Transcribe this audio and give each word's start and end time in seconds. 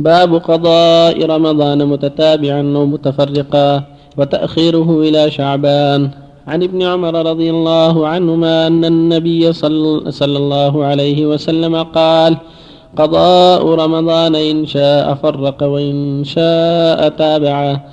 باب 0.00 0.34
قضاء 0.34 1.26
رمضان 1.26 1.86
متتابعا 1.86 2.62
أو 2.76 2.86
متفرقا 2.86 3.82
وتأخيره 4.18 5.00
إلى 5.00 5.30
شعبان. 5.30 6.10
عن 6.46 6.62
ابن 6.62 6.82
عمر 6.82 7.14
رضي 7.30 7.50
الله 7.50 8.08
عنهما 8.08 8.66
أن 8.66 8.84
النبي 8.84 9.52
صلى, 9.52 10.10
صلى 10.10 10.38
الله 10.38 10.84
عليه 10.84 11.26
وسلم 11.26 11.82
قال 11.82 12.36
قضاء 12.96 13.62
رمضان 13.74 14.34
إن 14.34 14.66
شاء 14.66 15.14
فرق 15.14 15.62
وإن 15.62 16.24
شاء 16.24 17.08
تابعه 17.08 17.84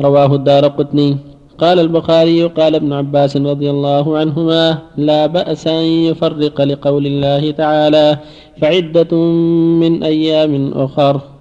رواه 0.00 0.34
الدار 0.34 0.64
قطني. 0.68 1.16
قال 1.58 1.80
البخاري 1.80 2.42
قال 2.44 2.74
ابن 2.74 2.92
عباس 2.92 3.36
رضي 3.36 3.70
الله 3.70 4.18
عنهما 4.18 4.78
لا 4.96 5.26
بأس 5.26 5.66
أن 5.66 5.86
يفرق 6.10 6.60
لقول 6.60 7.06
الله 7.06 7.50
تعالى 7.50 8.18
فعدة 8.60 9.16
من 9.80 10.02
أيام 10.02 10.72
أخر. 10.74 11.33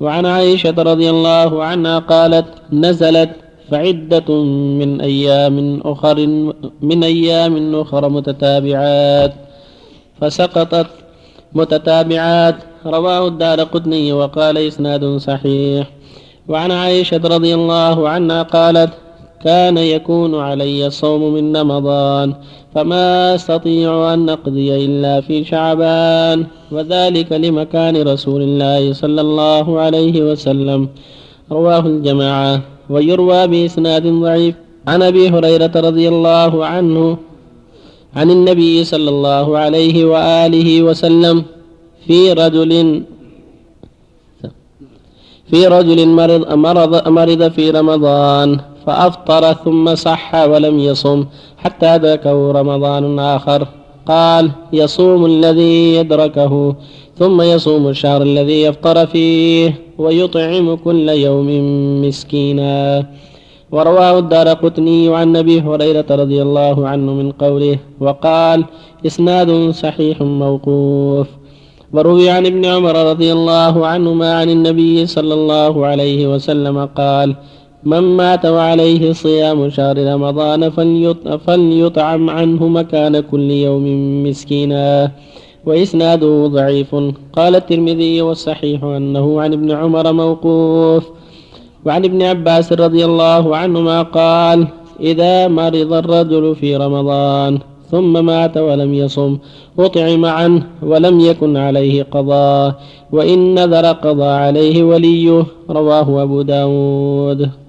وعن 0.00 0.26
عائشة 0.26 0.74
رضي 0.78 1.10
الله 1.10 1.64
عنها 1.64 1.98
قالت 1.98 2.46
نزلت 2.72 3.30
فعدة 3.70 4.28
من 4.80 5.00
أيام 5.00 5.80
أخر 5.84 6.16
من 6.80 7.04
أيام 7.04 7.74
أخر 7.74 8.08
متتابعات 8.08 9.32
فسقطت 10.20 10.86
متتابعات. 11.52 12.56
رواه 12.86 13.28
الدار 13.28 13.60
قطني 13.60 14.12
وقال 14.12 14.58
إسناد 14.58 15.16
صحيح. 15.16 15.86
وعن 16.48 16.70
عائشة 16.72 17.20
رضي 17.24 17.54
الله 17.54 18.08
عنها 18.08 18.42
قالت 18.42 18.90
كان 19.44 19.78
يكون 19.78 20.34
علي 20.34 20.90
صوم 20.90 21.34
من 21.34 21.56
رمضان 21.56 22.34
فما 22.74 23.34
أستطيع 23.34 24.14
أن 24.14 24.28
أقضي 24.28 24.84
إلا 24.84 25.20
في 25.20 25.44
شعبان. 25.44 26.46
وذلك 26.72 27.32
لمكان 27.32 28.02
رسول 28.02 28.42
الله 28.42 28.92
صلى 28.92 29.20
الله 29.20 29.80
عليه 29.80 30.22
وسلم. 30.22 30.88
رواه 31.52 31.84
الجماعة. 31.86 32.60
ويروى 32.90 33.46
بإسناد 33.46 34.06
ضعيف. 34.06 34.54
عن 34.88 35.02
أبي 35.02 35.28
هريرة 35.28 35.72
رضي 35.76 36.08
الله 36.08 36.66
عنه 36.66 37.18
عن 38.16 38.30
النبي 38.30 38.84
صلى 38.84 39.10
الله 39.10 39.58
عليه 39.58 40.04
وآله 40.04 40.82
وسلم. 40.82 41.44
في 42.06 42.32
رجل 42.32 43.02
في 45.50 45.66
رجل 45.66 46.08
مرض 46.08 46.52
مرض 46.54 47.08
مرض 47.08 47.48
في 47.50 47.70
رمضان. 47.70 48.69
فأفطر 48.90 49.52
ثم 49.52 49.94
صح 49.94 50.34
ولم 50.34 50.78
يصم 50.78 51.24
حتى 51.58 51.96
ذاكه 51.96 52.52
رمضان 52.52 53.18
آخر. 53.18 53.66
قال 54.06 54.50
يصوم 54.72 55.26
الذي 55.26 55.94
يدركه 55.94 56.74
ثم 57.18 57.42
يصوم 57.42 57.88
الشهر 57.88 58.22
الذي 58.22 58.62
يفطر 58.62 59.06
فيه 59.06 59.74
ويطعم 59.98 60.74
كل 60.74 61.08
يوم 61.08 61.48
مسكينا. 62.02 63.06
ورواه 63.72 64.18
الدار 64.18 64.48
قطني 64.48 65.16
عن 65.16 65.36
أبي 65.36 65.60
هريرة 65.60 66.08
رضي 66.10 66.42
الله 66.42 66.88
عنه 66.88 67.12
من 67.12 67.32
قوله 67.32 67.78
وقال 68.00 68.64
إسناد 69.06 69.70
صحيح 69.70 70.20
موقوف. 70.20 71.26
وروي 71.92 72.30
عن 72.30 72.46
ابن 72.46 72.64
عمر 72.66 72.96
رضي 73.10 73.32
الله 73.32 73.86
عنهما 73.86 74.38
عن 74.38 74.50
النبي 74.50 75.06
صلى 75.06 75.34
الله 75.34 75.86
عليه 75.86 76.34
وسلم 76.34 76.86
قال 76.86 77.34
من 77.84 78.00
مات 78.00 78.46
وعليه 78.46 79.12
صيام 79.12 79.70
شهر 79.70 80.12
رمضان 80.14 80.70
فليطعم 81.46 82.30
عنه 82.30 82.68
مكان 82.68 83.20
كل 83.20 83.50
يوم 83.50 83.84
مسكينا. 84.24 85.10
وإسناده 85.66 86.46
ضعيف. 86.46 86.96
قال 87.32 87.56
الترمذي 87.56 88.22
والصحيح 88.22 88.84
أنه 88.84 89.40
عن 89.40 89.52
ابن 89.52 89.70
عمر 89.70 90.12
موقوف. 90.12 91.08
وعن 91.84 92.04
ابن 92.04 92.22
عباس 92.22 92.72
رضي 92.72 93.04
الله 93.04 93.56
عنهما 93.56 94.02
قال 94.02 94.66
إذا 95.00 95.48
مرض 95.48 95.92
الرجل 95.92 96.54
في 96.54 96.76
رمضان 96.76 97.58
ثم 97.90 98.24
مات 98.24 98.56
ولم 98.56 98.94
يصم 98.94 99.38
أطعم 99.78 100.24
عنه 100.24 100.62
ولم 100.82 101.20
يكن 101.20 101.56
عليه 101.56 102.02
قضاء 102.02 102.74
وإن 103.12 103.54
نذر 103.54 103.86
قضى 103.92 104.24
عليه 104.24 104.84
وليه. 104.84 105.44
رواه 105.70 106.22
أبو 106.22 106.42
داود. 106.42 107.59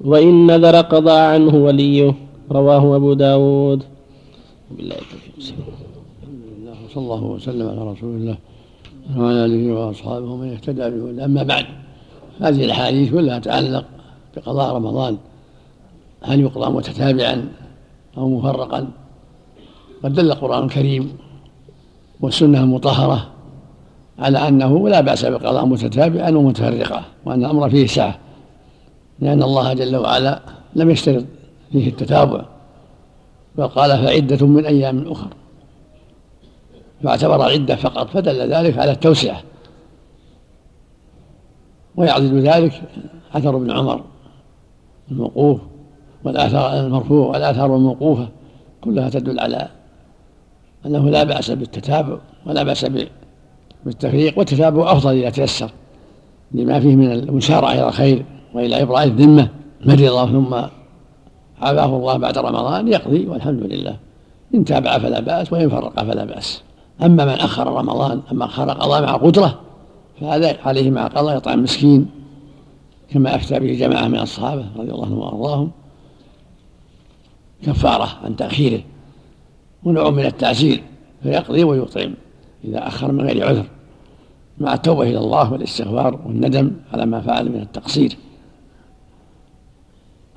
وإن 0.00 0.46
نذر 0.46 0.80
قضى 0.80 1.18
عنه 1.18 1.54
وليه 1.54 2.14
رواه 2.50 2.96
أبو 2.96 3.12
داود. 3.12 3.82
بالله 4.70 4.94
التوفيق. 4.94 5.54
وصلى 6.90 7.02
الله 7.04 7.24
وسلم 7.24 7.68
على 7.68 7.90
رسول 7.92 8.16
الله 8.16 8.36
وعلى 9.16 9.44
آله 9.44 9.72
وأصحابه 9.72 10.30
ومن 10.30 10.52
اهتدى 10.52 10.90
به 10.90 11.24
أما 11.24 11.42
بعد 11.42 11.66
هذه 12.40 12.64
الأحاديث 12.64 13.12
كلها 13.12 13.38
تتعلق 13.38 13.84
بقضاء 14.36 14.74
رمضان. 14.76 15.16
هل 16.22 16.40
يقضى 16.40 16.72
متتابعا 16.72 17.48
أو 18.18 18.28
مفرقا؟ 18.28 18.88
قد 20.04 20.14
دل 20.14 20.30
القرآن 20.30 20.64
الكريم 20.64 21.12
والسنة 22.20 22.60
المطهرة 22.60 23.26
على 24.18 24.48
أنه 24.48 24.88
لا 24.88 25.00
بأس 25.00 25.24
بقضاء 25.24 25.66
متتابعا 25.66 26.30
ومتفرقا 26.30 27.02
وأن 27.24 27.44
الأمر 27.44 27.70
فيه 27.70 27.86
سعة. 27.86 28.18
لأن 29.20 29.42
الله 29.42 29.72
جل 29.72 29.96
وعلا 29.96 30.40
لم 30.74 30.90
يشترط 30.90 31.24
فيه 31.72 31.88
التتابع 31.88 32.44
بل 33.56 33.68
قال 33.68 33.90
فعدة 33.90 34.46
من 34.46 34.66
أيام 34.66 35.12
أخر. 35.12 35.28
فاعتبر 37.02 37.36
العدة 37.36 37.76
فقط 37.76 38.08
فدل 38.10 38.52
ذلك 38.52 38.78
على 38.78 38.90
التوسعة. 38.90 39.42
ويعضد 41.96 42.34
ذلك 42.34 42.82
أثر 43.34 43.56
ابن 43.56 43.70
عمر 43.70 44.04
الموقوف 45.10 45.60
والآثار 46.24 46.86
المرفوع 46.86 47.28
والآثار 47.28 47.76
الموقوفة 47.76 48.28
كلها 48.80 49.08
تدل 49.08 49.40
على 49.40 49.68
أنه 50.86 51.10
لا 51.10 51.24
بأس 51.24 51.50
بالتتابع 51.50 52.18
ولا 52.46 52.62
بأس 52.62 52.86
بالتفريق 53.84 54.38
والتتابع 54.38 54.92
أفضل 54.92 55.14
إذا 55.14 55.30
تيسر 55.30 55.70
لما 56.52 56.80
فيه 56.80 56.96
من 56.96 57.12
المسارعة 57.12 57.72
إلى 57.72 57.88
الخير. 57.88 58.24
وإلى 58.54 58.82
إبراء 58.82 59.04
الذمة 59.04 59.48
مرض 59.86 60.30
ثم 60.30 60.54
عافاه 61.62 61.96
الله 61.96 62.16
بعد 62.16 62.38
رمضان 62.38 62.88
يقضي 62.88 63.26
والحمد 63.26 63.62
لله. 63.62 63.96
إن 64.54 64.64
تابع 64.64 64.98
فلا 64.98 65.20
بأس 65.20 65.52
وإن 65.52 65.68
فرق 65.68 66.04
فلا 66.04 66.24
بأس. 66.24 66.62
أما 67.02 67.24
من 67.24 67.32
أخر 67.32 67.66
رمضان 67.66 68.20
أما 68.32 68.44
أخر 68.44 68.70
قضاء 68.70 69.02
مع 69.02 69.16
قدرة 69.16 69.60
فهذا 70.20 70.56
عليه 70.64 70.90
مع 70.90 71.06
قضاء 71.06 71.36
يطعم 71.36 71.62
مسكين 71.62 72.06
كما 73.10 73.34
أفتى 73.34 73.60
به 73.60 73.72
جماعة 73.72 74.08
من 74.08 74.18
الصحابة 74.18 74.64
رضي 74.76 74.90
الله 74.90 75.06
عنهم 75.06 75.18
وأرضاهم. 75.18 75.70
كفارة 77.62 78.08
عن 78.24 78.36
تأخيره 78.36 78.80
ونوع 79.84 80.10
من 80.10 80.26
التعسير 80.26 80.82
فيقضي 81.22 81.64
ويطعم 81.64 82.14
إذا 82.64 82.86
أخر 82.86 83.12
من 83.12 83.20
غير 83.20 83.48
عذر 83.48 83.64
مع 84.58 84.74
التوبة 84.74 85.02
إلى 85.02 85.18
الله 85.18 85.52
والإستغفار 85.52 86.20
والندم 86.26 86.70
على 86.92 87.06
ما 87.06 87.20
فعل 87.20 87.48
من 87.48 87.60
التقصير. 87.60 88.16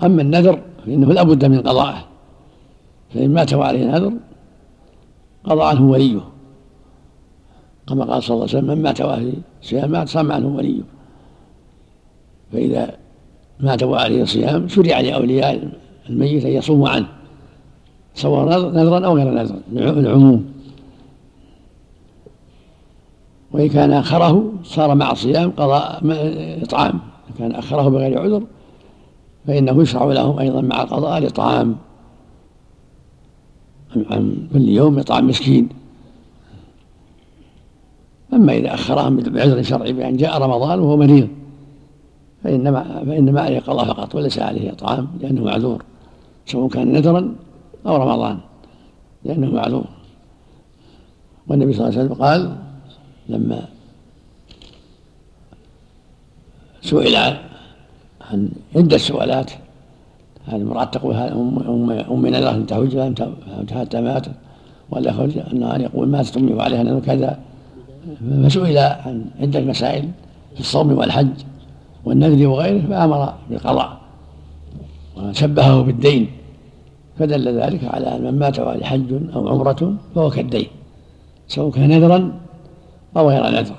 أما 0.03 0.22
النذر 0.22 0.59
فإنه 0.86 1.14
لا 1.14 1.24
بد 1.24 1.46
من 1.46 1.62
قضائه 1.62 2.06
فإن 3.14 3.34
مات 3.34 3.53
وعليه 3.53 3.86
نذر 3.86 4.14
قضى 5.44 5.64
عنه 5.64 5.90
وليه. 5.90 6.19
كما 7.88 8.06
قال 8.06 8.24
صلى 8.24 8.34
الله 8.36 8.47
عليه 8.47 8.58
وسلم 8.58 8.68
من 8.68 8.81
مات 8.81 9.02
وعليه 9.02 9.34
صيام 9.62 9.92
مات 9.92 10.09
صام 10.09 10.31
عنه 10.31 10.47
وليه. 10.47 10.81
فإذا 12.52 12.92
مات 13.59 13.84
وعليه 13.84 14.24
صيام 14.24 14.68
شرع 14.68 15.00
لأولياء 15.00 15.72
الميت 16.09 16.46
أن 16.46 16.52
يصوموا 16.52 16.90
عنه 16.90 17.08
سواء 18.16 18.72
نذرا 18.72 19.06
أو 19.06 19.18
غير 19.18 19.30
نذر 19.31 19.59
العموم 20.00 20.53
وإن 23.52 23.69
كان 23.69 23.92
أخره 23.92 24.53
صار 24.63 24.96
مع 24.96 25.12
الصيام 25.12 25.51
قضاء 25.51 26.01
إطعام. 26.63 27.00
إن 27.30 27.33
كان 27.39 27.51
أخره 27.51 27.89
بغير 27.89 28.22
عذر 28.22 28.44
فإنه 29.48 29.81
يشرع 29.81 30.06
لهم 30.06 30.40
أيضا 30.40 30.62
مع 30.62 30.81
القضاء 30.84 31.18
الإطعام 31.18 31.75
عن 33.95 34.48
كل 34.54 34.69
يوم 34.69 35.00
إطعام 35.00 35.28
مسكين. 35.28 35.69
أما 38.34 38.54
إذا 38.54 38.74
أخرهم 38.74 39.16
بعذر 39.18 39.62
شرعي 39.62 39.94
بأن 39.94 40.18
جاء 40.18 40.42
رمضان 40.42 40.80
وهو 40.80 40.98
مريض 40.98 41.28
فإنما 42.44 43.04
فإنما 43.06 43.42
عليه 43.42 43.60
قضاء 43.60 43.86
فقط 43.86 44.16
وليس 44.16 44.40
عليه 44.40 44.72
إطعام 44.72 45.07
لأنه 45.22 45.44
معذور 45.44 45.84
سواء 46.45 46.68
كان 46.68 46.92
نذرا 46.92 47.36
أو 47.86 47.95
رمضان 47.95 48.40
لأنه 49.24 49.51
معذور. 49.51 49.86
والنبي 51.48 51.74
صلى 51.74 51.88
الله 51.88 52.00
عليه 52.00 52.07
وسلم 52.07 52.24
قال 52.24 52.56
لما 53.30 53.66
سئل 56.81 57.38
عن 58.33 58.50
عدة 58.75 58.97
سؤالات. 58.97 59.51
هذه 60.45 60.56
المرأة 60.56 60.83
تقول 60.83 61.15
أم 61.15 61.59
أم 61.59 61.91
أم 61.91 62.27
نذرة 62.27 62.51
لم 62.51 62.65
تحج 62.65 62.94
حتى 63.71 64.01
ماتت 64.01 64.31
ولا 64.91 65.13
خرج 65.13 65.38
أنها 65.38 65.77
يقول 65.77 66.07
ماتت 66.07 66.38
أمي 66.38 66.53
وعليها 66.53 66.83
نذر 66.83 67.00
كذا. 67.00 67.39
فسئل 68.44 68.77
عن 68.77 69.25
عدة 69.41 69.62
مسائل 69.62 70.09
في 70.53 70.59
الصوم 70.59 70.97
والحج 70.97 71.27
والنذر 72.06 72.47
وغيره 72.47 72.81
فأمر 72.89 73.33
بالقضاء 73.50 73.97
وشبهه 75.18 75.81
بالدين. 75.81 76.27
فدل 77.18 77.62
ذلك 77.62 77.83
على 77.83 78.15
أن 78.15 78.24
من 78.24 78.39
مات 78.39 78.59
وعليه 78.59 78.85
حج 78.85 79.13
أو 79.35 79.50
عمرة 79.50 79.95
فهو 80.15 80.30
كالدين 80.30 80.68
سواء 81.47 81.69
كان 81.71 81.89
نذرا 81.89 82.33
أو 83.18 83.30
غير 83.30 83.44
نذر 83.50 83.75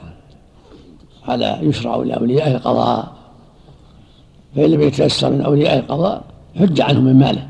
على 1.29 1.59
يشرع 1.63 1.97
لأولياء 1.97 2.51
القضاء. 2.57 3.13
فإن 4.55 4.71
لم 4.71 4.81
يتيسر 4.81 5.33
من 5.33 5.41
أولياء 5.41 5.79
القضاء 5.79 6.25
حج 6.57 6.81
عنه 6.81 7.01
من 7.01 7.19
ماله. 7.19 7.49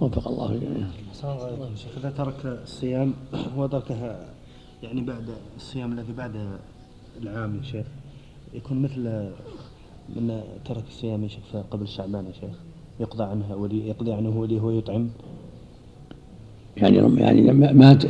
وفق 0.00 0.28
الله 0.28 0.52
الجميع. 0.52 0.86
شيخ 1.76 1.90
إذا 1.98 2.10
ترك 2.10 2.60
الصيام 2.62 3.12
وتركها 3.56 4.26
يعني 4.82 5.00
بعد 5.00 5.24
الصيام 5.56 5.92
الذي 5.92 6.12
بعد 6.12 6.32
العام 7.22 7.56
يا 7.56 7.62
شيخ 7.62 7.86
يكون 8.54 8.82
مثل 8.82 9.30
من 10.16 10.40
ترك 10.64 10.84
الصيام 10.88 11.22
يا 11.22 11.28
شيخ 11.28 11.56
قبل 11.70 11.88
شعبان 11.88 12.26
يا 12.26 12.32
شيخ 12.32 12.56
يقضى 13.00 13.24
عنها 13.24 13.54
ولي 13.54 13.88
يقضي 13.88 14.12
عنه 14.12 14.38
ولي 14.38 14.60
هو 14.60 14.70
يطعم 14.70 15.08
يعني 16.76 17.20
يعني 17.20 17.40
لما 17.40 17.72
مات. 17.72 18.04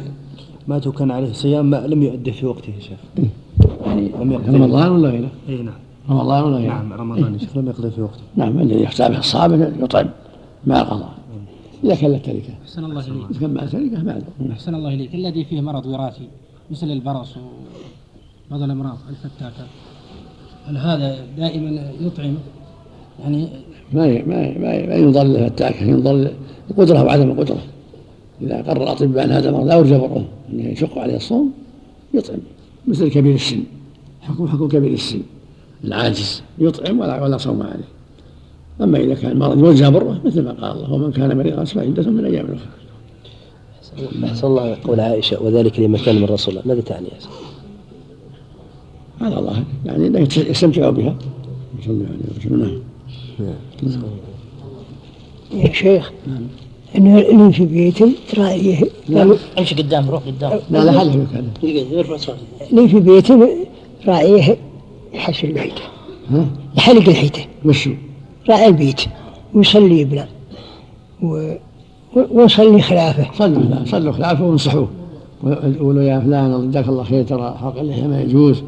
مات 0.69 0.87
وكان 0.87 1.11
عليه 1.11 1.33
صيام 1.33 1.71
ما 1.71 1.87
لم 1.87 2.03
يؤدي 2.03 2.33
في 2.33 2.47
وقته 2.47 2.73
يا 2.75 2.81
شيخ. 2.81 2.99
يعني 3.87 4.09
لم 4.09 4.33
يقضي 4.33 4.57
رمضان 4.57 4.91
ولا 4.91 5.09
غيره؟ 5.09 5.31
اي 5.49 5.63
نعم. 5.63 5.75
رمضان 6.11 6.45
ولا 6.45 6.57
غيره؟ 6.57 6.69
نعم 6.69 6.93
رمضان 6.93 7.35
يا 7.35 7.39
شيخ 7.39 7.57
لم 7.57 7.69
يقضي 7.69 7.91
في 7.91 8.03
وقته. 8.03 8.23
نعم 8.37 8.59
الذي 8.59 8.83
يحتاج 8.83 9.15
الصابر 9.15 9.73
يطعم 9.83 10.09
مع 10.67 10.81
القضاء 10.81 11.15
إذا 11.85 11.95
كان 11.95 12.11
له 12.11 12.19
تركة. 12.19 12.55
أحسن 12.65 12.85
الله 12.85 13.07
إليك. 13.07 13.31
إذا 13.31 13.41
كان 13.41 13.55
مع 13.55 13.65
تركة 13.65 14.03
ما 14.03 14.23
أحسن 14.53 14.75
الله 14.75 14.95
إليك. 14.95 15.15
الذي 15.15 15.45
فيه 15.45 15.61
مرض 15.61 15.87
وراثي 15.87 16.29
مثل 16.71 16.91
البرص 16.91 17.35
وبعض 18.51 18.63
الأمراض 18.63 18.97
الفتاكة. 19.09 19.67
هل 20.67 20.77
هذا 20.77 21.19
دائما 21.39 21.93
يطعم؟ 22.01 22.35
يعني 23.23 23.49
ما 23.93 24.07
ما 24.07 24.59
ما, 24.59 24.87
ما 24.87 24.95
ينظر 24.95 25.23
للفتاكة. 25.23 25.85
ينظر 25.85 26.31
القدرة 26.71 27.05
وعدم 27.05 27.31
القدرة 27.31 27.59
إذا 28.43 28.63
قرر 28.63 28.83
الأطباء 28.83 29.25
أن 29.25 29.31
هذا 29.31 29.51
مرض 29.51 29.67
لا 29.67 29.75
يرجى 29.75 29.99
بره 29.99 30.25
أنه 30.53 30.63
يشق 30.63 30.99
عليه 30.99 31.17
الصوم 31.17 31.53
يطعم. 32.15 32.39
مثل 32.87 33.11
كبير 33.11 33.35
السن. 33.35 33.63
حكم 34.21 34.49
حكم 34.49 34.69
كبير 34.69 34.93
السن. 34.93 35.21
العاجز 35.85 36.43
يطعم 36.59 37.01
ولا 37.01 37.23
ولا 37.23 37.37
صوم 37.37 37.63
عليه. 37.63 37.89
أما 38.81 38.99
إذا 38.99 39.15
كان 39.15 39.33
المرض 39.33 39.59
يرجى 39.59 39.91
بره 39.91 40.21
مثل 40.25 40.43
ما 40.43 40.53
قال 40.53 40.77
الله 40.77 40.93
ومن 40.93 41.13
كان 41.13 41.39
مريضا 41.39 41.65
فعدة 41.65 42.11
من 42.11 42.25
أيام 42.25 42.47
أخرى. 42.47 42.69
أحسن 44.25 44.47
الله 44.47 44.77
قول 44.85 45.01
عائشة 45.01 45.43
وذلك 45.43 45.81
لما 45.81 45.99
كان 45.99 46.17
من 46.17 46.25
رسول 46.25 46.55
الله. 46.55 46.69
ماذا 46.69 46.81
تعني؟ 46.81 47.07
يا 47.07 47.19
هذا 49.27 49.39
الله. 49.39 49.65
يعني 49.85 50.29
يستمتعوا 50.37 50.91
بها. 50.91 51.17
صلى 51.85 52.07
عليه 52.07 52.39
وسلم 52.39 52.83
نعم 53.39 53.55
يا 55.55 55.73
شيخ 55.73 56.13
إنه 56.97 57.19
اللي 57.19 57.53
في 57.53 57.67
بيته 57.67 58.13
راعيه 58.39 58.81
أمشي 59.59 59.75
قدام 59.75 60.11
روح 60.11 60.23
قدام. 60.23 60.61
لا 60.71 60.85
لا 60.85 60.99
حل 60.99 61.27
اللي 62.73 62.89
في 62.89 63.01
بيته 63.01 63.67
راعيه 64.07 64.57
يحسن 65.17 65.49
الحيته 65.49 65.83
ها؟ 66.31 66.47
يحلق 66.77 67.09
الحيته 67.09 67.47
وشو؟ 67.65 67.91
راعي 68.49 68.67
البيت. 68.67 69.01
ويصلي 69.55 70.05
بلا. 70.05 70.27
و... 71.23 71.55
ونصلي 72.31 72.83
خلافه. 72.83 73.27
صلوا 73.35 73.85
صلوا 73.85 74.13
خلافه 74.13 74.45
وانصحوه. 74.45 74.89
وقولوا 75.43 76.03
يا 76.03 76.21
فلان 76.21 76.71
جزاك 76.71 76.89
الله 76.89 77.05
خير 77.05 77.25
ترى 77.25 77.57
حلق 77.61 77.79
اللحيه 77.79 78.07
ما 78.07 78.21
يجوز. 78.21 78.63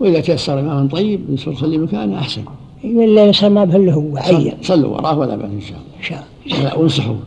وإذا 0.00 0.20
تيسر 0.20 0.60
امام 0.60 0.88
طيب 0.88 1.20
يصلي 1.28 1.78
مكانه 1.78 2.18
أحسن. 2.18 2.42
ولا 2.84 3.24
انسان 3.24 3.52
ما 3.52 3.64
به 3.64 3.92
هو 3.92 4.16
عين 4.16 4.52
صلوا 4.62 4.96
وراه 4.96 5.18
ولا 5.18 5.36
باس 5.36 5.50
إن 5.50 5.60
شاء 5.60 5.78
الله. 5.78 6.24
إن 6.46 6.50
شاء 6.50 6.58
الله. 6.58 6.78
وانصحوه. 6.78 7.18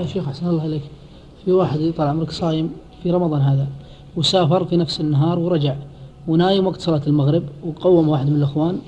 يا 0.00 0.06
شيخ 0.06 0.28
أحسن 0.28 0.46
الله 0.46 0.62
عليك 0.62 0.82
في 1.44 1.52
واحد 1.52 1.92
طال 1.96 2.08
عمرك 2.08 2.30
صايم 2.30 2.70
في 3.02 3.10
رمضان 3.10 3.40
هذا 3.40 3.66
وسافر 4.16 4.64
في 4.64 4.76
نفس 4.76 5.00
النهار 5.00 5.38
ورجع. 5.38 5.74
ونايم 6.28 6.66
وقت 6.66 6.80
صلاة 6.80 7.00
المغرب 7.06 7.42
وقوم 7.66 8.08
واحد 8.08 8.26
من 8.30 8.36
الإخوان 8.36 8.78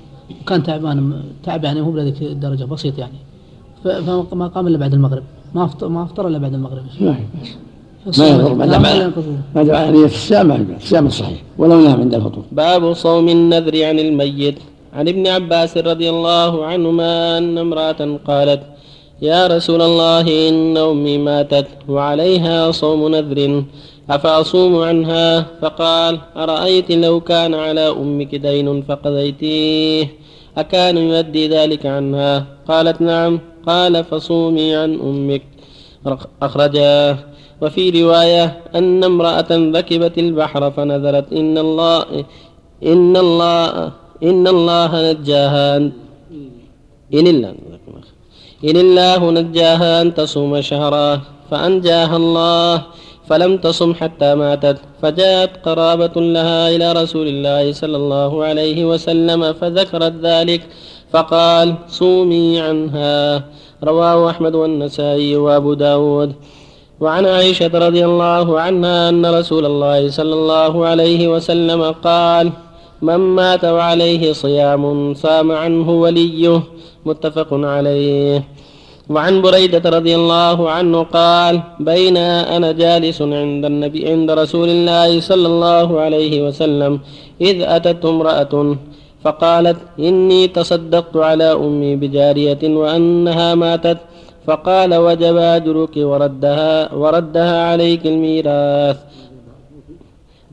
وكان 0.41 0.63
تعبان 0.63 1.23
تعب 1.43 1.63
يعني 1.63 1.81
مو 1.81 1.91
بهذيك 1.91 2.21
الدرجة 2.21 2.63
بسيط 2.63 2.97
يعني. 2.97 3.19
فما 3.83 4.47
قام 4.47 4.67
إلا 4.67 4.77
بعد 4.77 4.93
المغرب. 4.93 5.23
ما 5.55 5.65
افطر 5.65 5.87
ما 5.87 6.03
أفطر 6.03 6.27
إلا 6.27 6.37
بعد 6.37 6.53
المغرب. 6.53 6.83
ما 7.01 7.15
ما 8.17 8.27
يضر 8.27 8.53
ما 8.53 8.63
على 9.55 9.91
نية 9.91 10.05
الصيام 10.05 10.47
ما 10.47 10.65
الصيام 10.77 11.05
الصحيح 11.05 11.39
ولو 11.57 11.81
نام 11.81 11.99
عند 11.99 12.13
الفطور. 12.15 12.43
باب 12.51 12.93
صوم 12.93 13.29
النذر 13.29 13.75
عن 13.83 13.99
الميت. 13.99 14.57
عن 14.93 15.07
ابن 15.07 15.27
عباس 15.27 15.77
رضي 15.77 16.09
الله 16.09 16.65
عنهما 16.65 17.37
أن 17.37 17.57
امرأة 17.57 18.01
قالت 18.25 18.61
يا 19.21 19.47
رسول 19.47 19.81
الله 19.81 20.49
إن 20.49 20.77
أمي 20.77 21.17
ماتت 21.17 21.67
وعليها 21.87 22.71
صوم 22.71 23.07
نذر. 23.15 23.63
أفأصوم 24.09 24.83
عنها؟ 24.83 25.45
فقال 25.61 26.19
أرأيت 26.37 26.91
لو 26.91 27.21
كان 27.21 27.53
على 27.53 27.89
أمك 27.89 28.35
دين 28.35 28.81
فقضيتيه 28.81 30.07
أكان 30.57 30.97
يؤدي 30.97 31.47
ذلك 31.47 31.85
عنها؟ 31.85 32.45
قالت 32.67 33.01
نعم. 33.01 33.39
قال 33.67 34.03
فصومي 34.03 34.75
عن 34.75 34.93
أمك. 34.99 35.41
أخرجاه. 36.41 37.17
وفي 37.61 38.03
رواية 38.03 38.61
أن 38.75 39.03
امرأة 39.03 39.51
ركبت 39.51 40.17
البحر 40.17 40.71
فنذرت 40.71 41.33
إن 41.33 41.57
الله 41.57 42.05
إن 42.83 43.17
الله 43.17 43.91
إن 44.23 44.47
الله 44.47 45.11
نجاها 45.11 45.77
إن 47.13 47.25
الله 47.27 47.53
إن 48.63 48.77
الله 48.77 49.31
نجاها 49.31 50.01
أن 50.01 50.13
تصوم 50.13 50.61
شهرا 50.61 51.21
فأنجاها 51.51 52.17
الله. 52.17 52.83
فلم 53.29 53.57
تصم 53.57 53.93
حتى 53.93 54.35
ماتت. 54.35 54.77
فجاءت 55.01 55.51
قرابة 55.65 56.15
لها 56.15 56.69
إلى 56.75 56.87
رسول 57.01 57.27
الله 57.27 57.71
صلى 57.71 57.97
الله 57.97 58.31
عليه 58.43 58.85
وسلم 58.85 59.53
فذكرت 59.53 60.13
ذلك 60.23 60.61
فقال 61.13 61.67
صومي 61.87 62.59
عنها 62.59 63.43
رواه 63.83 64.29
أحمد 64.29 64.53
والنسائي 64.55 65.35
وأبو 65.35 65.73
داود. 65.73 66.31
وعن 66.99 67.25
عائشة 67.25 67.71
رضي 67.87 68.05
الله 68.05 68.59
عنها 68.59 69.09
أن 69.09 69.25
رسول 69.25 69.65
الله 69.65 70.09
صلى 70.09 70.33
الله 70.33 70.73
عليه 70.85 71.27
وسلم 71.27 71.81
قال 72.03 72.51
من 73.01 73.15
مات 73.15 73.63
وعليه 73.65 74.33
صيام 74.33 75.13
صام 75.13 75.51
عنه 75.51 75.87
وليه 76.03 76.61
متفق 77.05 77.47
عليه. 77.53 78.43
وعن 79.09 79.41
بريدة 79.41 79.89
رضي 79.89 80.15
الله 80.15 80.57
عنه 80.69 81.03
قال 81.03 81.61
بين 81.79 82.17
أنا 82.55 82.71
جالس 82.71 83.21
عند 83.21 83.65
النبي 83.65 84.01
عند 84.11 84.31
رسول 84.31 84.69
الله 84.69 85.19
صلى 85.19 85.47
الله 85.47 85.87
عليه 86.01 86.47
وسلم 86.47 86.99
إذ 87.41 87.57
أتت 87.61 88.05
امرأة 88.05 88.53
فقالت 89.23 89.77
إني 89.99 90.47
تصدقت 90.47 91.15
على 91.17 91.51
أمي 91.53 91.95
بجارية 91.95 92.63
وأنها 92.63 93.55
ماتت. 93.55 93.97
فقال 94.47 94.95
وجب 94.95 95.37
أجرك 95.37 95.95
وردها 95.97 96.93
وردها 96.93 97.57
عليك 97.69 98.03
الميراث. 98.07 98.97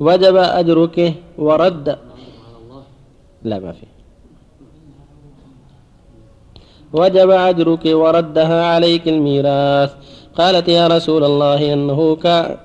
وجب 0.01 0.37
أجرك 0.37 1.15
ورد. 1.39 1.87
لا 3.45 3.59
ما 3.59 3.73
في. 3.73 3.96
وجب 6.93 7.31
أجرك 7.31 7.85
وردها 7.87 8.65
عليك 8.65 9.09
الميراث. 9.09 9.93
قالت 10.39 10.69
يا 10.69 10.87
رسول 10.87 11.25
الله 11.25 11.73
إنه 11.73 12.17
كان 12.17 12.57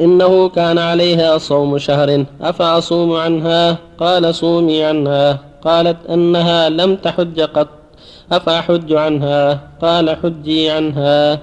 إنه 0.00 0.48
كان 0.48 0.78
عليها 0.78 1.38
صوم 1.38 1.78
شهر. 1.78 2.24
أفأصوم 2.40 3.12
عنها؟ 3.12 3.78
قال 3.98 4.34
صومي 4.34 4.84
عنها. 4.84 5.38
قالت 5.64 5.96
أنها 6.10 6.68
لم 6.68 6.96
تحج 6.96 7.40
قط 7.40 7.68
أفأحج 8.32 8.92
عنها؟ 8.92 9.60
قال 9.80 10.16
حجي 10.16 10.70
عنها. 10.70 11.38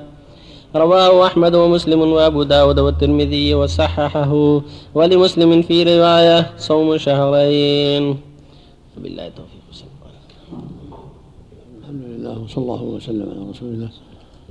رواه 0.76 1.26
أحمد 1.26 1.56
ومسلم 1.56 2.02
وأبو 2.02 2.44
داود 2.44 2.80
والترمذي 2.80 3.54
وصححه. 3.54 4.62
ولمسلم 4.96 5.62
في 5.62 5.84
رواية 5.84 6.52
صوم 6.58 6.98
شهرين. 6.98 8.18
بالله 8.98 9.28
التوفيق. 9.28 9.53
الحمد 11.94 12.10
لله 12.10 12.40
وصلى 12.40 12.64
الله 12.64 12.84
وسلم 12.84 13.30
على 13.30 13.50
رسول 13.50 13.70
الله 13.70 13.90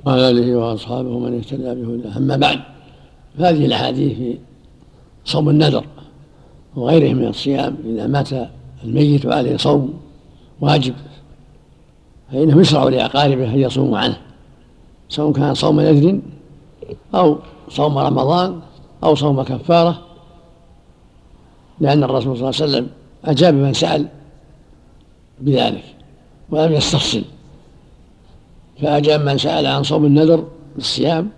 وعلى 0.05 0.29
آله 0.29 0.55
وأصحابه 0.55 1.09
ومن 1.09 1.37
اهتدى 1.37 1.75
بهداه. 1.81 2.17
أما 2.17 2.37
بعد 2.37 2.59
فهذه 3.37 3.65
الأحاديث 3.65 4.17
في 4.17 4.37
صوم 5.25 5.49
النذر 5.49 5.85
وغيره 6.75 7.13
من 7.13 7.27
الصيام 7.27 7.75
إذا 7.85 8.07
مات 8.07 8.29
الميت 8.83 9.25
وعليه 9.25 9.57
صوم 9.57 9.93
واجب 10.61 10.93
فإنه 12.31 12.61
يشرع 12.61 12.83
لأقاربه 12.83 13.53
أن 13.53 13.59
يصوموا 13.59 13.97
عنه 13.97 14.17
سواء 15.09 15.31
كان 15.31 15.53
صوم 15.53 15.81
نذر 15.81 16.19
أو 17.15 17.37
صوم 17.69 17.97
رمضان 17.97 18.59
أو 19.03 19.15
صوم 19.15 19.41
كفارة 19.43 20.01
لأن 21.79 22.03
الرسول 22.03 22.37
صلى 22.37 22.49
الله 22.49 22.61
عليه 22.61 22.71
وسلم 22.71 22.87
أجاب 23.25 23.53
من 23.53 23.73
سأل 23.73 24.07
بذلك 25.41 25.83
ولم 26.49 26.73
يستفصل 26.73 27.23
فأجاب 28.81 29.21
من 29.21 29.37
سأل 29.37 29.67
عن 29.67 29.83
صوم 29.83 30.05
النذر 30.05 30.43
بالصيام 30.75 31.29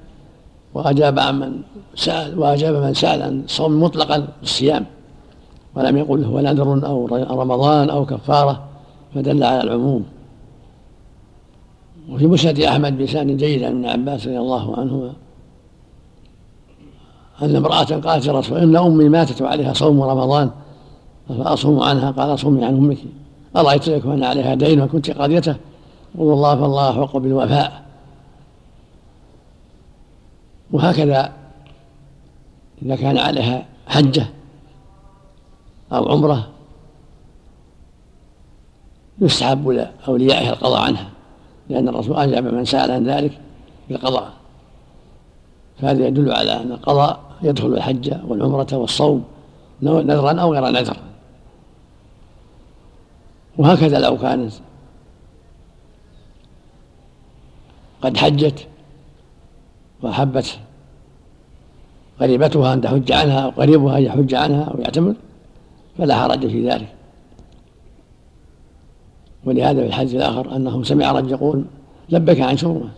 وأجاب 0.73 1.19
عن 1.19 1.39
من 1.39 1.51
سأل 1.95 2.39
وأجاب 2.39 2.75
من 2.83 2.93
سأل 2.93 3.21
عن 3.21 3.43
صوم 3.47 3.83
مطلقا 3.83 4.27
بالصيام 4.41 4.85
ولم 5.75 5.97
يقل 5.97 6.23
هو 6.23 6.39
نذر 6.39 6.85
أو 6.85 7.05
رمضان 7.41 7.89
أو 7.89 8.05
كفارة 8.05 8.63
فدل 9.15 9.43
على 9.43 9.63
العموم. 9.63 10.05
وفي 12.09 12.27
مسند 12.27 12.59
أحمد 12.59 12.97
بلسان 12.97 13.37
جيد 13.37 13.63
عن 13.63 13.71
ابن 13.71 13.85
عباس 13.85 14.27
رضي 14.27 14.37
الله 14.37 14.79
عنهما 14.79 15.13
أن 17.41 17.55
امرأة 17.55 17.83
قالت 17.83 18.29
رسول 18.29 18.57
إن 18.57 18.75
أمي 18.75 19.09
ماتت 19.09 19.41
وعليها 19.41 19.73
صوم 19.73 20.01
رمضان 20.01 20.49
فأصوم 21.29 21.79
عنها 21.79 22.11
قال 22.11 22.39
صومي 22.39 22.65
عن 22.65 22.77
أمك 22.77 22.97
أرأيت 23.55 23.89
لك 23.89 24.05
أن 24.05 24.23
عليها 24.23 24.55
دين 24.55 24.81
وكنت 24.81 25.11
قاضيته 25.11 25.55
قل 26.17 26.23
الله 26.23 26.55
فالله 26.55 26.89
أحق 26.89 27.17
بالوفاء. 27.17 27.85
وهكذا 30.71 31.31
إذا 32.81 32.95
كان 32.95 33.17
عليها 33.17 33.65
حجة 33.87 34.27
أو 35.91 36.11
عمرة 36.11 36.47
يستحب 39.21 39.67
لأوليائها 39.67 40.53
القضاء 40.53 40.81
عنها 40.81 41.09
لأن 41.69 41.89
الرسول 41.89 42.15
أجاب 42.15 42.43
من 42.43 42.65
سأل 42.65 42.91
عن 42.91 43.03
ذلك 43.03 43.39
بالقضاء 43.89 44.33
فهذا 45.81 46.07
يدل 46.07 46.31
على 46.31 46.61
أن 46.61 46.71
القضاء 46.71 47.19
يدخل 47.41 47.67
الحج 47.67 48.13
والعمرة 48.27 48.67
والصوم 48.73 49.23
نذرا 49.81 50.41
أو 50.41 50.53
غير 50.53 50.69
نذر 50.69 50.97
وهكذا 53.57 53.99
لو 53.99 54.17
كانت 54.17 54.53
قد 58.05 58.17
حجت 58.17 58.67
وأحبت 60.01 60.59
قريبتها 62.19 62.73
أن 62.73 62.81
تحج 62.81 63.11
عنها 63.11 63.39
أو 63.39 63.49
قريبها 63.49 63.97
أن 63.97 64.03
يحج 64.03 64.33
عنها 64.33 64.63
أو 64.63 64.79
يعتمر 64.79 65.15
فلا 65.97 66.15
حرج 66.15 66.47
في 66.47 66.69
ذلك. 66.69 66.87
ولهذا 69.45 69.81
في 69.81 69.87
الحديث 69.87 70.15
الآخر 70.15 70.55
أنه 70.55 70.83
سمع 70.83 71.11
رجل 71.11 71.31
يقول 71.31 71.65
لبك 72.09 72.41
عن 72.41 72.57
شرمة 72.57 72.89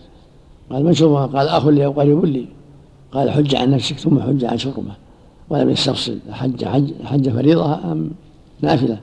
قال 0.69 0.85
من 0.85 0.93
شرمة 0.93 1.25
قال 1.25 1.47
أخ 1.47 1.67
لي 1.67 1.85
أو 1.85 1.91
قريب 1.91 2.25
لي. 2.25 2.45
قال 3.11 3.31
حج 3.31 3.55
عن 3.55 3.71
نفسك 3.71 3.97
ثم 3.97 4.19
حج 4.19 4.45
عن 4.45 4.57
شرمة 4.57 4.95
ولم 5.49 5.69
يستفصل 5.69 6.19
حج 6.31 6.65
حج 6.65 6.93
حج 7.03 7.29
فريضة 7.29 7.91
أم 7.91 8.11
نافلة؟ 8.61 8.99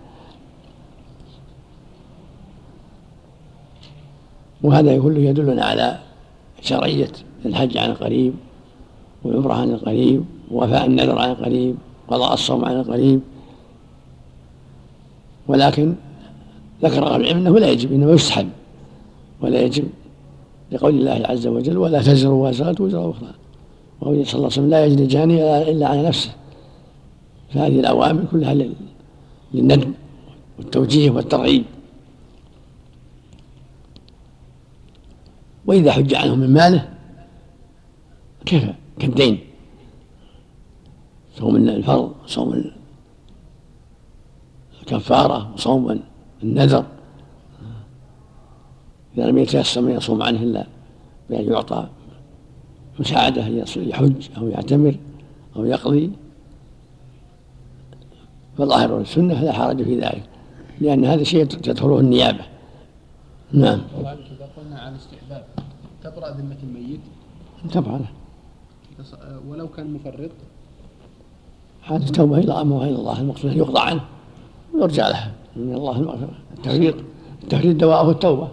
وهذا 4.64 4.98
كله 4.98 5.20
يدلنا 5.20 5.64
على 5.64 5.98
شرعية 6.62 7.12
الحج 7.46 7.76
عن 7.78 7.90
القريب 7.90 8.34
والعمرة 9.24 9.54
عن 9.54 9.70
القريب 9.70 10.24
ووفاء 10.50 10.86
النذر 10.86 11.18
عن 11.18 11.30
القريب 11.30 11.76
قضاء 12.08 12.34
الصوم 12.34 12.64
عن 12.64 12.80
القريب. 12.80 13.20
ولكن 15.48 15.94
ذكر 16.82 17.06
أهل 17.06 17.20
العلم 17.20 17.38
أنه 17.38 17.58
لا 17.58 17.70
يجب 17.70 17.92
إنما 17.92 18.12
يستحب 18.12 18.48
ولا 19.40 19.60
يجب 19.60 19.84
لقول 20.72 20.94
الله 20.94 21.22
عز 21.24 21.46
وجل 21.46 21.78
ولا 21.78 22.02
تزر 22.02 22.30
وازرة 22.30 22.82
وزر 22.82 23.10
أخرى. 23.10 23.30
وقوله 24.00 24.24
صلى 24.24 24.34
الله 24.34 24.44
عليه 24.44 24.46
وسلم 24.46 24.70
لا 24.70 24.86
يجري 24.86 25.06
جاني 25.06 25.70
إلا 25.70 25.88
على 25.88 26.02
نفسه. 26.02 26.30
فهذه 27.54 27.80
الأوامر 27.80 28.24
كلها 28.32 28.54
للندب 29.54 29.92
والتوجيه 30.58 31.10
والترغيب. 31.10 31.64
وإذا 35.66 35.92
حج 35.92 36.14
عنه 36.14 36.34
من 36.34 36.52
ماله 36.52 36.88
كيف؟ 38.46 38.64
كالدين. 38.98 39.38
صوم 41.36 41.56
الفرض 41.56 42.14
صوم 42.26 42.64
الكفارة 44.82 45.54
وصوم 45.54 46.00
النذر. 46.42 46.84
إذا 49.16 49.26
لم 49.26 49.38
يتيسر 49.38 49.80
من 49.80 49.90
يصوم 49.90 50.22
عنه 50.22 50.42
إلا 50.42 50.66
بأن 51.30 51.52
يعطى 51.52 51.88
مساعدة 53.00 53.46
يحج 53.76 54.28
أو 54.36 54.48
يعتمر 54.48 54.96
أو 55.56 55.64
يقضي. 55.64 56.10
فظاهر 58.58 59.00
السنة 59.00 59.42
لا 59.42 59.52
حرج 59.52 59.82
في 59.82 60.00
ذلك 60.00 60.22
لأن 60.80 61.04
هذا 61.04 61.22
شيء 61.22 61.44
تدخله 61.44 62.00
النيابة. 62.00 62.44
نعم. 63.54 63.80
إذا 63.96 64.48
قلنا 64.56 64.80
عن 64.80 64.94
استحباب 64.94 65.44
تبرأ 66.02 66.30
ذمة 66.30 66.56
الميت؟ 66.62 67.00
طبعا. 67.72 68.00
ولو 69.48 69.68
كان 69.68 69.92
مفرط؟ 69.92 70.30
هذه 71.82 72.04
التوبة 72.04 72.38
إلى 72.38 72.52
أمره 72.60 72.84
إلى 72.84 72.94
الله 72.94 73.20
المقصود 73.20 73.50
أن 73.50 73.58
يقضى 73.58 73.80
عنه 73.80 74.04
ويرجع 74.74 75.08
له. 75.08 75.32
من 75.56 75.74
الله 75.74 75.96
المغفرة 75.96 76.34
التفريط 76.58 76.94
التفريط 77.42 77.76
دواءه 77.76 78.10
التوبة. 78.10 78.48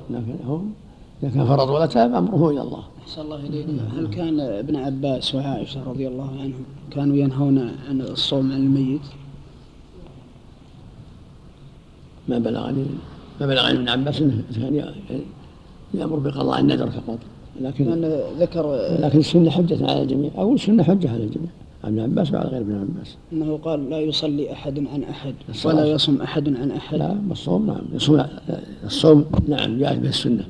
إذا 1.23 1.29
كان 1.29 1.45
فرط 1.45 1.69
ولا 1.69 1.85
تاب 1.85 2.13
أمره 2.13 2.49
إلى 2.49 2.61
الله. 2.61 2.83
أحسن 3.01 3.21
الله 3.21 3.35
إليك. 3.35 3.67
هل 3.97 4.07
كان 4.07 4.39
ابن 4.39 4.75
عباس 4.75 5.35
وعائشة 5.35 5.83
رضي 5.83 6.07
الله 6.07 6.29
عنهم 6.41 6.63
كانوا 6.91 7.15
ينهون 7.15 7.57
عن 7.89 8.01
الصوم 8.01 8.51
عن 8.51 8.57
الميت؟ 8.57 9.01
ما 12.27 12.39
بلغني. 12.39 12.85
ما 13.41 13.47
بلغني 13.47 13.71
ابن 13.79 13.89
عباس 13.89 14.21
إنه 14.21 14.43
كان 14.55 14.93
يأمر 15.93 16.19
بقضاء 16.19 16.59
النذر 16.59 16.89
فقط. 16.89 17.19
لكن 17.61 18.05
ذكر 18.39 18.75
لكن 18.99 19.19
السنة 19.19 19.49
حجة 19.49 19.91
على 19.91 20.01
الجميع. 20.01 20.31
أقول 20.35 20.55
السنة 20.55 20.83
حجة 20.83 21.09
على 21.09 21.23
الجميع. 21.23 21.49
ابن 21.83 21.99
عباس 21.99 22.31
وعلى 22.31 22.49
غير 22.49 22.61
ابن 22.61 22.75
عباس. 22.75 23.17
أنه 23.33 23.57
قال 23.57 23.89
لا 23.89 23.99
يصلي 23.99 24.53
أحد 24.53 24.79
عن 24.93 25.03
أحد 25.03 25.33
ولا 25.65 25.85
يصوم 25.85 26.21
أحد 26.21 26.55
عن 26.55 26.71
أحد. 26.71 26.97
لا 26.97 27.15
الصوم 27.31 27.65
نعم. 27.67 27.81
يصوم 27.93 28.25
الصوم 28.85 29.25
نعم 29.47 29.79
جاءت 29.79 29.97
به 29.97 30.09
السنة. 30.09 30.45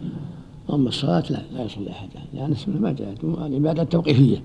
أما 0.74 0.90
الصلاة 0.90 1.24
لا 1.30 1.42
لا 1.54 1.64
يصلي 1.64 1.90
أحد. 1.90 2.10
لأن 2.34 2.52
السنة 2.52 2.80
ما 2.80 2.92
جاءت. 2.92 3.24
العبادة 3.24 3.84
توقيفيه 3.84 4.42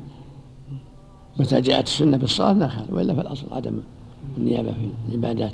متى 1.40 1.60
جاءت 1.60 1.86
السنة 1.86 2.16
بالصلاة 2.16 2.52
لا 2.52 2.68
خير 2.68 2.84
وإلا 2.90 3.14
فالاصل 3.14 3.46
عدم 3.52 3.78
النيابة 4.38 4.72
في 4.72 4.88
العبادات. 5.08 5.52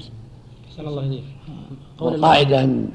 أحسن 0.73 0.88
الله 0.88 1.07
إليك. 1.07 1.25
والقاعده 2.00 2.64
ان 2.64 2.88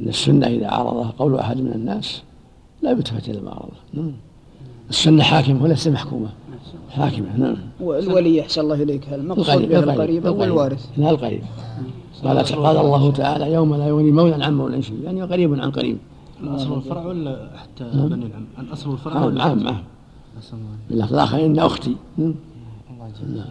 أن 0.00 0.08
السنة 0.08 0.46
إذا 0.46 0.66
عارضها 0.66 1.12
قول 1.18 1.38
أحد 1.38 1.56
من 1.60 1.72
الناس 1.72 2.22
لا 2.82 2.90
يلتفت 2.90 3.28
إلى 3.28 3.38
المعارضه 3.38 3.76
نعم. 3.94 4.12
السنة 4.90 5.22
حاكمة 5.22 5.62
وليس 5.62 5.88
محكومة. 5.88 6.28
حاكمة. 6.90 7.36
نعم. 7.36 7.56
والولي 7.80 8.40
أحسن 8.40 8.60
الله 8.60 8.82
إليك. 8.82 9.12
المقصود 9.12 9.68
به 9.68 9.78
القريب 9.78 10.26
أو 10.26 10.44
الوارث؟ 10.44 10.86
لا 10.96 11.10
القريب 11.10 11.42
قال 12.24 12.38
قال 12.38 12.76
الله 12.76 13.12
تعالى 13.12 13.52
يوم 13.52 13.74
لا 13.74 13.86
يغني 13.88 14.12
مولى 14.12 14.44
عن 14.44 14.54
مولى 14.54 14.82
شيء. 14.82 15.00
يعني 15.04 15.22
قريب 15.22 15.60
عن 15.60 15.70
قريب. 15.70 15.98
اصل 16.44 16.76
الفرع 16.76 17.06
ولا 17.06 17.50
حتى 17.56 17.84
نعم. 17.84 18.08
بني 18.08 18.26
العم؟ 18.26 18.46
عن 18.58 18.68
اصل 18.68 18.92
الفرع 18.92 19.14
نعم 19.14 19.34
نعم 19.34 19.58
نعم. 19.58 19.82
باللفظ 20.90 21.14
الآخر 21.14 21.46
ان 21.46 21.58
أختي. 21.58 21.96
نعم. 22.18 22.34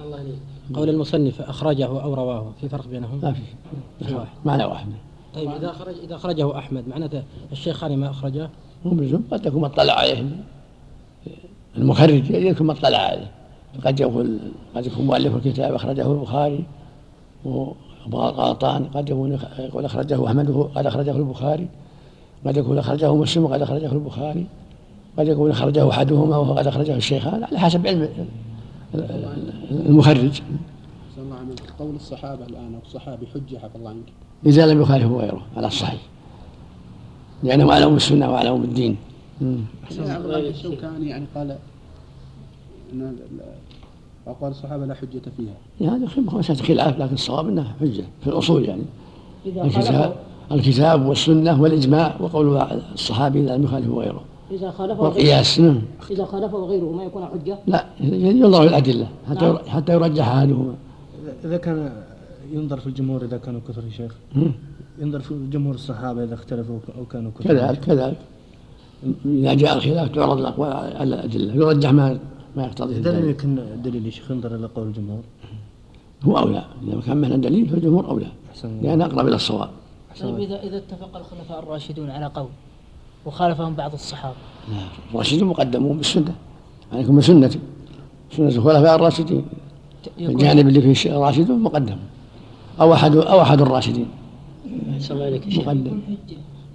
الله 0.05 0.19
يليك 0.19 0.39
قول 0.73 0.89
المصنف 0.89 1.41
أخرجه 1.41 1.85
أو 1.85 2.13
رواه 2.13 2.51
في 2.61 2.69
فرق 2.69 2.87
بينهم؟ 2.87 3.19
ما 3.23 3.33
في. 3.33 3.41
معنى 4.45 4.65
واحد. 4.65 4.87
طيب 5.35 5.51
إذا 5.51 5.71
خرج 5.71 5.95
إذا 6.03 6.15
اخرجه 6.15 6.57
أحمد 6.57 6.87
معناته 6.87 7.23
الشيخان 7.51 7.97
ما 7.97 8.09
أخرجه؟ 8.09 8.49
مو 8.85 8.91
بلزوم 8.91 9.23
قد 9.31 9.45
يكون 9.45 9.65
اطلع 9.65 9.93
عليه. 9.93 10.29
المخرج 11.77 12.29
يكون 12.29 12.69
اطلع 12.69 12.97
عليه. 12.97 13.31
قد 13.85 13.99
يقول 13.99 14.39
قد 14.75 14.85
يكون 14.85 15.05
مؤلف 15.05 15.35
الكتاب 15.35 15.73
أخرجه 15.73 16.11
البخاري. 16.11 16.63
وغلطان 18.11 18.85
قد 18.85 19.09
يكون 19.09 19.39
يقول 19.59 19.85
أخرجه 19.85 20.27
أحمد 20.27 20.69
قد 20.75 20.85
أخرجه 20.85 21.11
البخاري. 21.11 21.67
قد 22.45 22.57
يكون 22.57 22.77
أخرجه 22.77 23.15
مسلم 23.15 23.43
وقد 23.43 23.61
أخرجه 23.61 23.91
البخاري. 23.91 24.45
قد 25.17 25.27
يكون 25.27 25.51
أخرجه 25.51 25.89
أحدهما 25.89 26.37
وهو 26.37 26.53
قد 26.53 26.67
أخرجه 26.67 26.95
الشيخان. 26.95 27.43
على 27.43 27.59
حسب 27.59 27.87
علم 27.87 28.09
المخرج. 29.71 30.41
قول 31.79 31.95
الصحابة 31.95 32.45
الآن 32.45 32.73
أو 32.73 32.79
الصحابي 32.85 33.27
حجة 33.27 33.57
حفظ 33.57 33.75
الله 33.75 33.89
عنك. 33.89 34.03
إذا 34.45 34.65
لم 34.65 34.81
يخالفه 34.81 35.15
غيره 35.15 35.41
على 35.57 35.67
الصحيح. 35.67 36.01
لأنه 37.43 37.71
اعلم 37.71 37.95
السنة 37.95 38.31
واعلم 38.31 38.63
الدين. 38.63 38.97
الشوكاني 39.91 41.09
يعني 41.09 41.25
قال 41.35 41.57
إن 42.93 43.15
اقوال 44.27 44.51
الصحابة 44.51 44.85
لا 44.85 44.93
حجة 44.93 45.21
فيها؟ 45.37 45.53
يعني 45.81 46.05
مساله 46.17 46.63
خلاف 46.63 46.99
لكن 46.99 47.13
الصواب 47.13 47.47
إنها 47.47 47.75
حجة 47.79 48.03
في 48.21 48.27
الأصول 48.27 48.65
يعني. 48.65 48.83
الكتاب 49.45 50.15
الكتاب 50.51 51.05
والسنة 51.05 51.61
والإجماع 51.61 52.15
وقول 52.19 52.57
الصحابي 52.93 53.39
إذا 53.39 53.57
لم 53.57 53.63
يخالفه 53.63 53.93
غيره. 53.93 54.23
إذا 54.51 54.71
خالفه 54.71 55.01
والقياس 55.01 55.59
نعم. 55.59 55.81
إذا 56.11 56.25
خالفه 56.25 56.57
غيره 56.57 56.91
ما 56.91 57.03
يكون 57.03 57.25
حجة؟ 57.25 57.57
لا 57.67 57.85
ينظر 57.99 58.61
في 58.61 58.67
الأدلة 58.67 59.07
حتى 59.29 59.45
نعم. 59.45 59.57
حتى 59.57 59.93
يرجح 59.93 60.27
أحدهما 60.27 60.75
إذا 61.45 61.57
كان 61.57 61.91
ينظر 62.51 62.79
في 62.79 62.87
الجمهور 62.87 63.25
إذا 63.25 63.37
كانوا 63.37 63.61
كثر 63.69 63.83
يا 63.85 63.89
شيخ. 63.89 64.15
ينظر 64.99 65.19
في 65.19 65.35
جمهور 65.51 65.75
الصحابة 65.75 66.23
إذا 66.23 66.33
اختلفوا 66.33 66.79
أو 66.97 67.05
كانوا 67.05 67.31
كثر. 67.39 67.49
كذلك 67.49 67.79
كذلك. 67.79 68.17
إذا 69.25 69.53
جاء 69.53 69.77
الخلاف 69.77 70.15
تعرض 70.15 70.37
الأقوال 70.37 70.71
على 70.73 71.15
الأدلة 71.15 71.53
يرجح 71.53 71.91
ما 71.91 72.19
ما 72.55 72.63
يقتضيه 72.63 72.97
إذا 72.97 73.11
لم 73.11 73.15
الدليل 73.15 73.29
يكن 73.29 73.81
دليل 73.83 74.05
يا 74.05 74.11
شيخ 74.11 74.31
ينظر 74.31 74.55
إلى 74.55 74.67
قول 74.75 74.87
الجمهور. 74.87 75.23
هو 76.23 76.37
أولى 76.37 76.65
إذا 76.87 77.01
كان 77.01 77.17
معنا 77.17 77.37
دليل 77.37 77.69
فالجمهور 77.69 78.07
أولى. 78.09 78.27
لأن 78.81 79.01
أقرب 79.01 79.27
إلى 79.27 79.35
الصواب. 79.35 79.69
طيب 80.21 80.39
إذا 80.39 80.63
إذا 80.63 80.77
اتفق 80.77 81.17
الخلفاء 81.17 81.59
الراشدون 81.59 82.09
على 82.09 82.25
قول 82.25 82.47
وخالفهم 83.25 83.73
بعض 83.73 83.93
الصحابة. 83.93 84.35
الراشدون 85.11 85.47
مقدمون 85.47 85.97
بالسنة. 85.97 86.35
عليكم 86.93 87.17
بسنتي 87.17 87.59
سنة 88.31 88.47
الخلفاء 88.47 88.95
الراشدين. 88.95 89.45
الجانب 90.19 90.67
اللي 90.67 90.81
فيه 90.81 91.11
الراشدون 91.11 91.59
مقدم. 91.59 91.97
أو 92.81 92.93
أحد 92.93 93.15
أو 93.15 93.41
أحد 93.41 93.61
الراشدين. 93.61 94.07
مقدم. 95.57 95.99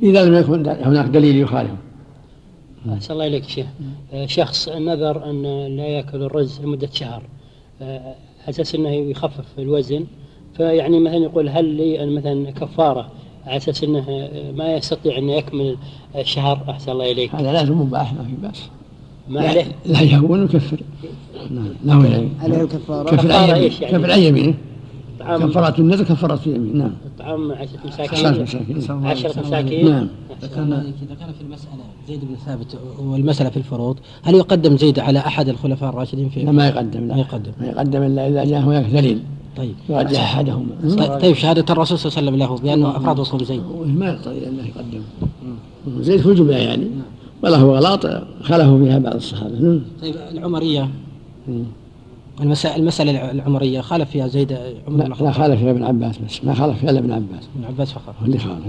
إذا 0.03 0.25
لم 0.25 0.35
يكن 0.35 0.69
هناك 0.69 1.07
دليل 1.07 1.37
يخالفه. 1.37 1.77
أحسن 2.93 3.15
الله 3.15 3.27
إليك 3.27 3.45
شيخ. 3.45 3.67
آه، 4.13 4.27
شخص 4.27 4.69
نذر 4.69 5.31
أن 5.31 5.43
لا 5.77 5.87
يأكل 5.87 6.23
الرز 6.23 6.61
لمدة 6.61 6.89
شهر. 6.93 7.23
آه، 7.83 8.15
أساس 8.49 8.75
أنه 8.75 8.89
يخفف 8.91 9.59
الوزن. 9.59 10.07
فيعني 10.57 11.01
مثلا 11.01 11.17
يقول 11.17 11.49
هل 11.49 11.65
لي 11.65 12.17
مثلا 12.17 12.51
كفارة 12.51 13.11
على 13.47 13.57
أساس 13.57 13.85
أنه 13.85 14.05
آه، 14.09 14.53
ما 14.53 14.75
يستطيع 14.75 15.19
أن 15.19 15.29
يكمل 15.29 15.77
الشهر 16.17 16.65
أحسن 16.71 16.93
الله 16.93 17.13
إليك. 17.13 17.35
هذا 17.35 17.53
لازم 17.53 17.81
مباح 17.81 18.15
ما 18.15 18.25
في 18.25 18.33
بأس. 18.43 18.63
ما 19.29 19.49
عليه؟ 19.49 19.65
لا 19.87 20.01
يهون 20.01 20.41
ويكفر. 20.41 20.81
نعم 21.85 22.07
له 22.07 22.29
عليه 22.43 22.63
الكفارة 22.63 23.11
كفر 23.11 23.31
يمين. 23.31 23.49
يعني؟ 23.49 23.69
كفر 23.69 24.11
عن 24.13 24.19
يمينه 24.19 24.55
طعام. 25.21 25.49
كفارة 25.49 25.81
النذر 25.81 26.05
كفارة 26.05 26.41
اليمين. 26.47 26.79
نعم. 26.79 26.93
طعام 27.19 27.53
عشرة 27.53 27.79
عشرة 27.99 28.31
مساكين. 28.31 28.43
مساكين. 28.77 29.07
عشرة 29.07 29.41
مساكين. 29.41 29.91
نعم. 29.91 30.09
كان 30.55 30.73
إذا 30.73 31.15
كان 31.21 31.33
في 31.33 31.41
المسألة 31.41 31.83
زيد 32.09 32.21
بن 32.21 32.37
ثابت 32.47 32.79
والمسألة 32.99 33.51
في 33.51 33.57
الفروض 33.57 33.97
هل 34.23 34.35
يقدم 34.35 34.77
زيد 34.77 34.99
على 34.99 35.19
أحد 35.19 35.49
الخلفاء 35.49 35.91
الراشدين 35.91 36.29
في 36.29 36.43
لا 36.43 36.53
ما 36.53 36.69
يقدم 36.69 37.07
لا. 37.07 37.15
ما 37.15 37.21
يقدم. 37.21 37.53
ما 37.61 37.67
يقدم 37.67 38.03
إلا 38.03 38.29
إذا 38.29 38.45
جاء 38.45 38.61
هناك 38.61 38.85
دليل 38.85 39.21
طيب. 39.61 39.75
يرجح 39.89 40.21
أحدهما 40.35 40.67
طيب- 40.99 41.21
طيب 41.21 41.35
شهادة 41.35 41.73
الرسول 41.73 41.99
صلى 41.99 42.11
الله 42.11 42.33
عليه 42.33 42.45
وسلم 42.45 42.57
له 42.57 42.71
بأنه 42.71 42.97
أفراد 42.97 43.19
وصوم 43.19 43.45
زيد 43.45 43.63
ما 43.87 44.07
يقتضي 44.09 44.47
أنه 44.49 44.63
يقدم. 44.67 45.03
زيد 46.01 46.21
في 46.21 46.27
الجملة 46.29 46.57
يعني. 46.57 46.87
ولا 47.43 47.57
هو 47.57 47.77
غلط 47.77 48.07
خلفوا 48.43 48.79
فيها 48.85 48.99
بعض 48.99 49.15
الصحابة. 49.15 49.59
نعم. 49.61 49.81
طيب 50.03 50.15
العمرية. 50.31 50.89
مم. 51.49 51.63
المسألة, 52.41 52.77
المسألة 52.77 53.31
العمرية 53.31 53.81
خالف 53.81 54.11
فيها 54.11 54.27
زيد 54.27 54.53
عمر 54.89 55.05
لا, 55.09 55.25
لا 55.25 55.33
خالف 55.33 55.61
فيها 55.61 55.71
ابن 55.71 55.83
عباس 55.83 56.19
بس. 56.19 56.45
ما 56.45 56.55
خالف 56.55 56.79
فيها 56.79 56.91
إلا 56.91 56.99
ابن 56.99 57.13
عباس. 57.13 57.49
بن 57.57 57.65
عباس 57.65 57.93
فقط. 57.93 58.15
هو 58.21 58.27
اللي 58.27 58.39
خالف. 58.39 58.65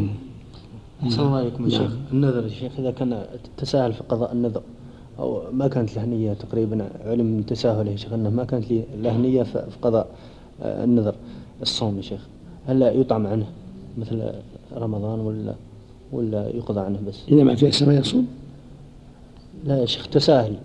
أحسن 1.04 1.22
الله 1.22 1.38
عليكم 1.38 1.66
يا 1.66 1.70
شيخ. 1.70 1.92
النذر 2.14 2.44
يا 2.44 2.50
شيخ 2.50 2.72
إذا 2.80 2.92
كان 2.92 3.24
تساهل 3.58 3.94
في 3.94 4.04
قضاء 4.10 4.32
النذر 4.34 4.62
أو 5.20 5.42
ما 5.54 5.68
كانت 5.68 5.96
له 5.96 6.06
نية 6.06 6.34
تقريبا 6.34 6.90
علم 7.06 7.26
من 7.26 7.46
تساهله 7.46 7.92
يا 7.92 7.96
شيخ 7.96 8.14
أنه 8.14 8.30
ما 8.30 8.44
كانت 8.44 8.66
له 9.02 9.18
نية 9.18 9.44
في 9.44 9.62
قضاء 9.82 10.08
النذر 10.62 11.16
الصوم 11.62 11.98
يا 11.98 12.02
شيخ. 12.02 12.28
هل 12.68 12.82
يطعم 12.82 13.28
عنه 13.28 13.46
مثل 13.98 14.22
رمضان 14.78 15.20
ولا 15.20 15.54
ولا 16.12 16.50
يقضى 16.50 16.80
عنه 16.80 17.00
بس؟ 17.08 17.20
إذا 17.30 17.44
ما 17.44 17.54
تيسر 17.54 17.86
ما 17.86 17.94
يصوم؟ 17.96 18.28
لا 19.66 19.78
يا 19.78 19.86
شيخ 19.86 20.08
تساهل. 20.08 20.56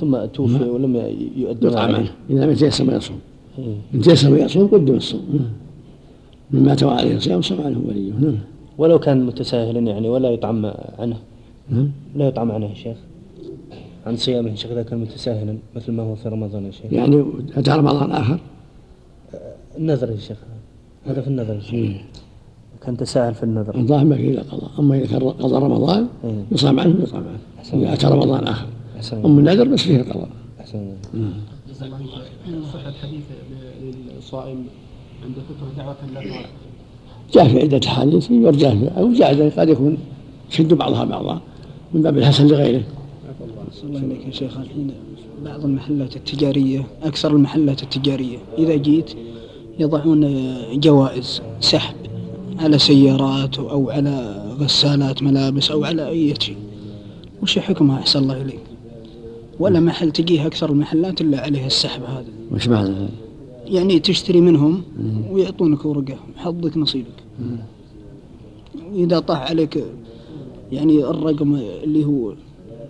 ثم 0.00 0.24
توفي 0.24 0.64
ولم 0.64 0.96
يؤدي 1.36 1.66
ما 1.66 1.72
يطعم 1.72 1.84
عليه. 1.84 1.96
عنه. 1.96 2.10
إذا 2.30 2.46
ما 2.46 2.54
تيسر 2.54 2.84
ما 2.84 2.96
يصوم. 2.96 3.18
إيه. 3.58 3.76
إن 3.94 4.00
تيسر 4.00 4.30
ما 4.30 4.38
يصوم 4.38 4.66
قدم 4.66 4.94
الصوم. 4.94 5.22
نعم. 5.32 5.50
من 6.50 6.62
مات 6.62 6.82
وعليه 6.82 7.18
صيام 7.18 7.42
صام 7.42 7.60
عنه 7.60 7.82
وليه. 7.88 8.12
نعم. 8.12 8.38
ولو 8.78 8.98
كان 8.98 9.26
متساهلا 9.26 9.80
يعني 9.80 10.08
ولا 10.08 10.30
يطعم 10.30 10.66
عنه. 10.98 11.16
نعم. 11.68 11.90
لا 12.16 12.28
يطعم 12.28 12.52
عنه 12.52 12.66
يا 12.66 12.74
شيخ. 12.74 12.96
عن 14.06 14.16
صيامه 14.16 14.50
يا 14.50 14.54
شيخ 14.54 14.70
إذا 14.70 14.82
كان 14.82 14.98
متساهلا 14.98 15.56
مثل 15.76 15.92
ما 15.92 16.02
هو 16.02 16.14
في 16.14 16.28
رمضان 16.28 16.64
يا 16.66 16.70
شيخ. 16.70 16.92
يعني 16.92 17.24
أتى 17.56 17.70
رمضان 17.70 18.10
آخر؟ 18.10 18.38
النذر 19.78 20.10
يا 20.10 20.16
شيخ. 20.16 20.36
هذا 21.06 21.20
في 21.20 21.28
النذر. 21.28 21.54
يا 21.54 21.60
شيخ. 21.60 22.00
كان 22.82 22.96
تساهل 22.96 23.34
في 23.34 23.42
النذر. 23.42 23.74
الظاهر 23.74 24.04
ما 24.04 24.16
فيه 24.16 24.30
إلا 24.30 24.42
قضاء. 24.42 24.70
أما 24.78 24.98
إذا 24.98 25.06
كان 25.06 25.22
قضى 25.30 25.54
رمضان 25.54 26.06
إيه. 26.24 26.44
يصام 26.52 26.80
عنه 26.80 27.02
يطعم 27.02 27.24
عنه. 27.28 27.82
إذا 27.82 27.92
أتى 27.92 28.06
رمضان 28.06 28.46
آخر. 28.46 28.66
أحسن 28.96 29.24
أما 29.24 29.40
النذر 29.40 29.68
بس 29.68 29.82
فيه 29.82 30.02
قضاء. 30.02 30.28
أحسن 30.60 30.92
صحة 32.72 32.88
الحديث 32.88 33.24
للصائم 34.16 34.64
عند 35.24 35.34
فطر 35.34 35.66
دعوة 35.76 35.96
لا 36.14 36.46
جاء 37.32 37.48
في 37.48 37.60
عدة 37.60 37.80
أحاديث 37.88 38.30
يرجع 38.30 38.74
أو 38.96 39.12
جاء 39.12 39.50
قد 39.60 39.68
يكون 39.68 39.98
شد 40.50 40.74
بعضها 40.74 41.04
بعضا 41.04 41.40
من 41.94 42.02
باب 42.02 42.18
الحسن 42.18 42.46
لغيره. 42.46 42.82
الله. 43.84 44.00
عليك 44.00 44.26
يا 44.26 44.30
شيخ. 44.30 44.58
الحين 44.58 44.90
بعض 45.44 45.64
المحلات 45.64 46.16
التجارية 46.16 46.86
أكثر 47.02 47.30
المحلات 47.30 47.82
التجارية 47.82 48.38
إذا 48.58 48.76
جيت 48.76 49.10
يضعون 49.78 50.54
جوائز 50.80 51.42
سحب 51.60 51.96
على 52.58 52.78
سيارات 52.78 53.58
أو 53.58 53.90
على 53.90 54.44
غسالات 54.60 55.22
ملابس 55.22 55.70
أو 55.70 55.84
على 55.84 56.08
أي 56.08 56.34
شيء. 56.38 56.56
وش 57.42 57.58
حكمها؟ 57.58 57.98
أحسن 57.98 58.18
الله 58.18 58.42
إليك. 58.42 58.60
ولا 59.60 59.80
محل 59.80 60.10
تجيه 60.10 60.46
أكثر 60.46 60.70
المحلات 60.70 61.20
إلا 61.20 61.40
عليها 61.40 61.66
السحب 61.66 62.02
هذا. 62.02 62.24
وش 62.52 62.68
معنى؟ 62.68 63.08
يعني 63.66 63.98
تشتري 63.98 64.40
منهم 64.40 64.82
ويعطونك 65.30 65.84
ورقة 65.84 66.16
حظك 66.36 66.76
نصيبك. 66.76 67.24
وإذا 68.92 69.18
طاح 69.18 69.50
عليك 69.50 69.84
يعني 70.72 71.04
الرقم 71.04 71.54
اللي 71.54 72.04
هو 72.04 72.34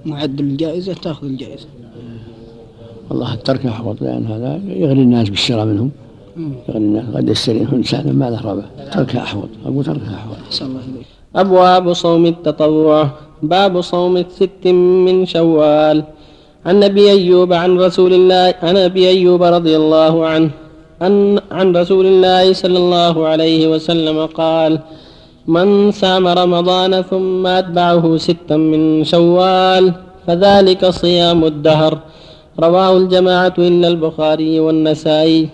معدل 0.06 0.44
الجائزة 0.44 0.92
تاخذ 0.92 1.26
الجائزة. 1.26 1.66
والله 3.10 3.34
الترك 3.34 3.66
أحوط 3.66 4.02
لأن 4.02 4.26
هذا 4.26 4.60
يغري 4.66 5.02
الناس 5.02 5.28
بالشراء 5.28 5.66
منهم. 5.66 5.90
الناس 6.68 7.04
قد 7.14 7.28
يشتري 7.28 7.66
إنسان 7.72 8.12
ما 8.12 8.30
له 8.30 8.40
ربح 8.42 8.66
تركها 8.92 9.22
أحوط. 9.22 9.48
أقول 9.66 9.84
تركها 9.84 10.14
أحوط. 10.14 10.36
أبواب 11.36 11.92
صوم 11.92 12.26
التطوع. 12.26 13.08
باب 13.42 13.80
صوم 13.80 14.24
ست 14.38 14.66
من 15.06 15.26
شوال. 15.26 16.04
عن 16.66 16.82
أبي 16.82 17.10
أيوب 17.10 17.52
عن 17.52 17.78
رسول 17.78 18.12
الله 18.14 18.54
عن 18.62 18.76
أبي 18.76 19.08
أيوب 19.08 19.42
رضي 19.42 19.76
الله 19.76 20.26
عنه 20.26 20.50
عن 21.00 21.38
عن 21.50 21.76
رسول 21.76 22.06
الله 22.06 22.52
صلى 22.52 22.78
الله 22.78 23.26
عليه 23.26 23.68
وسلم 23.68 24.26
قال 24.26 24.78
من 25.46 25.92
سام 25.92 26.28
رمضان 26.28 27.02
ثم 27.02 27.46
أتبعه 27.46 28.16
ستا 28.16 28.56
من 28.56 29.04
شوال 29.04 29.92
فذلك 30.26 30.82
صيام 30.86 31.44
الدهر. 31.44 31.98
رواه 32.60 32.96
الجماعة 32.96 33.54
إلا 33.58 33.88
البخاري 33.88 34.60
والنسائي. 34.60 35.48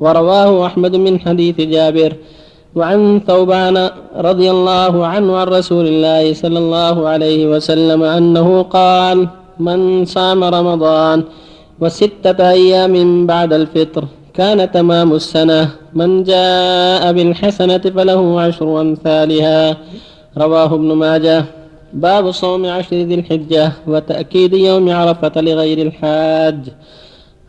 ورواه 0.00 0.66
أحمد 0.66 0.96
من 0.96 1.20
حديث 1.20 1.60
جابر 1.60 2.12
وعن 2.74 3.20
ثوبان 3.26 3.90
رضي 4.16 4.50
الله 4.50 5.06
عنه 5.06 5.36
عن 5.36 5.46
رسول 5.46 5.86
الله 5.86 6.34
صلى 6.34 6.58
الله 6.58 7.08
عليه 7.08 7.46
وسلم 7.46 8.02
أنه 8.02 8.62
قال 8.62 9.28
من 9.58 10.04
صام 10.04 10.44
رمضان 10.44 11.24
وستة 11.80 12.50
أيام 12.50 13.26
بعد 13.26 13.52
الفطر 13.52 14.04
كان 14.34 14.70
تمام 14.70 15.12
السنة 15.12 15.70
من 15.94 16.22
جاء 16.22 17.12
بالحسنة 17.12 17.78
فله 17.78 18.40
عشر 18.40 18.80
أمثالها 18.80 19.76
رواه 20.38 20.74
ابن 20.74 20.92
ماجه. 20.92 21.44
باب 21.92 22.30
صوم 22.30 22.66
عشر 22.66 22.96
ذي 22.96 23.14
الحجة 23.14 23.72
وتأكيد 23.86 24.52
يوم 24.54 24.90
عرفة 24.90 25.40
لغير 25.40 25.86
الحاج. 25.86 26.60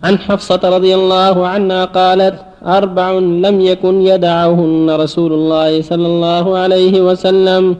عن 0.05 0.19
حفصة 0.19 0.61
رضي 0.63 0.95
الله 0.95 1.47
عنها 1.47 1.85
قالت 1.85 2.35
أربع 2.65 3.11
لم 3.45 3.61
يكن 3.61 4.01
يدعهن 4.01 4.87
رسول 5.03 5.33
الله 5.33 5.81
صلى 5.81 6.07
الله 6.07 6.57
عليه 6.57 7.01
وسلم. 7.01 7.75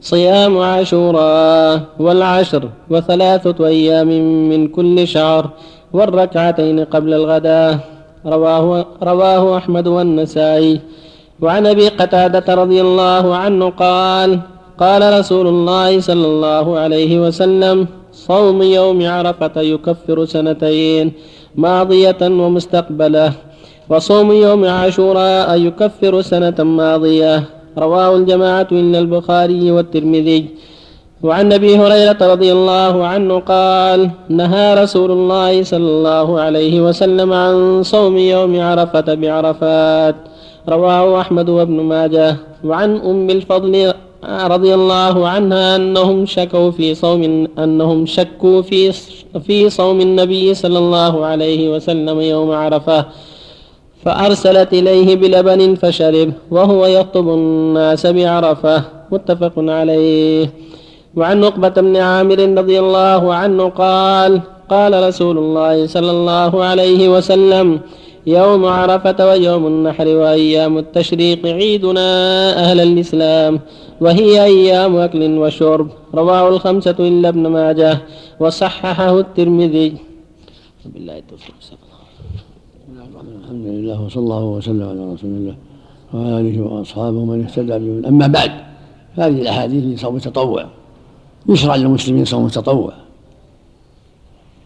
صيام 0.00 0.58
عاشوراء 0.58 1.80
والعشر 2.04 2.62
وثلاثة 2.90 3.66
أيام 3.66 4.10
من 4.50 4.68
كل 4.68 5.08
شهر 5.08 5.44
والركعتين 5.92 6.84
قبل 6.84 7.14
الغداء. 7.14 7.78
رواه, 8.26 8.86
رواه 9.02 9.56
أحمد 9.56 9.86
والنسائي. 9.88 10.80
وعن 11.40 11.66
أبي 11.66 11.88
قتادة 11.88 12.54
رضي 12.54 12.80
الله 12.80 13.36
عنه 13.36 13.70
قال 13.70 14.30
قال 14.78 15.18
رسول 15.18 15.46
الله 15.46 16.00
صلى 16.00 16.26
الله 16.26 16.66
عليه 16.78 17.12
وسلم 17.20 17.86
صوم 18.12 18.62
يوم 18.62 18.98
عرفة 19.06 19.56
يكفر 19.60 20.24
سنتين. 20.24 21.12
ماضية 21.56 22.22
ومستقبلة 22.22 23.32
وصوم 23.88 24.32
يوم 24.32 24.64
عاشوراء 24.64 25.60
يكفر 25.60 26.22
سنة 26.22 26.58
ماضية. 26.64 27.44
رواه 27.78 28.16
الجماعة 28.16 28.68
إلا 28.72 28.98
البخاري 28.98 29.70
والترمذي. 29.70 30.46
وعن 31.22 31.52
أبي 31.52 31.78
هريرة 31.78 32.18
رضي 32.20 32.52
الله 32.52 33.06
عنه 33.06 33.38
قال 33.38 34.10
نهى 34.28 34.74
رسول 34.74 35.10
الله 35.10 35.62
صلى 35.62 35.88
الله 35.88 36.40
عليه 36.40 36.80
وسلم 36.80 37.32
عن 37.32 37.82
صوم 37.82 38.18
يوم 38.18 38.60
عرفة 38.60 39.14
بعرفات. 39.14 40.16
رواه 40.68 41.20
أحمد 41.20 41.48
وابن 41.48 41.80
ماجه. 41.80 42.36
وعن 42.64 42.96
أم 42.96 43.30
الفضل 43.30 43.92
رضي 44.24 44.74
الله 44.74 45.28
عنها 45.28 45.76
أنهم 45.76 46.26
شكوا 46.26 46.70
في 46.70 46.94
صوم 46.94 47.46
أنهم 47.58 48.06
شكوا 48.06 48.62
في 48.62 48.92
في 49.46 49.70
صوم 49.70 50.00
النبي 50.00 50.54
صلى 50.54 50.78
الله 50.78 51.26
عليه 51.26 51.70
وسلم 51.74 52.20
يوم 52.20 52.50
عرفة 52.52 53.06
فأرسلت 54.04 54.72
إليه 54.72 55.16
بلبن 55.16 55.74
فشرب 55.74 56.32
وهو 56.50 56.86
يخطب 56.86 57.28
الناس 57.28 58.06
بعرفة 58.06 58.82
متفق 59.12 59.52
عليه. 59.56 60.50
وعن 61.16 61.44
عقبة 61.44 61.68
بن 61.68 61.96
عامر 61.96 62.38
رضي 62.58 62.78
الله 62.80 63.34
عنه 63.34 63.68
قال 63.68 64.40
قال 64.70 65.08
رسول 65.08 65.38
الله 65.38 65.86
صلى 65.86 66.10
الله 66.10 66.64
عليه 66.64 67.08
وسلم 67.08 67.80
يوم 68.26 68.64
عرفة 68.64 69.26
ويوم 69.28 69.66
النحر 69.66 70.08
وأيام 70.08 70.78
التشريق 70.78 71.46
عيدنا 71.46 72.08
أهل 72.64 72.80
الإسلام 72.80 73.60
وهي 74.00 74.44
أيام 74.44 74.96
أكل 74.96 75.38
وشرب. 75.38 75.88
رواه 76.14 76.48
الخمسة 76.48 76.96
إلا 77.00 77.28
ابن 77.28 77.46
ماجه 77.46 77.98
وصححه 78.40 79.20
الترمذي. 79.20 79.94
بالله 80.84 81.18
التوفيق. 81.18 81.54
الحمد 83.42 83.66
لله 83.66 84.02
وصلى 84.02 84.22
الله 84.22 84.44
وسلم 84.44 84.88
على 84.88 85.12
رسول 85.14 85.30
الله 85.30 85.54
وعلى 86.14 86.40
آله 86.40 86.62
وأصحابه 86.62 87.24
من 87.24 87.44
اهتدى 87.44 87.78
بهم 87.78 88.06
أما 88.06 88.26
بعد 88.26 88.50
هذه 89.14 89.40
الأحاديث 89.40 89.84
في 89.84 89.96
صوم 89.96 90.16
التطوع 90.16 90.66
يشرع 91.48 91.76
للمسلمين 91.76 92.24
صوم 92.24 92.46
التطوع 92.46 92.92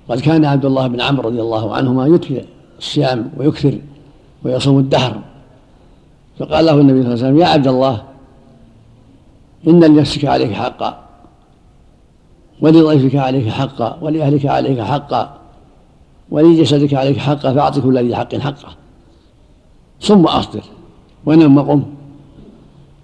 قد 0.09 0.21
كان 0.21 0.45
عبد 0.45 0.65
الله 0.65 0.87
بن 0.87 1.01
عمرو 1.01 1.29
رضي 1.29 1.41
الله 1.41 1.75
عنهما 1.75 2.07
يكثر 2.07 2.45
الصيام 2.79 3.31
ويكثر 3.37 3.79
ويصوم 4.43 4.79
الدهر. 4.79 5.21
فقال 6.39 6.67
له 6.67 6.75
النبي 6.75 7.03
صلى 7.03 7.15
الله 7.15 7.25
عليه 7.25 7.35
وسلم 7.35 7.39
يا 7.39 7.47
عبد 7.47 7.67
الله 7.67 8.03
إن 9.69 9.85
لنفسك 9.85 10.25
عليك 10.25 10.53
حقا 10.53 11.01
ولضيفك 12.61 13.17
عليك 13.17 13.49
حقا 13.49 13.99
ولأهلك 14.01 14.47
عليك 14.47 14.81
حقا 14.81 15.39
ولجسدك 16.31 16.95
عليك 16.95 17.19
حقا 17.19 17.55
فأعط 17.55 17.79
كل 17.79 17.99
ذي 17.99 18.17
حق 18.17 18.35
حقه. 18.35 18.69
صم 20.01 20.25
وأفطر 20.25 20.63
ونم 21.27 21.59
وقم 21.59 21.83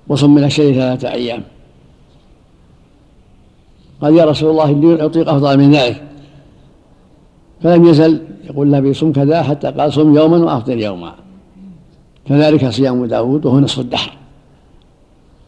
وصم 0.08 0.34
من 0.34 0.44
الشيء 0.44 0.74
ثلاثة 0.74 1.12
أيام. 1.12 1.42
قال 4.02 4.16
يا 4.16 4.24
رسول 4.24 4.50
الله 4.50 4.70
إني 4.70 5.04
أطيق 5.04 5.28
أفضل 5.28 5.58
من 5.58 5.70
ذلك. 5.70 6.11
فلم 7.62 7.84
يزل. 7.86 8.20
يقول 8.44 8.72
له 8.72 8.92
صم 8.92 9.12
كذا 9.12 9.42
حتى 9.42 9.70
قال 9.70 9.92
صم 9.92 10.16
يوما 10.16 10.36
وأفطر 10.36 10.78
يوما. 10.78 11.12
كذلك 12.26 12.68
صيام 12.68 13.06
داود 13.06 13.46
وهو 13.46 13.60
نصف 13.60 13.80
الدهر. 13.80 14.12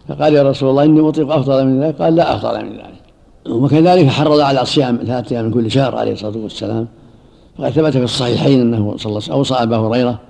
فقال 0.08 0.34
يا 0.34 0.42
رسول 0.42 0.70
الله 0.70 0.82
إني 0.82 1.08
أطيق 1.08 1.32
أفضل 1.32 1.66
من 1.66 1.82
ذلك. 1.82 2.02
قال 2.02 2.14
لا 2.16 2.34
أفضل 2.34 2.64
من 2.64 2.72
ذلك. 2.72 3.04
وكذلك 3.50 4.06
حرض 4.06 4.40
على 4.40 4.64
صيام 4.64 4.96
ثلاثة 4.96 5.36
أيام 5.36 5.44
من 5.44 5.50
كل 5.50 5.70
شهر 5.70 5.96
عليه 5.96 6.12
الصلاة 6.12 6.36
والسلام. 6.36 6.86
فقد 7.58 7.70
ثبت 7.70 7.92
في 7.96 8.04
الصحيحين 8.04 8.60
أنه 8.60 8.76
صلى 8.76 8.86
الله 8.86 8.96
عليه 9.06 9.16
وسلم 9.16 9.36
أوصى 9.36 9.54
أبا 9.54 9.76
هريرة 9.76 10.20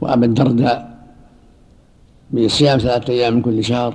وأبا 0.00 0.26
الدرداء 0.26 0.98
بصيام 2.30 2.78
ثلاثة 2.78 3.12
أيام 3.12 3.34
من 3.34 3.42
كل 3.42 3.64
شهر 3.64 3.94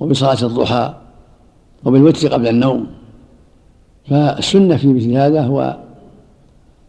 وبصلاة 0.00 0.42
الضحى 0.42 0.94
وبالوتر 1.84 2.28
قبل 2.28 2.48
النوم. 2.48 2.86
فالسنة 4.08 4.76
في 4.76 4.88
مثل 4.88 5.12
هذا 5.12 5.42
هو 5.42 5.76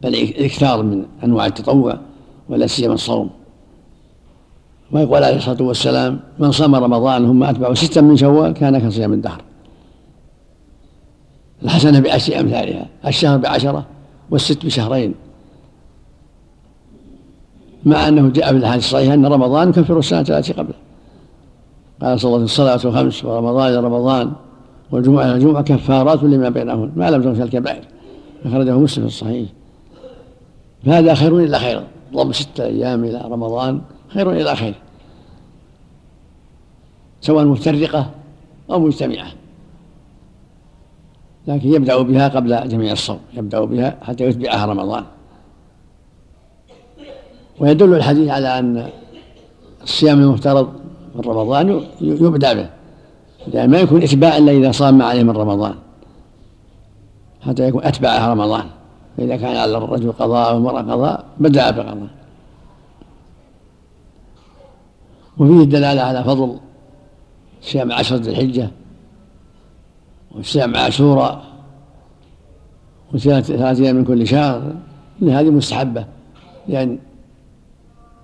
الاكثار 0.08 0.84
من 0.84 1.06
أنواع 1.24 1.46
التطوع 1.46 1.98
ولا 2.50 2.68
سيما 2.68 2.94
الصوم. 2.94 3.30
ويقول 4.92 5.24
عليه 5.24 5.38
الصلاة 5.38 5.62
والسلام 5.62 6.20
من 6.40 6.52
صام 6.52 6.76
رمضان 6.76 7.28
ثم 7.28 7.44
أتبعه 7.44 7.74
ستا 7.74 8.02
من 8.02 8.18
شوال 8.18 8.52
كان 8.52 8.90
كصيام 8.90 9.14
الدهر 9.14 9.42
الحسنة 11.64 12.00
بعشر 12.00 12.40
أمثالها 12.40 12.88
الشهر 13.08 13.38
بعشرة 13.38 13.86
والست 14.32 14.66
بشهرين. 14.66 15.14
مع 17.86 18.08
أنه 18.08 18.30
جاء 18.30 18.52
في 18.52 18.58
الأحاديث 18.58 18.86
الصحيحة 18.86 19.14
أن 19.14 19.26
رمضان 19.26 19.70
يكفر 19.70 20.00
السنة 20.00 20.20
التي 20.20 20.54
قبله 20.54 20.76
قال 22.02 22.20
صلى 22.20 22.28
الله 22.28 22.40
عليه 22.40 22.44
وسلم 22.44 22.68
الصلاة 22.68 22.92
الخمس 22.92 23.26
ورمضان 23.26 23.70
إلى 23.70 23.80
رمضان 23.80 24.32
والجمعة 24.92 25.26
إلى 25.26 25.34
الجمعة 25.34 25.62
كفارات 25.64 26.24
لما 26.24 26.50
بينهن 26.50 26.92
ما 26.96 27.12
لم 27.12 27.22
تكن 27.22 27.42
الكبائر. 27.42 27.84
أخرجه 28.46 28.78
مسلم 28.78 29.08
في 29.08 29.14
الصحيح. 29.14 29.50
فهذا 30.86 31.14
خير 31.14 31.40
إلى 31.40 31.60
خير. 31.60 31.84
ضم 32.14 32.32
ستة 32.32 32.64
أيام 32.66 33.04
إلى 33.04 33.22
رمضان 33.26 33.82
خير 34.08 34.32
إلى 34.32 34.56
خير. 34.56 34.74
سواء 37.22 37.46
مفترقة 37.46 38.10
أو 38.72 38.80
مجتمعة. 38.80 39.28
لكن 41.48 41.74
يبدأ 41.74 42.02
بها 42.02 42.28
قبل 42.28 42.70
جميع 42.70 42.92
الصوم 42.92 43.20
يبدأ 43.34 43.66
بها 43.66 43.98
حتى 44.02 44.24
يتبعها 44.24 44.66
رمضان. 44.66 45.04
ويدل 47.60 47.94
الحديث 47.94 48.30
على 48.30 48.60
أن 48.60 48.90
الصيام 49.84 50.20
المفترض 50.20 50.74
من 51.16 51.22
رمضان 51.22 51.84
يبدأ 52.02 52.54
به. 52.54 52.70
لأن 53.48 53.70
ما 53.70 53.80
يكون 53.80 54.04
إتباع 54.04 54.38
إلا 54.38 54.52
إذا 54.52 54.72
صام 54.72 55.02
عليه 55.02 55.24
من 55.24 55.38
رمضان. 55.38 55.76
حتى 57.42 57.68
يكون 57.68 57.84
أتبعها 57.84 58.34
رمضان. 58.34 58.66
فإذا 59.18 59.36
كان 59.38 59.56
على 59.56 59.78
الرجل 59.78 60.12
قضاء 60.12 60.52
أو 60.52 60.58
المرأة 60.58 60.82
قضاء 60.82 61.26
بدأ 61.40 61.72
بقضاء. 61.72 62.08
وفيه 65.38 65.64
الدلالة 65.64 66.02
على 66.02 66.24
فضل 66.24 66.58
صيام 67.62 67.92
عشرة 67.92 68.18
ذي 68.18 68.30
الحجة 68.32 68.70
وصيام 70.32 70.76
عاشوراء 70.76 71.44
وثلاث 73.14 73.52
أيام 73.82 73.96
من 73.96 74.06
كل 74.06 74.28
شهر. 74.28 74.74
إن 75.22 75.30
هذه 75.30 75.50
مستحبة 75.50 76.06
لأن 76.68 77.00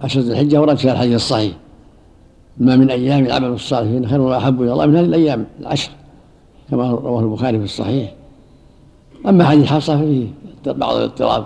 عشرة 0.01 0.21
الحجة 0.21 0.61
ورد 0.61 0.77
فيها 0.77 0.91
الحديث 0.91 1.15
الصحيح. 1.15 1.53
ما 2.57 2.75
من 2.75 2.89
أيام 2.89 3.25
العمل 3.25 3.47
الصالحين 3.47 4.07
خير 4.07 4.21
وأحب 4.21 4.61
إلى 4.61 4.73
الله 4.73 4.85
من 4.85 4.95
هذه 4.95 5.05
الأيام 5.05 5.45
العشر 5.59 5.91
كما 6.71 6.91
رواه 6.91 7.19
البخاري 7.19 7.57
في 7.57 7.63
الصحيح. 7.63 8.13
أما 9.27 9.45
حديث 9.45 9.65
حصة 9.65 9.97
ففيه 9.97 10.27
بعض 10.69 10.95
الاضطراب. 10.95 11.45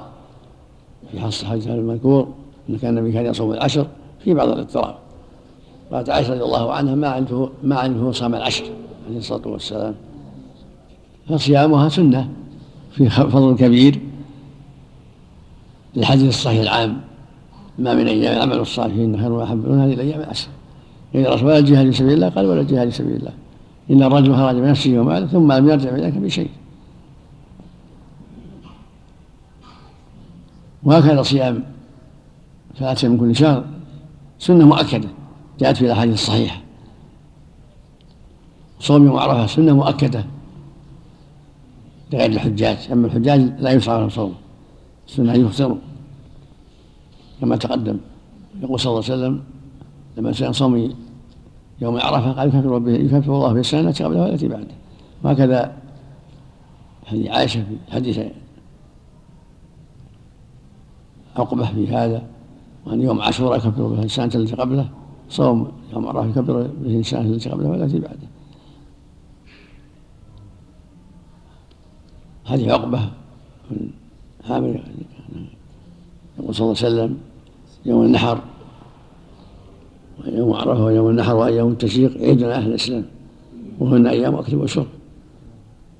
في 1.12 1.20
حصة 1.20 1.48
حديث 1.48 1.68
المذكور 1.68 2.28
أن 2.70 2.78
كان 2.78 2.98
النبي 2.98 3.12
كان 3.12 3.26
يصوم 3.26 3.52
العشر 3.52 3.88
في 4.24 4.34
بعض 4.34 4.50
الاضطراب. 4.50 4.96
قالت 5.92 6.10
عائشة 6.10 6.34
رضي 6.34 6.44
الله 6.44 6.74
عنها 6.74 6.96
ما 6.96 7.08
عنده 7.08 7.50
ما 7.64 7.76
عنده 7.76 8.12
صام 8.12 8.36
العشر 8.36 8.66
عليه 9.08 9.18
الصلاة 9.18 9.48
والسلام. 9.48 9.96
فصيامها 11.30 11.90
سنة 11.90 12.30
في 12.92 13.10
فضل 13.10 13.56
كبير. 13.56 14.00
للحديث 15.96 16.28
الصحيح 16.28 16.62
العام. 16.62 17.02
ما 17.80 17.94
من 17.94 18.08
أيام 18.08 18.38
العمل 18.38 18.60
الصالحين 18.60 19.20
خير 19.20 19.32
وأحب 19.32 19.70
من 19.70 19.80
هذه 19.80 19.94
الأيام 19.94 20.20
العشر. 20.20 20.48
إذا 21.16 21.30
رسول 21.30 21.48
ولا 21.48 21.58
الجهاد 21.58 21.86
في 21.86 21.98
سبيل 21.98 22.14
الله؟ 22.14 22.30
قال 22.30 22.46
ولا 22.46 22.62
الجهاد 22.62 22.90
في 22.90 22.96
سبيل 22.96 23.16
الله. 23.16 23.32
إن 23.92 24.04
الرجل 24.04 24.36
خرج 24.36 24.56
بنفسه 24.56 25.00
وماله 25.00 25.26
ثم 25.28 25.52
لم 25.52 25.70
يرجع 25.70 25.90
إليك 25.90 26.14
بشيء. 26.14 26.50
وهكذا 30.86 31.22
صيام 31.22 31.64
ثلاثة 32.80 33.08
من 33.08 33.18
كل 33.18 33.36
شهر. 33.36 33.66
سنة 34.40 34.66
مؤكدة 34.66 35.10
جاءت 35.60 35.78
في 35.78 35.86
الأحاديث 35.86 36.14
الصحيحة. 36.14 36.62
صوم 38.80 39.06
يوم 39.06 39.18
عرفة 39.18 39.48
سنة 39.48 39.74
مؤكدة 39.74 40.26
لغير 42.14 42.32
الحجاج. 42.32 42.78
أما 42.92 43.08
الحجاج 43.08 43.40
لا 43.60 43.72
يشرع 43.72 43.98
لهم 44.00 44.10
صوم. 44.10 44.36
السنة 45.08 45.34
يفطروا 45.34 45.78
كما 47.42 47.56
تقدم. 47.56 47.98
يقول 48.62 48.80
صلى 48.80 48.92
الله 48.92 49.04
عليه 49.04 49.14
وسلم 49.14 49.44
لما 50.18 50.32
سأل 50.32 50.56
صوم 50.56 50.94
يوم 51.82 51.98
عرفة 51.98 52.32
قال 52.32 52.48
يكفر 52.48 52.78
به 52.78 52.92
يكفر 52.92 53.36
الله 53.36 53.54
في 53.54 53.60
السنة 53.60 53.90
التي 53.90 54.04
قبلها 54.04 54.22
والتي 54.22 54.48
بعدها 54.48 54.76
وهكذا 55.24 55.74
حديث 57.06 57.28
عائشة 57.28 57.64
في 57.64 57.94
حديث 57.94 58.20
عقبة 61.36 61.66
في 61.66 61.88
هذا 61.88 62.24
وأن 62.86 63.02
يوم 63.02 63.22
عاشوراء 63.22 63.58
يكفر 63.58 63.88
به 63.88 64.04
السنة 64.04 64.32
التي 64.36 64.56
قبله 64.56 64.90
صوم 65.30 65.72
يوم 65.94 66.08
عرفة 66.08 66.30
يكفر 66.30 66.68
به 66.84 67.00
السنة 67.00 67.22
التي 67.22 67.50
قبلها 67.50 67.70
والتي 67.70 68.00
بعدها 68.00 68.30
حديث 72.46 72.70
عقبة 72.70 73.00
من 73.72 73.90
عامر 74.50 74.84
يقول 76.40 76.56
صلى 76.56 76.66
الله 76.66 76.78
عليه 76.84 76.88
وسلم 76.88 77.18
يوم 77.86 78.06
النحر 78.06 78.42
ويوم 80.24 80.54
عرفة 80.54 80.84
ويوم 80.84 81.10
النحر 81.10 81.36
وأيام 81.36 81.68
التشريق 81.68 82.18
عيدنا 82.18 82.56
أهل 82.56 82.68
الإسلام 82.70 83.06
وهن 83.80 84.08
أيام 84.08 84.36
أكل 84.36 84.56
وشرب. 84.56 84.88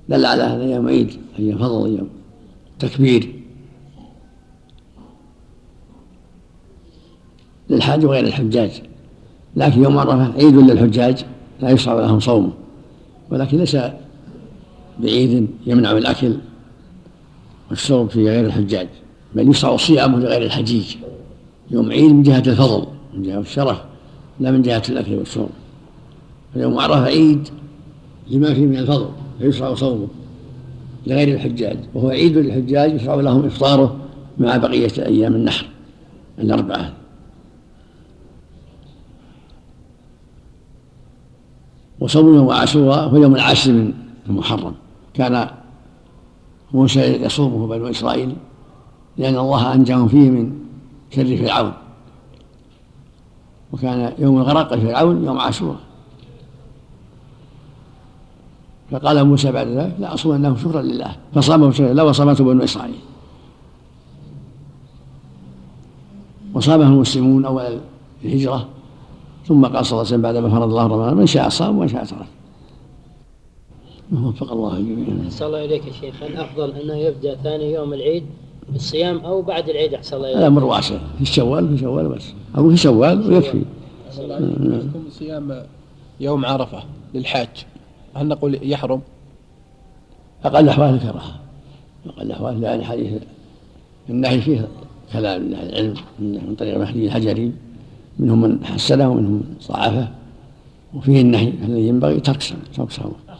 دل 0.08 0.26
على 0.26 0.42
هذا 0.42 0.62
أيام 0.62 0.88
عيد 0.88 1.10
أيام 1.38 1.58
فضل 1.58 1.86
أيام 1.86 2.08
تكبير. 2.78 3.35
للحاج 7.70 8.04
وغير 8.04 8.24
الحجاج. 8.24 8.70
لكن 9.56 9.82
يوم 9.82 9.98
عرفة 9.98 10.32
عيد 10.32 10.56
للحجاج 10.56 11.24
لا 11.60 11.70
يشرع 11.70 11.94
لهم 11.94 12.20
صومه 12.20 12.50
ولكن 13.30 13.58
ليس 13.58 13.76
بعيد 14.98 15.48
يمنع 15.66 15.92
الأكل 15.92 16.36
والشرب 17.70 18.10
في 18.10 18.24
غير 18.28 18.46
الحجاج 18.46 18.88
بل 19.34 19.50
يشرع 19.50 19.76
صيامه 19.76 20.18
لغير 20.18 20.42
الحجيج. 20.42 20.96
يوم 21.70 21.90
عيد 21.90 22.12
من 22.12 22.22
جهة 22.22 22.42
الفضل 22.46 22.86
من 23.14 23.22
جهة 23.22 23.40
الشرف 23.40 23.82
لا 24.40 24.50
من 24.50 24.62
جهة 24.62 24.82
الأكل 24.88 25.14
والشرب 25.14 25.48
فيوم 26.54 26.78
عرفة 26.78 27.04
عيد 27.04 27.48
لما 28.30 28.54
فيه 28.54 28.66
من 28.66 28.78
الفضل 28.78 29.08
فيشرع 29.38 29.74
صومه 29.74 30.08
لغير 31.06 31.34
الحجاج. 31.34 31.76
وهو 31.94 32.08
عيد 32.08 32.38
للحجاج 32.38 32.94
يشرع 32.94 33.14
لهم 33.14 33.44
إفطاره 33.44 33.96
مع 34.38 34.56
بقية 34.56 34.92
أيام 34.98 35.34
النحر 35.34 35.66
الأربعة. 36.38 36.92
وصوم 42.00 42.34
يوم 42.34 42.50
عاشوراء 42.50 43.08
هو 43.08 43.16
يوم 43.16 43.34
العاشر 43.34 43.72
من 43.72 43.92
المحرم. 44.28 44.74
كان 45.14 45.50
موسى 46.72 47.00
يصومه 47.00 47.66
بنو 47.66 47.86
إسرائيل 47.90 48.36
لأن 49.16 49.36
الله 49.36 49.74
أنجاهم 49.74 50.08
فيه 50.08 50.30
من 50.30 50.52
شر 51.10 51.36
فرعون. 51.36 51.72
وكان 53.72 54.12
يوم 54.18 54.38
الغرق 54.38 54.74
فرعون 54.74 55.24
يوم 55.24 55.38
عاشوراء. 55.38 55.80
فقال 58.90 59.24
موسى 59.24 59.52
بعد 59.52 59.66
ذلك 59.66 59.94
لا 59.98 60.14
أصومنه 60.14 60.56
شكرا 60.56 60.82
لله. 60.82 61.16
فصامه 61.34 61.70
شكرا 61.70 61.92
لله 61.92 62.04
وصامته 62.04 62.44
بنو 62.44 62.64
إسرائيل. 62.64 63.00
وصامه 66.54 66.86
المسلمون 66.86 67.44
أول 67.44 67.78
الهجرة 68.24 68.68
ثم 69.48 69.66
قال 69.66 69.86
صلى 69.86 69.92
الله 69.92 69.98
عليه 69.98 70.00
وسلم 70.00 70.22
بعد 70.22 70.36
ما 70.36 70.50
فرض 70.50 70.62
الله 70.62 70.86
رمضان 70.86 71.16
من 71.16 71.26
شاء 71.26 71.48
صام 71.48 71.78
ومن 71.78 71.88
شاء 71.88 72.04
ترك. 72.04 72.26
وفق 74.12 74.52
الله 74.52 74.76
الجميع 74.76 75.26
أحسن 75.26 75.46
الله 75.46 75.64
إليك 75.64 75.86
يا 75.86 75.92
شيخ. 75.92 76.22
الأفضل 76.22 76.70
أنه 76.70 76.94
يبدأ 76.94 77.34
ثاني 77.34 77.72
يوم 77.72 77.94
العيد 77.94 78.24
بالصيام 78.68 79.18
أو 79.18 79.42
بعد 79.42 79.68
العيد؟ 79.68 79.94
أحسن 79.94 80.16
الله 80.16 80.28
إليك. 80.28 80.38
الأمر 80.38 80.64
واسع 80.64 80.98
في 81.16 81.22
الشوال 81.22 81.68
في 81.68 81.78
شوال 81.78 82.08
بس. 82.08 82.32
أو 82.58 82.70
في 82.70 82.76
شوال 82.76 83.32
ويكفي. 83.32 83.62
يكون 84.18 85.04
صيام 85.10 85.62
يوم 86.20 86.46
عرفة 86.46 86.82
للحاج. 87.14 87.66
هل 88.14 88.28
نقول 88.28 88.58
يحرم؟ 88.62 89.00
أقل 90.44 90.64
الأحوال 90.64 90.94
الكراهة. 90.94 91.40
أقل 92.06 92.22
الأحوال 92.22 92.60
لأن 92.60 92.84
حديث 92.84 93.22
النهي 94.10 94.40
فيه 94.40 94.68
كلام 95.12 95.42
من 95.42 95.54
العلم 95.54 95.94
من 96.18 96.54
طريق 96.58 96.78
مهدي 96.78 97.06
الحجري. 97.06 97.52
منهم 98.18 98.40
من 98.40 98.64
حسنه 98.64 99.10
ومنهم 99.10 99.32
من 99.32 99.42
ضعفه. 99.68 100.08
وفيه 100.94 101.20
النهي 101.20 101.52
الذي 101.64 101.88
ينبغي 101.88 102.20
ترك 102.20 102.42
ترك 102.76 102.88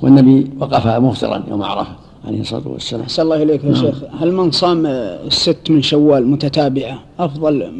والنبي 0.03 0.51
وقف 0.61 0.87
مفطرا 0.87 1.43
يوم 1.51 1.62
عرفة 1.62 1.93
عليه 2.25 2.41
الصلاة 2.41 2.69
والسلام. 2.69 3.03
أحسن 3.03 3.23
الله 3.23 3.43
إليك 3.43 3.65
يا 3.65 3.71
نعم. 3.71 3.81
شيخ. 3.81 3.95
هل 4.21 4.33
من 4.33 4.51
صام 4.51 4.87
الست 4.87 5.71
من 5.71 5.83
شوال 5.83 6.27
متتابعة 6.27 6.99
أفضل 7.19 7.73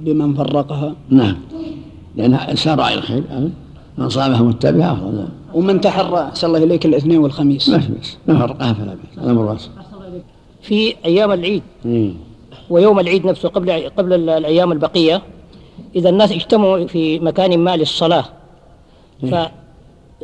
بمن 0.00 0.34
فرقها؟ 0.34 0.94
نعم. 1.10 1.36
لأن 2.16 2.56
سار 2.56 2.80
على 2.80 2.94
الخير 2.94 3.22
أمن 3.30 3.50
من 3.98 4.08
صامها 4.08 4.42
متبعة 4.42 4.92
أفضل. 4.92 5.16
نعم 5.16 5.28
ومن 5.54 5.80
تحرى 5.80 6.18
أحسن 6.20 6.46
الله 6.46 6.64
إليك 6.64 6.86
الاثنين 6.86 7.18
والخميس. 7.18 7.68
ما 7.68 7.78
في 7.78 7.92
بس. 8.00 8.16
ما 8.28 8.38
فرقها 8.38 8.72
فلا 8.72 8.94
بأس. 8.94 9.24
الأمر 9.24 9.42
واسع. 9.44 9.68
في 10.62 10.94
أيام 11.04 11.32
العيد. 11.32 11.62
إيه. 11.86 12.12
ويوم 12.70 13.00
العيد 13.00 13.26
نفسه 13.26 13.48
قبل 13.48 13.90
قبل 13.98 14.12
ال- 14.12 14.30
الأيام 14.30 14.72
البقية 14.72 15.22
إذا 15.96 16.08
الناس 16.08 16.32
اجتمعوا 16.32 16.86
في 16.86 17.18
مكان 17.18 17.58
ما 17.58 17.76
للصلاة. 17.76 18.24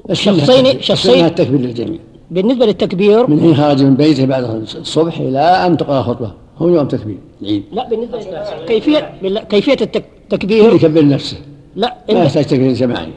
فشخصين 0.08 0.80
شخصين 0.80 1.24
التكبير 1.24 1.60
للجميع. 1.60 2.00
بالنسبة 2.30 2.66
للتكبير 2.66 3.30
من 3.30 3.40
حين 3.40 3.54
خرج 3.54 3.82
من 3.82 3.94
بيته 3.94 4.24
بعد 4.24 4.44
الصبح 4.44 5.18
إلى 5.18 5.38
أن 5.38 5.76
تقرأ 5.76 5.98
الخطبة 6.00 6.32
هو 6.58 6.68
يوم 6.68 6.88
تكبير. 6.88 7.18
العيد 7.42 7.64
لا 7.72 7.88
بالنسبة 7.88 8.18
كيفية 8.66 9.12
كيفية 9.50 9.76
التكبير 9.82 10.74
يكبر 10.74 11.04
نفسه. 11.08 11.36
لا 11.76 11.96
ما 12.08 12.24
يحتاج 12.24 12.44
تكبير 12.44 12.72
جماعي. 12.72 13.12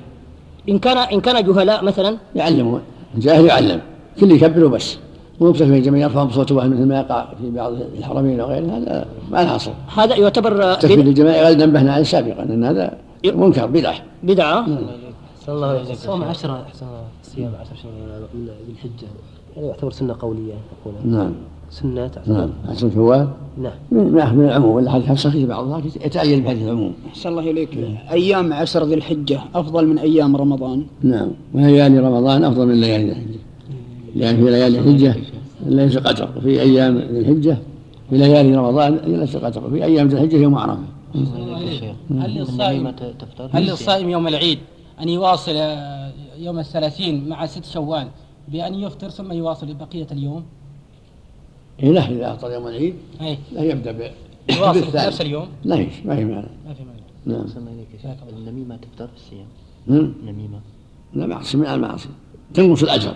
إن 0.70 0.80
كان 0.80 0.98
إن 0.98 1.22
كان 1.22 1.46
جهلاء 1.46 1.84
مثلا 1.84 2.18
يعلمه 2.36 2.82
الجاهل 3.16 3.46
يعلم. 3.46 3.82
كل 4.20 4.32
يكبر 4.32 4.66
وبس 4.66 4.98
مو 5.42 5.52
بتكبير 5.52 5.84
جميع 5.84 6.04
يرفع 6.04 6.24
بصوته 6.24 6.56
واحد 6.56 6.70
مثل 6.70 6.86
ما 6.86 7.00
يقع 7.00 7.28
في 7.42 7.50
بعض 7.52 7.74
الحرمين 7.98 8.42
وغيره 8.42 8.66
هذا 8.78 9.06
ما 9.32 9.44
له 9.44 9.56
اصل 9.56 9.72
هذا 9.98 10.16
يعتبر 10.16 10.72
التكبير 10.74 11.02
بد- 11.02 11.08
الجماعي 11.08 11.46
قد 11.46 11.64
نبهنا 11.64 11.94
عليه 11.94 12.04
سابقا 12.04 12.44
إن 12.44 12.64
هذا 12.64 12.98
منكر 13.26 13.66
بدعة. 13.66 13.96
بدعة. 14.24 14.60
أحسن 14.60 15.52
الله 15.52 15.82
إليك 15.82 15.96
صوم 15.96 16.24
عشرة 16.24 16.62
أحسن 16.68 16.86
الله 16.86 17.04
صيام 17.24 17.52
عشرة 17.62 17.76
شهور 17.84 17.94
من 18.34 18.46
ذي 18.46 18.72
الحجة. 18.74 19.08
هذا 19.58 19.66
يعتبر 19.66 19.92
سنة 19.92 20.16
قولية 20.20 20.54
نقولها 20.82 21.24
نعم. 21.24 21.32
سنة 21.72 22.08
تعتبر. 22.08 22.34
نعم. 22.34 22.50
عشر 22.70 22.90
شوال؟ 22.94 23.28
نعم. 23.58 23.72
من 23.92 24.12
ما 24.12 24.20
يأخذ 24.22 24.34
من 24.36 24.46
العموم 24.46 24.76
ولا 24.76 24.92
حديث 24.92 25.12
صحيح 25.12 25.46
بعضها 25.46 25.82
يتأيد 26.06 26.44
بحديث 26.44 26.64
العموم. 26.64 26.94
أحسن 27.10 27.30
الله 27.30 27.52
إليك. 27.52 27.70
أيام 28.12 28.54
عشر 28.54 28.84
ذي 28.86 28.94
الحجة 28.94 29.40
أفضل 29.56 29.88
من 29.88 29.98
أيام 30.00 30.36
رمضان. 30.36 30.84
نعم. 31.04 31.28
وليالي 31.54 32.00
رمضان 32.00 32.44
أفضل 32.44 32.68
من 32.68 32.82
ليالي 32.82 33.12
الحجة. 33.12 33.40
لأن 34.16 34.38
في 34.38 34.44
ليالي 34.44 34.80
الحجة 34.80 35.16
ليس 35.66 35.98
قدر 35.98 36.30
وفي 36.38 36.62
أيام 36.62 36.98
ذي 36.98 37.20
الحجة 37.20 37.58
في 38.10 38.18
ليالي 38.18 38.56
رمضان 38.56 38.96
ليس 38.96 39.38
قدر 39.38 39.66
وفي 39.66 39.84
أيام 39.84 40.08
ذي 40.08 40.16
الحجة 40.16 40.36
يوم 40.36 40.56
عرفة. 40.56 40.84
هل 42.12 42.36
للصائم 42.36 42.94
هل 43.52 43.66
للصائم 43.66 44.10
يوم 44.10 44.28
العيد 44.28 44.60
أن 45.02 45.10
يواصل 45.10 45.56
يوم 46.38 46.60
الثلاثين 46.60 47.30
مع 47.30 47.46
ست 47.46 47.66
شوال 47.66 48.08
بأن 48.48 48.74
يفطر 48.76 49.10
ثم 49.10 49.32
يواصل 49.32 49.74
بقية 49.74 50.08
اليوم؟ 50.12 50.44
إيه 51.84 51.92
له 51.92 52.10
إذا 52.10 52.32
أفطر 52.32 52.52
يوم 52.52 52.68
العيد 52.68 52.96
أي. 53.22 53.38
لا 53.52 53.64
يبدأ 53.64 53.92
ب 53.92 54.12
يواصل 54.58 54.84
في. 54.84 54.98
نفس 54.98 55.22
اليوم؟ 55.22 55.48
لا 55.64 55.76
ما 55.76 55.86
في 56.16 56.26
معنى 56.26 56.48
ما 56.68 56.74
في 56.74 56.84
مانع. 56.84 57.00
نعم. 57.26 57.42
أحسن 57.42 57.60
الله 57.60 57.72
إليك 57.72 57.88
يا 57.94 58.00
شيخ. 58.02 58.38
النميمة 58.38 58.76
تفطر 58.76 59.08
في 59.08 59.14
الصيام؟ 59.16 59.46
نعم. 59.88 60.14
النميمة 60.22 60.60
لا 61.14 61.28
معصية 61.28 61.58
من 61.58 61.66
المعاصي 61.66 62.10
تنقص 62.54 62.84
الأجر. 62.84 63.16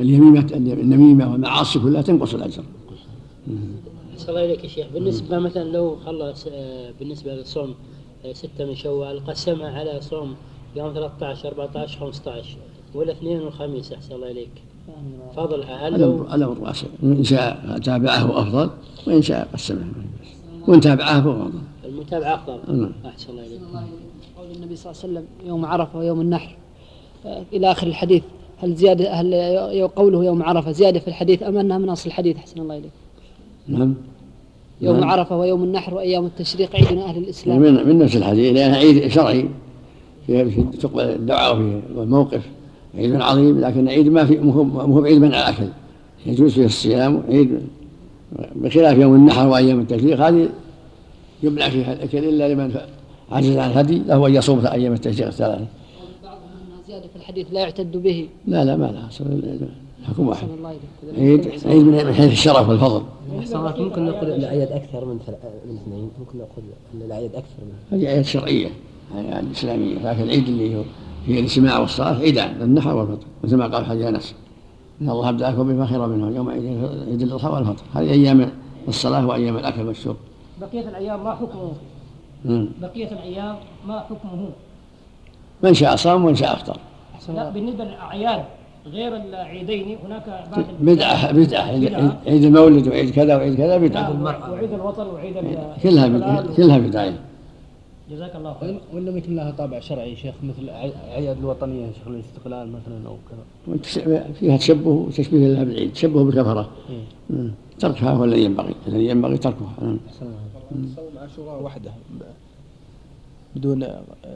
اليميمه 0.00 0.46
النميمة 0.54 1.32
والمعاصي 1.32 1.78
كلها 1.78 2.02
تنقص 2.02 2.34
الأجر. 2.34 2.62
أحسن 4.12 4.28
الله 4.28 4.44
إليك 4.44 4.64
يا 4.64 4.68
شيخ. 4.68 4.86
بالنسبة 4.94 5.38
مثلا 5.38 5.64
لو 5.64 5.96
خلص 6.06 6.46
آه، 6.52 6.90
بالنسبة 6.98 7.34
للصوم 7.34 7.74
آه، 8.24 8.32
ستة 8.32 8.64
من 8.64 8.74
شوال 8.74 9.26
قسمها 9.26 9.80
على 9.80 10.00
صوم 10.00 10.34
يوم 10.76 10.94
13 10.94 11.48
14 11.48 11.98
15 12.00 12.56
والاثنين 12.94 13.40
والخميس 13.40 13.92
أحسن 13.92 14.14
الله 14.14 14.30
إليك؟ 14.30 14.50
فضلها 15.36 15.88
هل 15.88 16.00
لو 16.00 16.22
الامر 16.34 16.58
واسع 16.60 16.86
إن 17.02 17.24
شاء 17.24 17.78
تابعه 17.84 18.40
أفضل 18.42 18.70
وإن 19.06 19.22
شاء 19.22 19.48
قسمه 19.52 19.84
وإن 20.68 20.80
تابعه 20.80 21.22
فهو 21.22 21.32
أفضل. 21.32 21.58
المتابعة 21.84 22.34
أفضل. 22.34 22.80
نعم. 22.80 22.92
أحسن 23.06 23.30
الله 23.30 23.46
إليك. 23.46 23.60
قول 24.38 24.46
النبي 24.56 24.76
صلى 24.76 24.92
الله 24.92 25.02
عليه 25.02 25.12
وسلم 25.12 25.24
يوم 25.48 25.64
عرفة 25.66 25.98
ويوم 25.98 26.20
النحر. 26.20 26.56
آه، 27.26 27.42
إلى 27.52 27.72
آخر 27.72 27.86
الحديث. 27.86 28.22
هل 28.58 28.74
زيادة 28.74 29.12
هل 29.12 29.34
قوله 29.96 30.24
يوم 30.24 30.42
عرفة 30.42 30.72
زيادة 30.72 31.00
في 31.00 31.08
الحديث 31.08 31.42
أم 31.42 31.58
أنها 31.58 31.78
من 31.78 31.88
أصل 31.88 32.08
الحديث؟ 32.08 32.36
أحسن 32.36 32.60
الله 32.60 32.74
إليك. 32.78 32.90
نعم. 33.68 33.94
يوم 34.80 35.00
نعم. 35.00 35.10
عرفة 35.10 35.38
ويوم 35.38 35.64
النحر 35.64 35.94
وأيام 35.94 36.26
التشريق 36.26 36.76
عيدنا 36.76 37.04
أهل 37.04 37.18
الإسلام. 37.18 37.60
من 37.60 37.88
من 37.88 37.98
نفس 37.98 38.16
الحديث 38.16 38.54
لأنها 38.54 38.76
عيد 38.76 39.08
شرعي. 39.08 39.48
فيه 40.26 40.62
تقبل 40.80 41.04
الدعاء 41.04 41.56
وفيه 41.56 41.80
والموقف. 41.96 42.42
عيد 42.94 43.14
عظيم 43.14 43.60
لكن 43.60 43.88
عيد 43.88 44.08
ما 44.08 44.24
في 44.24 44.38
مو 44.38 45.00
بعيد 45.00 45.20
منع 45.20 45.48
الأكل. 45.48 45.68
يجوز 46.26 46.52
فيه 46.52 46.64
الصيام 46.64 47.22
عيد 47.28 47.60
بخلاف 48.56 48.98
يوم 48.98 49.14
النحر 49.14 49.48
وأيام 49.48 49.80
التشريق. 49.80 50.20
هذه 50.20 50.48
يمنع 51.42 51.68
فيها 51.68 51.92
الأكل 51.92 52.18
إلا 52.18 52.54
لمن 52.54 52.76
عجز 53.32 53.56
عن 53.56 53.70
الهدي 53.70 54.02
له 54.06 54.26
أن 54.26 54.34
يصوم 54.34 54.66
أيام 54.66 54.92
التشريق 54.92 55.26
الثلاثة. 55.26 55.66
بعضهم 56.88 56.96
أنها 56.96 57.00
زيادة 57.00 57.08
في 57.08 57.16
الحديث 57.16 57.46
لا 57.52 57.60
يعتد 57.60 57.96
به. 57.96 58.28
لا 58.46 58.64
لا 58.64 58.76
ما 58.76 58.86
لها 58.86 59.08
أصل 59.08 59.24
حكم 60.08 60.28
واحد. 60.28 60.48
عيد 61.18 61.66
عيد 61.66 61.82
من 61.82 62.12
حيث 62.14 62.32
الشرف 62.32 62.68
والفضل. 62.68 63.02
الله 63.32 63.82
ممكن 63.82 64.04
نقول 64.04 64.30
الأعياد 64.30 64.72
أكثر 64.72 65.04
من 65.04 65.18
من 65.68 65.76
اثنين 65.76 66.10
ممكن 66.18 66.38
نقول 66.38 66.64
أن 66.94 67.02
الأعياد 67.02 67.34
أكثر 67.34 67.62
من 67.62 67.98
هذه 67.98 68.08
آيات 68.08 68.24
شرعية 68.24 68.68
يعني 69.14 69.50
إسلامية. 69.50 69.94
لكن 69.94 70.22
العيد 70.22 70.48
اللي 70.48 70.76
هو 70.76 70.82
هي 71.26 71.38
الاجتماع 71.38 71.78
والصلاة 71.78 72.18
عيدان 72.18 72.62
النحر 72.62 72.96
والفطر. 72.96 73.26
مثل 73.44 73.56
ما 73.56 73.66
قال 73.66 73.84
حج 73.84 74.02
أنس 74.02 74.34
إن 75.00 75.10
الله 75.10 75.28
أبدأكم 75.28 75.68
بما 75.68 75.86
خير 75.86 76.06
منه 76.06 76.36
يوم 76.36 76.48
عيد 76.48 76.64
عيد 77.08 77.22
الأضحى 77.22 77.48
والفطر. 77.48 77.84
هذه 77.94 78.10
أيام 78.10 78.50
الصلاة 78.88 79.26
وأيام 79.26 79.56
الأكل 79.56 79.86
والشرب. 79.86 80.16
بقية 80.60 80.88
الأيام 80.88 81.24
ما 81.24 81.34
حكمه. 81.34 81.72
بقية 82.80 83.12
الأيام 83.12 83.56
ما 83.88 84.00
حكمه؟ 84.00 84.48
من 85.62 85.74
شاء 85.74 85.96
صام 85.96 86.24
ومن 86.24 86.34
شاء 86.34 86.52
أفطر. 86.52 86.76
لا 87.28 87.50
بالنسبة 87.50 87.84
للأعياد 87.84 88.44
غير 88.86 89.16
العيدين 89.16 89.98
هناك 90.04 90.46
بعض 90.52 90.64
بدعة 90.80 91.32
بدعة. 91.32 91.62
عيد- 91.62 91.94
عيد 92.26 92.44
المولد 92.44 92.88
وعيد 92.88 93.10
كذا 93.10 93.36
وعيد 93.36 93.54
كذا 93.56 93.78
بدعة. 93.78 94.12
نعم، 94.12 94.52
وعيد 94.52 94.72
الوطن 94.72 95.06
وعيد 95.06 95.36
ال- 95.36 95.42
كلها. 95.82 96.46
كلها 96.56 96.78
بدعة. 96.78 97.12
جزاك 98.10 98.36
الله 98.36 98.56
خير. 98.60 98.74
وإن- 98.78 98.94
وإن 98.94 99.16
يكون 99.16 99.36
لها 99.36 99.50
طابع 99.50 99.80
شرعي 99.80 100.16
شيخ 100.16 100.34
مثل 100.42 100.70
عي- 100.70 100.92
عيد 101.14 101.38
الوطنية 101.38 101.86
يا 101.86 101.92
شيخ 101.92 102.06
الاستقلال 102.08 102.68
مثلا 102.72 103.06
أو 103.08 103.16
كذا. 103.28 104.24
فيها 104.40 104.56
تشبه 104.56 104.90
وتشبيه 104.90 105.48
لها 105.48 105.64
بالعيد 105.64 105.92
تشبه 105.92 106.24
بالكفرة. 106.24 106.68
مم. 107.30 107.50
تركها 107.78 108.10
هو 108.10 108.24
الذي 108.24 108.44
ينبغي 108.44 108.74
الذي 108.88 109.06
ينبغي 109.08 109.36
تركها. 109.38 109.72
مم. 109.82 109.98
صوم 110.96 111.18
عاشوراء 111.22 111.62
وحده. 111.62 111.90
بدون 113.56 113.86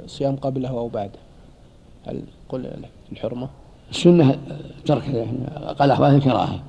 صيام 0.07 0.37
قبله 0.37 0.69
أو 0.69 0.89
بعده 0.89 1.19
هل 2.07 2.21
قل 2.49 2.71
الحرمة؟ 3.13 3.49
السنة 3.91 4.39
ترك 4.87 5.09
يعني 5.09 5.39
أقل 5.57 5.91
أحوال 5.91 6.15
الكراهة 6.15 6.61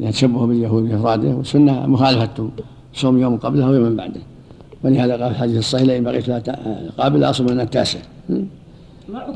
لأن 0.00 0.12
تشبه 0.12 0.46
باليهود 0.46 0.88
بإفراده 0.88 1.28
والسنة 1.28 1.86
مخالفة 1.86 2.50
صوم 2.94 3.18
يوم 3.18 3.36
قبله 3.36 3.70
ويوم 3.70 3.96
بعده. 3.96 4.20
ولهذا 4.84 5.12
قال 5.12 5.20
في 5.20 5.30
الحديث 5.30 5.58
الصحيح 5.58 5.86
لئن 5.86 6.04
بقيت 6.04 6.28
لا 6.28 6.42
قابل 6.98 7.24
أصوم 7.24 7.46
من 7.46 7.60
التاسع. 7.60 7.98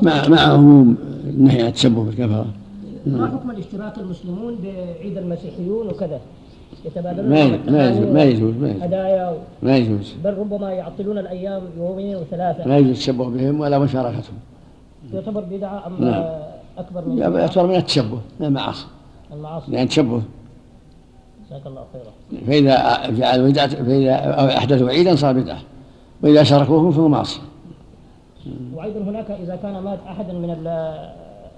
مع 0.01 0.27
مع 0.27 0.39
عموم 0.39 0.95
النهي 1.25 1.61
عن 1.61 1.67
التشبه 1.67 2.03
بالكفرة 2.03 2.45
ما 3.05 3.27
حكم 3.27 3.51
الاشتراك 3.51 3.97
المسلمون 3.97 4.55
بعيد 4.63 5.17
المسيحيون 5.17 5.87
وكذا؟ 5.87 6.19
يتبادلون 6.85 7.29
ما 7.29 7.39
يجوز- 7.43 7.69
ما 7.69 7.85
يجوز- 7.89 8.07
ما 8.13 8.23
يجوز- 8.23 8.55
ما 8.55 8.67
يجوز. 8.69 8.81
هدايا 8.83 9.37
ما 9.61 9.77
يجوز. 9.77 10.15
بل 10.23 10.37
ربما 10.37 10.71
يعطلون 10.73 11.17
الأيام 11.17 11.61
يومين 11.77 12.15
وثلاثة. 12.15 12.67
ما 12.67 12.77
يجوز 12.77 12.89
التشبه 12.91 13.29
بهم 13.29 13.59
ولا 13.59 13.79
مشاركتهم. 13.79 14.35
يعتبر 15.13 15.41
بدعة 15.41 15.87
أم 15.87 16.05
نعم. 16.05 16.23
أكبر 16.77 17.05
من 17.07 17.17
يعتبر 17.17 17.67
من 17.67 17.75
التشبه 17.75 18.17
من 18.39 18.45
المعاصي. 18.45 18.85
المعاصي. 19.33 19.71
لأن 19.71 19.87
تشبه 19.87 20.21
جزاك 21.49 21.67
الله 21.67 21.83
خيرا. 21.93 22.41
فإذا 22.47 23.09
جعلوا 23.19 23.49
بدعة 23.49 23.67
فإذا 23.67 24.13
أو 24.15 24.45
أحدثوا 24.47 24.89
عيدا 24.89 25.15
صار 25.15 25.33
بدعة. 25.33 25.59
وإذا 26.23 26.43
شاركوهم 26.43 26.91
فهو 26.91 27.07
معصية 27.07 27.41
وأيضا 28.75 28.99
هناك 28.99 29.31
إذا 29.31 29.55
كان 29.55 29.79
مات 29.79 29.99
أحد 30.07 30.31
من 30.31 30.49
ال- 30.49 31.09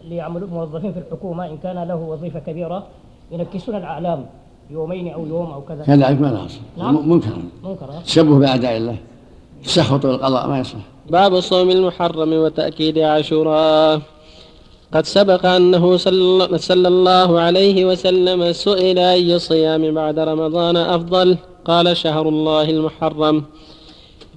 اللي 0.03 0.15
يعملون 0.15 0.49
موظفين 0.49 0.93
في 0.93 0.99
الحكومة 0.99 1.45
إن 1.45 1.57
كان 1.63 1.83
له 1.87 1.95
وظيفة 1.95 2.39
كبيرة 2.39 2.87
ينكسون 3.31 3.75
الأعلام. 3.75 4.25
يومين 4.71 5.13
أو 5.13 5.25
يوم 5.27 5.51
أو 5.51 5.61
كذا. 5.61 5.83
كذلك 5.83 6.21
ما 6.21 6.27
لا 6.27 6.45
يصح 6.45 6.59
نعم. 6.77 7.09
منكر. 7.09 7.27
منكر؟ 7.63 7.89
تشبه 8.05 8.39
بأعداء 8.39 8.77
الله. 8.77 8.97
السخط 9.65 10.05
والقضاء 10.05 10.47
ما 10.47 10.59
يصح. 10.59 10.77
باب 11.09 11.39
صوم 11.39 11.69
المحرم 11.69 12.33
وتأكيد 12.33 12.99
عاشوراء. 12.99 14.01
قد 14.93 15.05
سبق 15.05 15.45
أنه 15.45 15.97
صلى 16.57 16.87
الله 16.87 17.39
عليه 17.39 17.85
وسلم 17.85 18.51
سئل 18.53 18.99
أي 18.99 19.35
الصيام 19.35 19.93
بعد 19.93 20.19
رمضان 20.19 20.77
أفضل؟ 20.77 21.37
قال 21.65 21.97
شهر 21.97 22.29
الله 22.29 22.69
المحرم. 22.69 23.43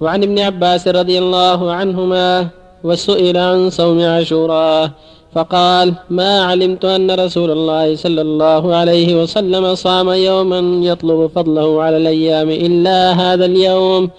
وعن 0.01 0.23
ابن 0.23 0.39
عباس 0.39 0.87
رضي 0.87 1.19
الله 1.19 1.71
عنهما 1.71 2.47
وسئل 2.83 3.37
عن 3.37 3.69
صوم 3.69 4.01
عاشوراء. 4.01 4.91
فقال 5.35 5.93
ما 6.09 6.43
علمت 6.43 6.85
أن 6.85 7.11
رسول 7.11 7.51
الله 7.51 7.95
صلى 7.95 8.21
الله 8.21 8.75
عليه 8.75 9.21
وسلم 9.21 9.75
صام 9.75 10.09
يوما 10.09 10.59
يطلب 10.85 11.29
فضله 11.35 11.83
على 11.83 11.97
الأيام 11.97 12.49
إلا 12.49 13.11
هذا 13.11 13.45
اليوم 13.45 14.09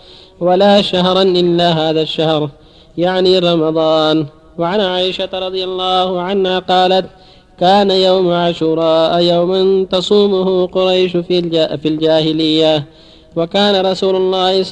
ولا 0.40 0.82
شهرا 0.82 1.22
إلا 1.22 1.72
هذا 1.72 2.02
الشهر 2.02 2.50
يعني 2.98 3.38
رمضان. 3.38 4.26
وعن 4.58 4.80
عائشة 4.80 5.28
رضي 5.32 5.64
الله 5.64 6.20
عنها 6.20 6.58
قالت 6.58 7.06
كان 7.60 7.90
يوم 7.90 8.30
عاشوراء 8.30 9.20
يوما 9.20 9.86
تصومه 9.90 10.66
قريش 10.66 11.16
في 11.16 11.36
في 11.76 11.88
الجاهلية 11.88 12.86
وكان 13.36 13.86
رسول 13.86 14.16
الله 14.16 14.62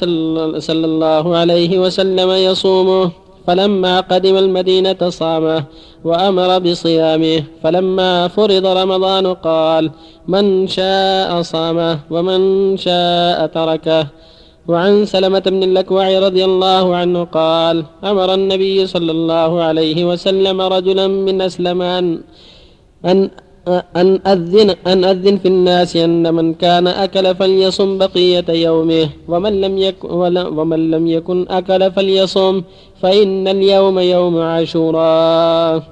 صلى 0.59 0.85
الله 0.85 1.37
عليه 1.37 1.79
وسلم 1.79 2.29
يصومه 2.31 3.11
فلما 3.47 3.99
قدم 3.99 4.37
المدينة 4.37 5.01
صامه 5.09 5.63
وأمر 6.03 6.59
بصيامه. 6.59 7.43
فلما 7.63 8.27
فرض 8.27 8.65
رمضان 8.65 9.25
قال 9.33 9.91
من 10.27 10.67
شاء 10.67 11.41
صامه 11.41 11.99
ومن 12.09 12.41
شاء 12.77 13.47
تركه. 13.47 14.07
وعن 14.69 15.05
سلمة 15.05 15.39
بن 15.39 15.63
الأكوع 15.63 16.19
رضي 16.19 16.45
الله 16.45 16.95
عنه 16.95 17.23
قال 17.23 17.85
أمر 18.03 18.33
النبي 18.33 18.85
صلى 18.85 19.11
الله 19.11 19.51
عليه 19.61 20.05
وسلم 20.05 20.61
رجلا 20.61 21.07
من 21.07 21.41
أسلم 21.41 21.81
أن 21.81 22.05
أن 23.05 23.29
أن 23.95 24.19
أذن 24.27 24.75
أن 24.87 25.05
أذن 25.05 25.37
في 25.37 25.47
الناس 25.47 25.95
أن 25.95 26.33
من 26.33 26.53
كان 26.53 26.87
أكل 26.87 27.35
فليصم 27.35 27.97
بقية 27.97 28.45
يومه 28.49 29.09
ومن 29.27 29.61
لم 29.61 29.77
يكن 29.77 30.07
ومن 30.57 30.91
لم 30.91 31.07
يكن 31.07 31.45
أكل 31.49 31.91
فليصم 31.91 32.61
فإن 33.01 33.47
اليوم 33.47 33.99
يوم 33.99 34.41
عاشوراء. 34.41 35.83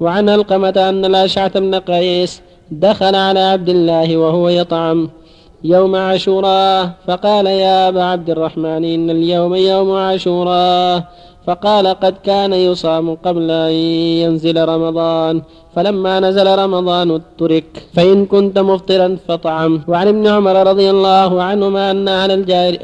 وعن 0.00 0.28
ألقمة 0.28 0.74
أن 0.76 1.04
الأشعث 1.04 1.56
بن 1.56 1.74
قيس 1.74 2.42
دخل 2.70 3.14
على 3.14 3.40
عبد 3.40 3.68
الله 3.68 4.16
وهو 4.16 4.48
يطعم 4.48 5.10
يوم 5.64 5.96
عاشوراء 5.96 6.90
فقال 7.06 7.46
يا 7.46 7.88
أبا 7.88 8.02
عبد 8.02 8.30
الرحمن 8.30 8.84
إن 8.84 9.10
اليوم 9.10 9.54
يوم 9.54 9.92
عاشوراء. 9.92 11.04
فقال 11.46 11.86
قد 11.86 12.14
كان 12.24 12.52
يصام 12.52 13.14
قبل 13.14 13.50
أن 13.50 13.72
ينزل 14.22 14.56
رمضان 14.68 15.42
فلما 15.74 16.20
نزل 16.20 16.58
رمضان 16.58 17.20
ترك 17.38 17.70
فإن 17.94 18.26
كنت 18.26 18.58
مفطرا 18.58 19.16
فطعم. 19.28 19.72
وعن 19.88 20.08
ابن 20.08 20.26
عمر 20.26 20.66
رضي 20.66 20.90
الله 20.90 21.42
عنهما 21.42 21.90
أن 21.90 22.08
أهل 22.08 22.30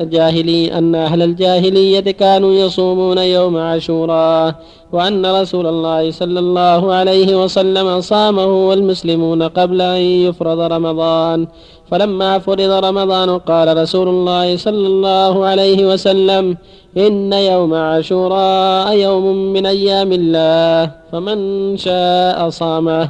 الجاهلية 0.01 0.79
أن 0.79 0.95
أهل 0.95 1.23
الجاهلية 1.23 2.01
كانوا 2.23 2.53
يصومون 2.53 3.19
يوم 3.19 3.57
عاشوراء 3.57 4.55
وأن 4.93 5.27
رسول 5.27 5.67
الله 5.67 6.11
صلى 6.11 6.41
الله 6.41 6.93
عليه 6.95 7.45
وسلم 7.45 8.01
صامه 8.01 8.69
والمسلمون 8.69 9.43
قبل 9.43 9.81
أن 9.81 10.03
يفرض 10.27 10.61
رمضان. 10.61 11.47
فلما 11.91 12.39
فرض 12.39 12.71
رمضان 12.89 13.39
قال 13.39 13.77
رسول 13.77 14.09
الله 14.09 14.57
صلى 14.57 14.87
الله 14.87 15.35
عليه 15.47 15.87
وسلم 15.91 16.57
إن 16.97 17.33
يوم 17.33 17.75
عاشوراء 17.75 18.97
يوم 18.97 19.53
من 19.53 19.67
أيام 19.67 20.13
الله 20.13 20.91
فمن 21.13 21.77
شاء 21.77 22.49
صامه. 22.51 23.09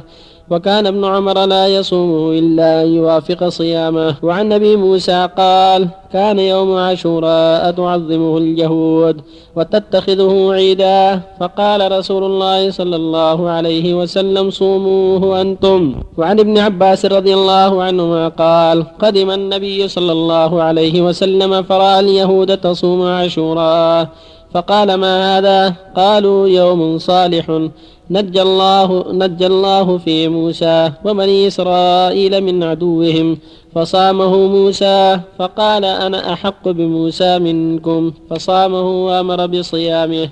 وكان 0.51 0.87
ابن 0.87 1.05
عمر 1.05 1.45
لا 1.45 1.67
يصومه 1.67 2.39
إلا 2.39 2.83
أن 2.83 2.87
يوافق 2.87 3.47
صيامه. 3.47 4.15
وعن 4.23 4.53
أبي 4.53 4.75
موسى 4.75 5.29
قال 5.37 5.87
كان 6.13 6.39
يوم 6.39 6.75
عاشوراء 6.75 7.71
تعظمه 7.71 8.37
اليهود 8.37 9.15
وتتخذه 9.55 10.33
عيدا. 10.51 11.21
فقال 11.39 11.91
رسول 11.91 12.23
الله 12.23 12.71
صلى 12.71 12.95
الله 12.95 13.49
عليه 13.49 13.93
وسلم 13.93 14.49
صوموه 14.49 15.41
أنتم. 15.41 15.95
وعن 16.17 16.39
ابن 16.39 16.57
عباس 16.57 17.05
رضي 17.05 17.33
الله 17.33 17.83
عنهما 17.83 18.27
قال 18.27 18.77
قدم 18.99 19.31
النبي 19.31 19.87
صلى 19.87 20.11
الله 20.11 20.51
عليه 20.63 21.01
وسلم 21.01 21.63
فرأى 21.63 21.99
اليهود 21.99 22.57
تصوم 22.57 23.01
عاشوراء. 23.01 24.07
فقال 24.53 24.93
ما 24.93 25.13
هذا؟ 25.37 25.75
قالوا 25.95 26.47
يوم 26.47 26.97
صالح. 26.97 27.69
نجى 28.11 28.41
الله 28.41 29.05
نجى 29.11 29.47
الله 29.47 29.97
في 29.97 30.27
موسى 30.27 30.91
وبني 31.05 31.47
إسرائيل 31.47 32.41
من 32.41 32.63
عدوهم. 32.63 33.37
فصامه 33.75 34.37
موسى 34.37 35.19
فقال 35.39 35.85
أنا 35.85 36.33
أحق 36.33 36.69
بموسى 36.69 37.39
منكم. 37.39 38.11
فصامه 38.29 39.05
وأمر 39.05 39.45
بصيامه. 39.47 40.29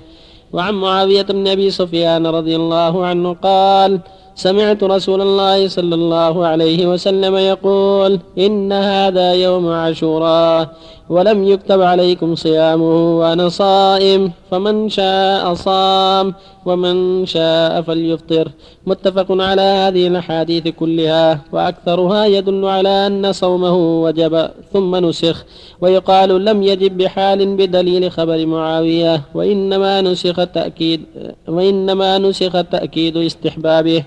وعن 0.52 0.74
معاوية 0.74 1.22
بن 1.22 1.48
أبي 1.48 1.70
سفيان 1.70 2.26
رضي 2.26 2.56
الله 2.56 3.06
عنه 3.06 3.36
قال 3.42 4.00
سمعت 4.34 4.84
رسول 4.84 5.20
الله 5.20 5.68
صلى 5.68 5.94
الله 5.94 6.46
عليه 6.46 6.86
وسلم 6.86 7.36
يقول 7.36 8.20
إن 8.38 8.72
هذا 8.72 9.32
يوم 9.34 9.68
عاشوراء. 9.68 10.68
ولم 11.10 11.44
يكتب 11.44 11.80
عليكم 11.82 12.34
صيامه 12.34 13.18
وأنا 13.18 13.48
صائم 13.48 14.32
فمن 14.50 14.88
شاء 14.88 15.54
صام 15.54 16.34
ومن 16.66 17.26
شاء 17.26 17.82
فليفطر. 17.82 18.48
متفق 18.86 19.26
على 19.30 19.62
هذه 19.62 20.06
الأحاديث 20.06 20.68
كلها 20.68 21.40
وأكثرها 21.52 22.24
يدل 22.26 22.64
على 22.64 23.06
أن 23.06 23.32
صومه 23.32 24.02
وجب 24.02 24.50
ثم 24.72 24.96
نسخ. 24.96 25.44
ويقال 25.80 26.44
لم 26.44 26.62
يجب 26.62 26.98
بحال 26.98 27.56
بدليل 27.56 28.10
خبر 28.10 28.46
معاوية 28.46 29.22
وإنما 29.34 30.00
نسخ 30.00 30.38
التأكيد 30.38 31.00
وإنما 31.48 32.18
نسخ 32.18 32.52
تأكيد 32.62 33.16
استحبابه. 33.16 34.02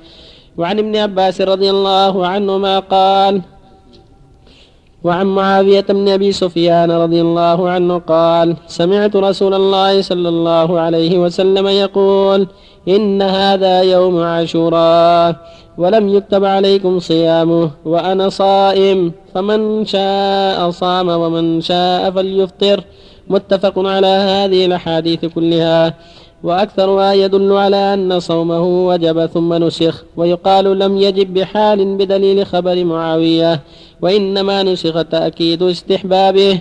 وعن 0.58 0.80
ابن 0.80 0.96
عباس 0.96 1.42
رضي 1.42 1.70
الله 1.70 2.28
عنهما 2.28 2.80
قال 2.80 3.42
وعن 5.04 5.28
معاوية 5.28 5.86
بن 5.90 6.10
أبي 6.10 6.32
سفيان 6.32 6.92
رضي 6.92 7.22
الله 7.22 7.70
عنه 7.70 7.98
قال 7.98 8.56
سمعت 8.68 9.16
رسول 9.16 9.54
الله 9.54 10.02
صلى 10.02 10.30
الله 10.30 10.80
عليه 10.80 11.20
وسلم 11.20 11.68
يقول 11.68 12.48
إن 12.88 13.22
هذا 13.22 13.82
يوم 13.82 14.24
عاشوراء 14.24 15.36
ولم 15.78 16.10
يكتب 16.10 16.46
عليكم 16.46 17.00
صيامه 17.00 17.72
وأنا 17.86 18.30
صائم 18.30 19.12
فمن 19.34 19.86
شاء 19.86 20.70
صام 20.70 21.10
ومن 21.10 21.62
شاء 21.62 22.12
فليفطر. 22.12 22.84
متفق 23.28 23.74
على 23.80 24.08
هذه 24.08 24.66
الأحاديث 24.66 25.26
كلها. 25.26 25.94
وأكثرها 26.44 27.14
يدل 27.14 27.54
على 27.54 27.94
أن 27.94 28.20
صومه 28.20 28.88
وجب 28.88 29.26
ثم 29.26 29.54
نسخ 29.54 30.04
ويقال 30.18 30.80
لم 30.80 30.98
يجب 30.98 31.34
بحال 31.34 31.96
بدليل 31.96 32.46
خبر 32.46 32.84
معاوية 32.84 33.62
وإنما 34.02 34.64
نسخ 34.64 35.04
تأكيد 35.04 35.64
استحبابه. 35.64 36.60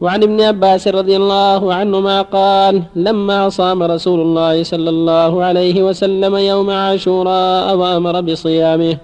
وعن 0.00 0.22
ابن 0.22 0.40
عباس 0.40 0.88
رضي 0.88 1.16
الله 1.16 1.74
عنهما 1.74 2.22
قال 2.22 2.82
لما 2.96 3.48
صام 3.48 3.82
رسول 3.82 4.20
الله 4.20 4.62
صلى 4.62 4.90
الله 4.90 5.44
عليه 5.44 5.82
وسلم 5.82 6.36
يوم 6.36 6.70
عاشوراء 6.70 7.76
وأمر 7.76 8.20
بصيامه 8.20 8.96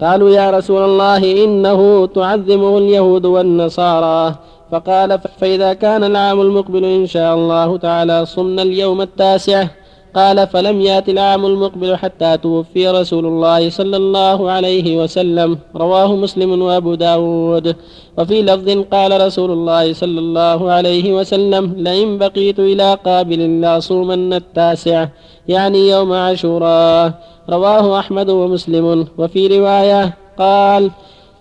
قالوا 0.00 0.30
يا 0.30 0.50
رسول 0.50 0.82
الله 0.84 1.44
إنه 1.44 2.06
تعظمه 2.06 2.78
اليهود 2.78 3.24
والنصارى. 3.26 4.34
فقال 4.72 5.18
فإذا 5.40 5.72
كان 5.72 6.04
العام 6.04 6.40
المقبل 6.40 6.84
إن 6.84 7.06
شاء 7.06 7.34
الله 7.34 7.76
تعالى 7.76 8.26
صمنا 8.26 8.62
اليوم 8.62 9.00
التاسع. 9.00 9.66
قال 10.14 10.46
فلم 10.46 10.80
يأت 10.80 11.08
العام 11.08 11.46
المقبل 11.46 11.96
حتى 11.96 12.36
توفي 12.36 12.88
رسول 12.88 13.26
الله 13.26 13.70
صلى 13.70 13.96
الله 13.96 14.50
عليه 14.50 15.02
وسلم. 15.02 15.58
رواه 15.76 16.16
مسلم 16.16 16.62
وأبو 16.62 16.94
داود. 16.94 17.76
وفي 18.18 18.42
لفظ 18.42 18.68
قال 18.92 19.20
رسول 19.26 19.50
الله 19.50 19.92
صلى 19.92 20.18
الله 20.18 20.72
عليه 20.72 21.12
وسلم 21.12 21.74
لئن 21.76 22.18
بقيت 22.18 22.58
إلى 22.58 22.98
قابل 23.04 23.60
لاصومن 23.60 24.32
التاسع 24.32 25.06
يعني 25.48 25.88
يوم 25.88 26.12
عاشوراء. 26.12 27.12
رواه 27.50 27.98
أحمد 27.98 28.30
ومسلم. 28.30 29.06
وفي 29.18 29.58
رواية 29.58 30.16
قال 30.38 30.90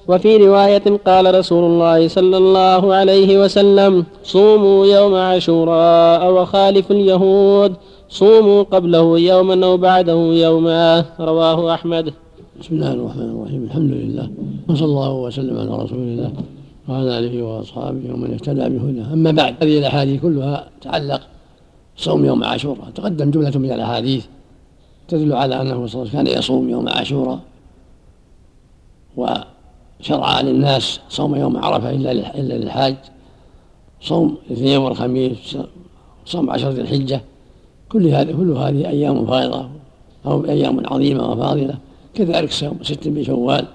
وفي 0.07 0.37
رواية 0.37 0.87
قال 1.05 1.35
رسول 1.35 1.63
الله 1.63 2.07
صلى 2.07 2.37
الله 2.37 2.95
عليه 2.95 3.43
وسلم 3.43 4.05
صوموا 4.23 4.85
يوم 4.85 5.13
عاشوراء 5.15 6.31
وخالفوا 6.31 6.95
اليهود. 6.95 7.73
صوموا 8.09 8.63
قبله 8.63 9.19
يوما 9.19 9.65
أو 9.65 9.77
بعده 9.77 10.19
يوما. 10.45 11.05
رواه 11.19 11.73
أحمد. 11.73 12.13
بسم 12.59 12.75
الله 12.75 12.93
الرحمن 12.93 13.29
الرحيم. 13.35 13.63
الحمد 13.63 13.91
لله. 13.91 14.29
وصلى 14.69 14.85
الله 14.85 15.13
وسلم 15.13 15.55
على 15.57 15.83
رسول 15.83 15.99
الله 15.99 16.31
وعلى 16.89 17.19
آله 17.19 17.43
وأصحابه 17.43 18.13
ومن 18.13 18.33
اهتدى 18.33 18.65
بهداه. 18.69 19.13
أما 19.13 19.31
بعد 19.31 19.53
هذه 19.61 19.77
الأحاديث 19.79 20.21
كلها 20.21 20.67
تعلق 20.81 21.21
صوم 21.97 22.25
يوم 22.25 22.43
عاشوراء. 22.43 22.87
تقدم 22.95 23.31
جملة 23.31 23.57
من 23.57 23.71
الأحاديث 23.71 24.25
تدل 25.07 25.33
على 25.33 25.61
أنه 25.61 25.85
صلى 25.85 26.01
الله 26.01 26.09
عليه 26.09 26.09
وسلم 26.09 26.11
كان 26.11 26.27
يصوم 26.39 26.69
يوم 26.69 26.89
عاشوراء 26.89 27.39
وشرع 29.99 30.41
للناس 30.41 30.99
صوم 31.09 31.35
يوم 31.35 31.57
عرفة 31.57 31.89
إلا 31.89 32.11
إلا 32.11 32.53
للحاج 32.53 32.95
صوم 34.01 34.37
الاثنين 34.47 34.77
والخميس 34.77 35.57
صوم 36.25 36.49
عشرة 36.49 36.81
الحجة 36.81 37.21
كل 37.89 38.07
هذه 38.07 38.31
كل 38.31 38.51
هذه 38.51 38.89
أيام 38.89 39.25
فاضلة 39.25 39.69
أو 40.25 40.45
أيام 40.45 40.87
عظيمة 40.87 41.31
وفاضلة 41.31 41.77
كذلك 42.13 42.51
صوم 42.51 42.79
ست 42.81 43.07
من 43.07 43.23
شوال 43.23 43.65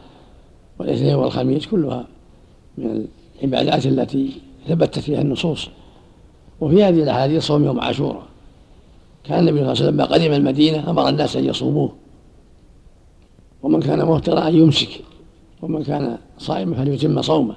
والاثنين 0.79 1.15
والخميس 1.15 1.67
كلها 1.67 2.05
من 2.79 3.07
العبادات 3.43 3.87
التي 3.87 4.31
ثبتت 4.69 4.99
فيها 4.99 5.21
النصوص. 5.21 5.69
وفي 6.61 6.85
هذه 6.85 7.03
الأحاديث 7.03 7.47
صوم 7.47 7.65
يوم 7.65 7.81
عاشوراء. 7.81 8.23
كان 9.25 9.39
النبي 9.39 9.59
صلى 9.59 9.73
الله 9.73 9.83
عليه 9.83 9.85
وسلم 9.85 10.03
قدم 10.03 10.33
المدينة 10.33 10.91
أمر 10.91 11.09
الناس 11.09 11.37
أن 11.37 11.45
يصوموه. 11.45 11.93
ومن 13.63 13.81
كان 13.81 14.05
مهترا 14.07 14.49
أن 14.49 14.55
يمسك. 14.55 14.89
ومن 15.63 15.83
كان 15.83 16.19
صائما 16.39 16.77
فليتم 16.77 17.23
صومه. 17.23 17.57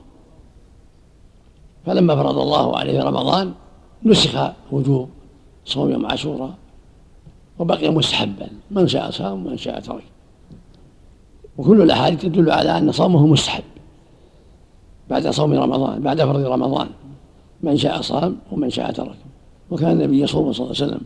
فلما 1.86 2.16
فرض 2.16 2.38
الله 2.38 2.78
عليه 2.78 3.03
رمضان 3.03 3.53
نسخ 4.06 4.51
وجوب 4.72 5.10
صوم 5.66 5.91
يوم 5.91 6.06
عاشوراء 6.06 6.53
وبقي 7.60 7.89
مستحبا. 7.89 8.47
من 8.72 8.88
شاء 8.88 9.12
صام 9.12 9.45
ومن 9.45 9.58
شاء 9.58 9.80
ترك. 9.80 10.03
وكل 11.58 11.82
الأحاديث 11.82 12.22
تدل 12.22 12.51
على 12.51 12.78
أن 12.78 12.91
صومه 12.91 13.28
مستحب. 13.28 13.64
بعد 15.10 15.28
صوم 15.28 15.53
رمضان 15.53 16.01
بعد 16.01 16.22
فرض 16.22 16.45
رمضان 16.45 16.88
من 17.64 17.78
شاء 17.78 18.01
صام 18.01 18.38
ومن 18.51 18.70
شاء 18.70 18.91
ترك. 18.91 19.18
وكان 19.72 19.91
النبي 19.91 20.22
يصوم 20.22 20.53
صلى 20.53 20.66
الله 20.66 20.76
عليه 20.82 20.86
وسلم 20.86 21.01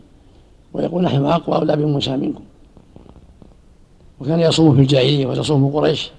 ويقول 0.72 1.02
نحن 1.02 1.24
أقوى 1.24 1.56
أولى 1.56 1.76
بموسى 1.76 2.16
منكم. 2.16 2.44
وكان 4.20 4.40
يصوم 4.40 4.74
في 4.74 4.80
الجاهلية 4.80 5.26
وتصوم 5.26 5.70
قريش. 5.70 6.10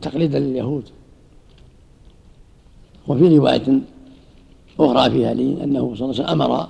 تقليدا 0.00 0.38
لليهود 0.38 0.84
وفي 3.08 3.38
رواية 3.38 3.80
أخرى 4.80 5.10
فيها 5.10 5.34
لي 5.34 5.64
أنه 5.64 5.94
صلى 5.94 6.10
الله 6.10 6.14
عليه 6.14 6.24
وسلم 6.24 6.42
أمر 6.42 6.68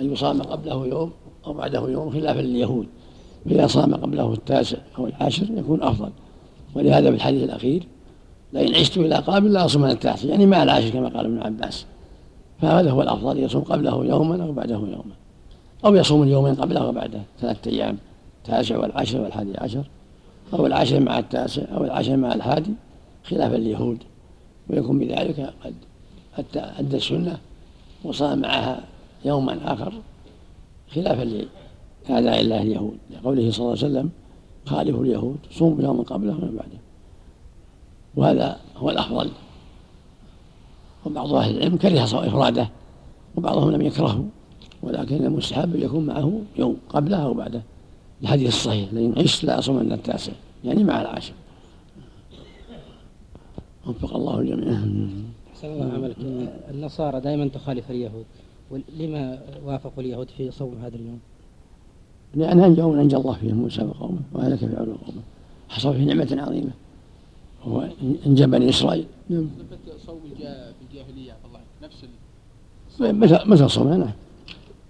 أن 0.00 0.12
يصام 0.12 0.42
قبله 0.42 0.86
يوم 0.86 1.10
أو 1.46 1.52
بعده 1.52 1.88
يوم 1.88 2.10
خلافا 2.10 2.40
لليهود. 2.40 2.86
فإذا 3.44 3.66
صام 3.66 3.94
قبله 3.94 4.32
التاسع 4.32 4.78
أو 4.98 5.06
العاشر 5.06 5.46
يكون 5.56 5.82
أفضل. 5.82 6.10
ولهذا 6.74 7.10
في 7.10 7.16
الحديث 7.16 7.44
الأخير 7.44 7.86
لئن 8.52 8.74
عشت 8.74 8.98
إلى 8.98 9.14
قابل 9.14 9.52
لا 9.52 9.64
أصومن 9.64 9.90
التاسع 9.90 10.28
يعني 10.28 10.46
مع 10.46 10.62
العاشر 10.62 10.90
كما 10.90 11.08
قال 11.08 11.26
ابن 11.26 11.42
عباس. 11.42 11.86
فهذا 12.62 12.90
هو 12.90 13.02
الأفضل 13.02 13.38
يصوم 13.38 13.62
قبله 13.62 14.04
يوما 14.04 14.44
أو 14.44 14.52
بعده 14.52 14.74
يوما. 14.74 15.14
أو 15.84 15.94
يصوم 15.94 16.22
اليومين 16.22 16.54
قبله 16.54 16.86
وبعده 16.88 17.22
ثلاثة 17.40 17.70
أيام 17.70 17.98
التاسع 18.38 18.78
والعاشر 18.78 19.20
والحادي 19.20 19.58
عشر. 19.58 19.84
أو 20.54 20.66
العاشر 20.66 21.00
مع 21.00 21.18
التاسع 21.18 21.62
أو 21.76 21.84
العاشر 21.84 22.16
مع 22.16 22.34
الحادي 22.34 22.70
خلافا 23.24 23.56
اليهود 23.56 23.98
ويكون 24.70 24.98
بذلك 24.98 25.54
قد 26.36 26.56
أدى 26.56 26.96
السنة 26.96 27.38
وصام 28.04 28.38
معها 28.38 28.84
يوما 29.24 29.72
آخر 29.72 29.92
خلافا 30.94 31.22
لأعداء 31.22 32.40
الله 32.40 32.62
اليهود. 32.62 32.98
لقوله 33.10 33.50
صلى 33.50 33.58
الله 33.58 33.78
عليه 33.78 33.86
وسلم 33.86 34.10
خالفوا 34.66 35.04
اليهود 35.04 35.36
صوموا 35.50 35.82
يوما 35.82 36.02
قبله 36.02 36.32
ومن 36.32 36.56
بعده. 36.56 36.78
وهذا 38.16 38.60
هو 38.76 38.90
الأفضل. 38.90 39.30
وبعض 41.06 41.34
أهل 41.34 41.56
العلم 41.56 41.76
كره 41.76 42.04
إفراده 42.04 42.68
وبعضهم 43.36 43.70
لم 43.70 43.82
يكرهه 43.82 44.24
ولكن 44.82 45.24
المستحب 45.24 45.76
يكون 45.76 46.06
معه 46.06 46.40
يوم 46.56 46.76
قبله 46.88 47.16
أو 47.16 47.34
بعده. 47.34 47.62
الحديث 48.24 48.48
الصحيح 48.48 48.92
لئن 48.92 49.14
عشت 49.18 49.44
لا 49.44 49.58
أصومن 49.58 49.92
التاسع 49.92 50.32
يعني 50.64 50.84
مع 50.84 51.00
العاشر. 51.00 51.32
وفق 53.86 54.16
الله 54.16 54.40
الجميع 54.40 54.72
أحسن 55.52 55.68
الله 55.68 55.92
عملك. 55.94 56.16
النصارى 56.70 57.20
دائما 57.20 57.48
تخالف 57.48 57.90
اليهود. 57.90 58.24
ولما 58.70 59.38
وافقوا 59.64 60.02
اليهود 60.02 60.28
في 60.36 60.50
صوم 60.50 60.74
هذا 60.82 60.96
اليوم؟ 60.96 61.20
لأنها 62.34 62.66
يوم 62.66 62.98
أنجى 62.98 63.16
الله 63.16 63.32
فيه 63.32 63.52
موسى 63.52 63.82
وقومه 63.82 64.20
وهلك 64.32 64.58
فرعون 64.58 64.88
وقومه 64.88 65.22
حصل 65.68 65.94
فيه 65.94 66.04
نعمة 66.04 66.36
عظيمة. 66.40 66.70
وهو 67.64 67.88
أنجى 68.26 68.46
بني 68.46 68.68
إسرائيل. 68.68 69.06
نعم. 69.30 69.48
صوم 70.06 70.20
في 70.20 70.48
الجاهلية 70.90 71.36
الله 71.46 71.60
نفس 71.82 72.04
مثل 73.00 73.48
مثل 73.48 73.70
صومنا 73.70 73.96
نعم. 73.96 74.12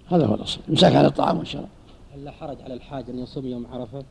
هذا 0.06 0.26
هو 0.26 0.34
الأصل. 0.34 0.58
إمساك 0.68 0.94
عن 0.96 1.04
الطعام 1.04 1.38
والشراب. 1.38 1.68
هل 2.24 2.26
لا 2.26 2.32
حرج 2.32 2.62
على 2.62 2.74
الحاج 2.74 3.10
أن 3.10 3.18
يصوم 3.18 3.46
يوم 3.46 3.66
عرفة؟ 3.66 4.04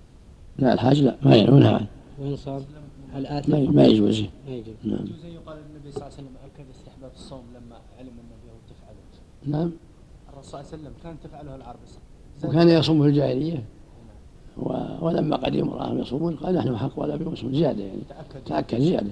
لا 0.57 0.73
الحاج 0.73 1.01
لا 1.01 1.17
ما 1.21 1.35
ينهى 1.35 1.73
عنه 1.73 1.87
وإن 2.19 2.35
صام؟ 2.35 2.65
هل 3.13 3.25
آتي؟ 3.25 3.51
ما 3.51 3.85
يجوز. 3.85 4.21
ما 4.47 4.53
يجوز. 4.55 4.75
نعم. 4.83 5.05
يجوز 5.05 5.25
أن 5.25 5.31
يقال 5.31 5.57
النبي 5.57 5.91
صلى 5.91 6.01
الله 6.01 6.03
عليه 6.03 6.13
وسلم 6.13 6.35
أكد 6.45 6.69
استحباب 6.69 7.11
الصوم 7.15 7.43
لما 7.55 7.75
علم 7.97 8.09
أن 8.09 8.29
اليهود 8.43 8.61
تفعله. 8.69 9.57
نعم. 9.57 9.71
الرسول 10.33 10.51
صلى 10.51 10.59
الله 10.61 10.71
عليه 10.71 10.81
وسلم 10.81 10.93
كان 11.03 11.15
تفعله 11.23 11.55
العرب 11.55 11.79
وكان 12.43 12.69
يصوم 12.69 13.01
في 13.01 13.07
الجاهلية. 13.07 13.65
و... 14.57 14.69
ولما 15.01 15.35
قدم 15.35 15.69
رآهم 15.69 15.99
يصومون 15.99 16.35
قال 16.35 16.55
نحن 16.55 16.77
حق 16.77 16.99
ولا 16.99 17.15
بمسلم 17.15 17.53
زيادة 17.53 17.83
يعني. 17.83 18.01
تأكد. 18.09 18.43
تأكد 18.45 18.79
زيادة. 18.79 19.11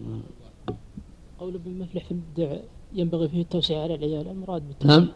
نعم. 0.00 0.20
قول 1.38 1.54
ابن 1.54 1.78
مفلح 1.78 2.04
في 2.04 2.10
المبدع 2.10 2.56
ينبغي 2.92 3.28
فيه 3.28 3.42
التوسعة 3.42 3.82
على 3.82 3.94
العيال 3.94 4.28
المراد 4.28 4.68
بالتوسعة 4.68 4.98
نعم. 4.98 5.08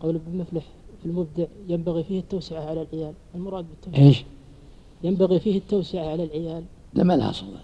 قول 0.00 0.14
ابن 0.14 0.38
مفلح 0.38 0.64
المبدع 1.04 1.44
ينبغي 1.68 2.04
فيه 2.04 2.20
التوسعة 2.20 2.64
على 2.70 2.86
العيال. 2.92 3.12
المراد 3.34 3.64
بالتوسعة. 3.70 4.06
إيش؟ 4.06 4.24
ينبغي 5.02 5.40
فيه 5.40 5.58
التوسعة 5.58 6.06
على 6.10 6.24
العيال. 6.24 6.64
لا 6.94 7.04
ما 7.04 7.16
لها 7.16 7.32
صلة 7.32 7.60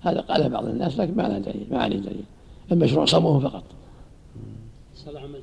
هذا 0.00 0.20
قاله 0.20 0.48
بعض 0.48 0.64
الناس 0.64 0.98
لكن 0.98 1.16
ما 1.16 1.22
لها 1.22 1.38
دليل 1.38 1.66
ما 1.70 1.78
عليه 1.78 1.96
دليل. 1.96 2.24
المشروع 2.72 3.04
صومه 3.04 3.40
فقط. 3.40 3.64
صلى 4.94 5.20
عملك 5.20 5.42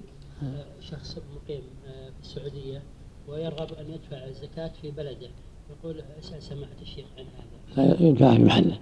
شخص 0.81 1.17
مقيم 1.35 1.61
آه، 1.87 2.09
في 2.09 2.21
السعودية 2.21 2.81
ويرغب 3.27 3.73
أن 3.73 3.85
يدفع 3.93 4.27
الزكاة 4.27 4.71
في 4.81 4.91
بلده. 4.91 5.29
يقول 5.71 6.01
أسأل 6.19 6.43
سماحة 6.43 6.81
الشيخ 6.81 7.05
عن 7.17 7.25
هذا. 7.77 7.95
لا 7.95 8.07
ينفع 8.07 8.35
في 8.35 8.43
محله. 8.43 8.79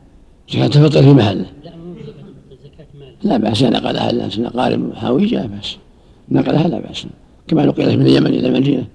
زكاة 0.50 0.66
الفطر 0.66 1.04
في 1.04 1.14
محله. 1.14 1.46
لا 1.64 1.76
مو 1.76 1.96
زكاة 2.00 2.64
زكاة 2.64 2.88
مال 3.00 3.16
لا 3.24 3.38
بأس 3.38 3.64
نقلها 3.64 4.10
الناس 4.10 4.40
نقارب 4.40 4.94
حويجة 4.94 5.36
لا 5.36 5.46
بأس. 5.48 5.78
نقلها 6.30 6.68
لا 6.68 6.80
بأس. 6.80 7.06
كما 7.50 7.66
نقلت 7.66 7.96
من 8.00 8.06
اليمن 8.06 8.28
إلى 8.28 8.48
المدينة. 8.48 8.86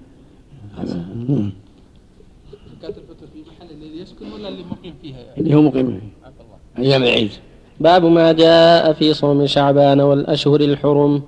زكاة 2.77 2.95
الفطر 3.01 3.27
في 3.33 3.39
محل 3.49 3.67
الذي 3.75 3.99
يسكن 4.01 4.25
ولا 4.33 4.47
اللي 4.49 4.63
مقيم 4.71 4.93
فيها 5.01 5.17
يعني؟ 5.17 5.37
اللي 5.37 5.55
هو 5.55 5.61
مقيم 5.61 5.87
فيه. 5.87 6.83
أيام 6.83 7.03
العيد. 7.03 7.31
باب 7.79 8.05
ما 8.05 8.31
جاء 8.31 8.93
في 8.93 9.13
صوم 9.13 9.45
شعبان 9.45 10.01
والأشهر 10.01 10.61
الحرم. 10.61 11.21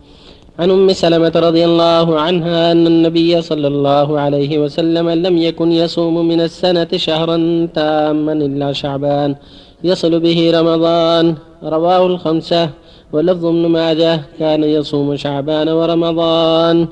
عن 0.60 0.72
أم 0.72 0.94
سلمة 0.94 1.32
رضي 1.36 1.66
الله 1.66 2.20
عنها 2.20 2.72
أن 2.72 2.88
النبي 2.88 3.42
صلى 3.42 3.68
الله 3.68 4.20
عليه 4.20 4.60
وسلم 4.60 5.10
لم 5.10 5.38
يكن 5.38 5.72
يصوم 5.72 6.28
من 6.28 6.42
السنة 6.42 6.88
شهرا 6.96 7.68
تاما 7.74 8.34
إلا 8.34 8.74
شعبان. 8.74 9.36
يصل 9.84 10.20
به 10.20 10.52
رمضان. 10.60 11.36
رواه 11.64 12.06
الخمسة. 12.06 12.70
ولفظ 13.14 13.46
ابن 13.46 13.66
ماجه 13.66 14.22
كان 14.40 14.64
يصوم 14.64 15.16
شعبان 15.16 15.70
ورمضان. 15.70 16.88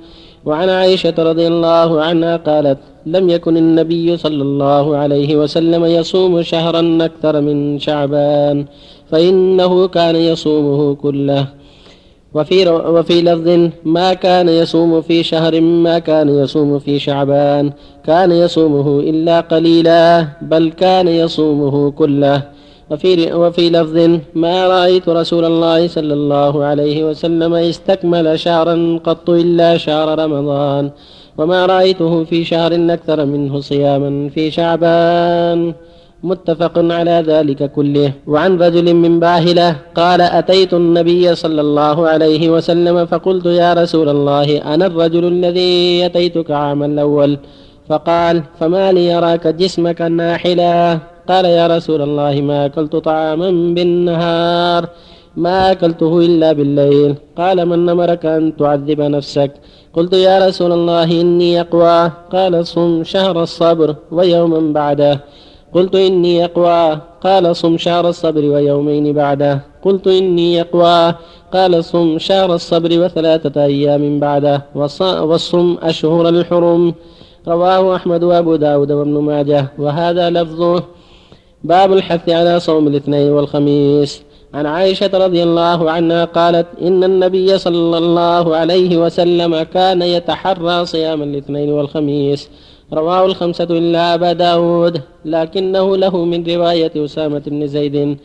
وعن 0.46 0.70
عائشة 0.70 1.14
رضي 1.18 1.48
الله 1.48 2.02
عنها 2.02 2.38
قالت 2.38 2.78
لم 3.06 3.30
يكن 3.30 3.58
النبي 3.58 4.18
صلى 4.18 4.44
الله 4.44 4.98
عليه 4.98 5.36
وسلم 5.36 5.86
يصوم 5.86 6.42
شهرا 6.42 6.98
أكثر 7.02 7.42
من 7.42 7.80
شعبان 7.80 8.66
فإنه 9.12 9.88
كان 9.88 10.16
يصومه 10.16 10.96
كله. 10.96 11.48
وفي 12.34 12.70
وفي 12.70 13.22
لفظ 13.22 13.70
ما 13.86 14.14
كان 14.14 14.50
يصوم 14.50 15.02
في 15.02 15.24
شهر 15.24 15.62
ما 15.62 16.00
كان 16.00 16.30
يصوم 16.30 16.80
في 16.80 17.00
شعبان 17.00 17.72
كان 18.06 18.32
يصومه 18.32 19.00
إلا 19.00 19.40
قليلا 19.40 20.28
بل 20.42 20.70
كان 20.70 21.08
يصومه 21.08 21.92
كله. 21.92 22.55
وفي 22.92 23.34
وفي 23.34 23.70
لفظ 23.70 23.98
ما 24.36 24.68
رأيت 24.68 25.10
رسول 25.10 25.46
الله 25.46 25.88
صلى 25.88 26.14
الله 26.14 26.64
عليه 26.64 27.04
وسلم 27.10 27.54
استكمل 27.54 28.40
شهرا 28.40 29.00
قط 29.04 29.30
إلا 29.30 29.78
شهر 29.78 30.20
رمضان 30.20 30.92
وما 31.38 31.66
رأيته 31.66 32.24
في 32.24 32.44
شهر 32.44 32.72
أكثر 32.94 33.26
منه 33.26 33.60
صياما 33.60 34.30
في 34.30 34.52
شعبان. 34.52 35.74
متفق 36.24 36.76
على 36.78 37.24
ذلك 37.28 37.72
كله. 37.72 38.12
وعن 38.28 38.58
رجل 38.58 38.94
من 38.94 39.20
باهلة 39.20 39.76
قال 39.96 40.22
أتيت 40.22 40.74
النبي 40.74 41.36
صلى 41.36 41.62
الله 41.62 42.08
عليه 42.08 42.50
وسلم 42.50 43.06
فقلت 43.06 43.46
يا 43.46 43.74
رسول 43.74 44.10
الله 44.10 44.74
أنا 44.74 44.86
الرجل 44.86 45.26
الذي 45.26 46.06
أتيتك 46.06 46.52
عام 46.52 46.84
الأول؟ 46.84 47.38
فقال 47.90 48.44
فما 48.60 48.92
لي 48.92 49.06
يراك 49.06 49.48
جسمك 49.48 50.02
ناحلا 50.02 51.00
قال 51.30 51.46
يا 51.46 51.68
رسول 51.68 52.02
الله 52.02 52.42
ما 52.42 52.66
أكلت 52.66 52.96
طعاما 52.96 53.50
بالنهار 53.76 54.88
ما 55.38 55.72
أكلته 55.72 56.20
إلا 56.20 56.54
بالليل. 56.54 57.16
قال 57.38 57.66
من 57.66 57.90
أمرك 57.90 58.26
أن 58.26 58.56
تعذب 58.56 59.02
نفسك؟ 59.02 59.52
قلت 59.94 60.14
يا 60.14 60.48
رسول 60.48 60.72
الله 60.72 61.22
إني 61.22 61.62
أقوى. 61.62 62.12
قال 62.32 62.68
صم 62.68 63.04
شهر 63.04 63.44
الصبر 63.44 63.96
ويوما 64.12 64.74
بعده. 64.74 65.20
قلت 65.74 65.96
إني 65.96 66.46
أقوى. 66.46 67.00
قال 67.24 67.56
صم 67.56 67.78
شهر 67.78 68.10
الصبر 68.10 68.44
ويومين 68.46 69.14
بعده. 69.14 69.60
قلت 69.86 70.08
إني 70.08 70.62
أقوى. 70.62 71.16
قال 71.54 71.84
صم 71.84 72.18
شهر 72.18 72.56
الصبر 72.56 72.92
وثلاثة 73.02 73.64
أيام 73.64 74.20
بعده. 74.20 74.66
والصم 75.30 75.78
أشهر 75.84 76.30
الحرم. 76.30 76.94
رواه 77.48 77.96
أحمد 77.96 78.24
وأبو 78.24 78.56
داود 78.56 78.92
وابن 78.92 79.18
ماجه. 79.30 79.68
وهذا 79.78 80.30
لفظه 80.30 80.84
باب 81.66 81.94
الحث 81.94 82.30
على 82.30 82.60
صوم 82.60 82.88
الاثنين 82.88 83.32
والخميس. 83.32 84.22
عن 84.54 84.66
عائشة 84.66 85.10
رضي 85.14 85.44
الله 85.44 85.92
عنها 85.92 86.26
قالت 86.26 86.68
إن 86.82 87.04
النبي 87.04 87.58
صلى 87.58 87.98
الله 87.98 88.56
عليه 88.56 88.98
وسلم 88.98 89.62
كان 89.62 90.02
يتحرى 90.02 90.86
صيام 90.86 91.24
الاثنين 91.24 91.70
والخميس. 91.72 92.50
رواه 92.94 93.26
الخمسة 93.26 93.64
إلا 93.64 94.14
أبا 94.14 94.34
داود 94.34 95.02
لكنه 95.26 95.98
له 95.98 96.26
من 96.26 96.44
رواية 96.48 96.92
أسامة 96.98 97.44
بن 97.48 97.68
زيد. 97.68 98.18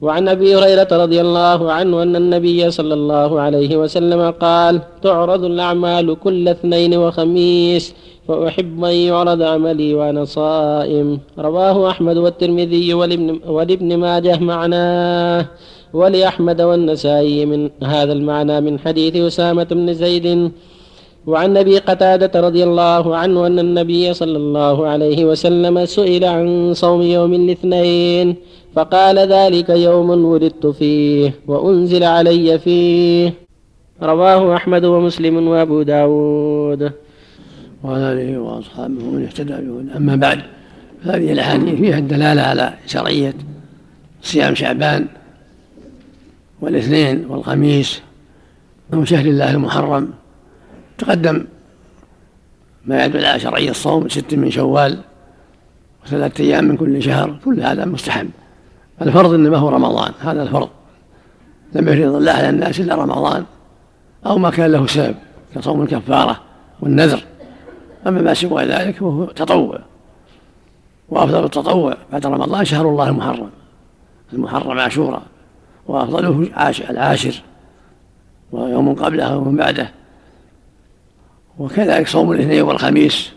وعن 0.00 0.28
أبي 0.28 0.56
هريرة 0.56 0.88
رضي 0.92 1.20
الله 1.20 1.72
عنه 1.72 2.02
أن 2.02 2.16
النبي 2.16 2.70
صلى 2.70 2.94
الله 2.94 3.40
عليه 3.40 3.76
وسلم 3.76 4.30
قال 4.30 4.80
تعرض 5.02 5.44
الأعمال 5.44 6.16
كل 6.24 6.48
اثنين 6.48 6.94
وخميس. 6.96 7.94
فأحب 8.28 8.84
أن 8.84 8.94
يعرض 8.94 9.42
عملي 9.42 9.94
وأنا 9.94 10.24
صائم. 10.24 11.18
رواه 11.38 11.90
أحمد 11.90 12.16
والترمذي 12.16 12.94
ولابن, 12.94 13.40
ولابن 13.46 13.96
ماجه 13.96 14.38
معناه 14.38 15.46
ولأحمد 15.92 16.60
والنسائي 16.60 17.46
من 17.46 17.70
هذا 17.82 18.12
المعنى 18.12 18.60
من 18.60 18.78
حديث 18.78 19.16
أسامة 19.16 19.64
بن 19.64 19.92
زيد. 19.94 20.50
وعن 21.26 21.56
أبي 21.56 21.78
قتادة 21.78 22.40
رضي 22.40 22.64
الله 22.64 23.16
عنه 23.16 23.46
أن 23.46 23.58
النبي 23.58 24.14
صلى 24.14 24.36
الله 24.36 24.86
عليه 24.86 25.24
وسلم 25.24 25.84
سئل 25.84 26.24
عن 26.24 26.74
صوم 26.74 27.02
يوم 27.02 27.32
الاثنين 27.34 28.36
فقال 28.74 29.18
ذلك 29.18 29.68
يوم 29.70 30.10
ولدت 30.10 30.66
فيه 30.66 31.34
وأنزل 31.46 32.04
علي 32.04 32.58
فيه. 32.58 33.34
رواه 34.02 34.56
أحمد 34.56 34.84
ومسلم 34.84 35.48
وأبو 35.48 35.82
داود. 35.82 36.92
وعلى 37.82 38.12
آله 38.12 38.38
وأصحابه 38.38 39.04
ومن 39.04 39.24
اهتدى 39.24 39.54
أما 39.96 40.16
بعد 40.16 40.42
هذه 41.04 41.32
الأحاديث 41.32 41.74
فيها 41.74 41.98
الدلالة 41.98 42.42
على 42.42 42.74
شرعية 42.86 43.34
صيام 44.22 44.54
شعبان 44.54 45.06
والاثنين 46.60 47.26
والخميس 47.26 48.00
من 48.90 49.06
شهر 49.06 49.26
الله 49.26 49.50
المحرم. 49.50 50.10
تقدم 50.98 51.44
ما 52.86 53.04
يدل 53.04 53.24
على 53.24 53.40
شرعية 53.40 53.70
الصوم 53.70 54.08
ست 54.08 54.34
من 54.34 54.50
شوال 54.50 54.98
وثلاثة 56.04 56.44
أيام 56.44 56.64
من 56.64 56.76
كل 56.76 57.02
شهر. 57.02 57.38
كل 57.44 57.60
هذا 57.60 57.84
مستحب. 57.84 58.30
الفرض 59.02 59.34
إنما 59.34 59.56
هو 59.56 59.68
رمضان. 59.68 60.12
هذا 60.20 60.42
الفرض. 60.42 60.68
لم 61.74 61.88
يفرض 61.88 62.14
الله 62.14 62.32
على 62.32 62.48
الناس 62.48 62.80
إلا 62.80 62.94
رمضان 62.94 63.44
أو 64.26 64.38
ما 64.38 64.50
كان 64.50 64.72
له 64.72 64.86
سبب 64.86 65.14
كصوم 65.54 65.82
الكفارة 65.82 66.40
والنذر. 66.80 67.24
أما 68.06 68.22
ما 68.22 68.34
سوى 68.34 68.64
ذلك 68.64 68.96
فهو 68.96 69.24
تطوع. 69.24 69.78
وأفضل 71.08 71.44
التطوع 71.44 71.96
بعد 72.12 72.26
رمضان 72.26 72.64
شهر 72.64 72.88
الله 72.88 73.08
المحرم. 73.08 73.50
المحرم 74.32 74.78
عاشوراء. 74.78 75.22
وأفضله 75.86 76.48
العاشر. 76.90 77.42
ويوم 78.52 78.94
قبله 78.94 79.36
ومن 79.36 79.56
بعده. 79.56 79.90
وكذلك 81.58 82.08
صوم 82.08 82.32
الاثنين 82.32 82.62
والخميس. 82.62 83.32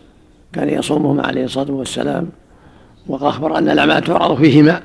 كان 0.54 0.70
يصومهما 0.70 1.28
عليه 1.28 1.46
الصلاة 1.46 1.72
والسلام. 1.72 2.30
وأخبر 3.08 3.58
أن 3.58 3.70
الأعمال 3.70 4.04
تعرض 4.04 4.38
فيهما. 4.38 4.82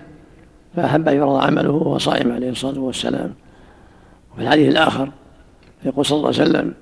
فأحب 0.76 1.08
أن 1.08 1.16
يعرض 1.16 1.44
عمله 1.44 1.70
وهو 1.70 1.98
صائم 1.98 2.32
عليه 2.32 2.50
الصلاة 2.50 2.78
والسلام. 2.78 3.34
وفي 4.32 4.42
الحديث 4.42 4.68
الآخر 4.68 5.10
يقول 5.84 6.06
صلى 6.06 6.16
الله 6.16 6.28
عليه 6.28 6.42
وسلم 6.42 6.74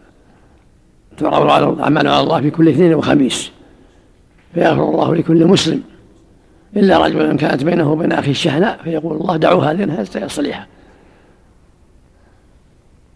تعرض 1.18 1.72
الأعمال 1.72 2.08
على 2.08 2.20
الله 2.20 2.40
في 2.40 2.50
كل 2.50 2.68
اثنين 2.68 2.94
وخميس 2.94 3.50
فيغفر 4.54 4.90
الله 4.90 5.14
لكل 5.14 5.46
مسلم. 5.46 5.82
إلا 6.76 7.06
رجلا 7.06 7.36
كانت 7.36 7.64
بينه 7.64 7.92
وبين 7.92 8.12
أخيه 8.12 8.30
الشحناء 8.30 8.80
فيقول 8.84 9.16
الله 9.16 9.70
هذين 9.70 9.92
حتى 9.92 10.20
يصلحا 10.20 10.66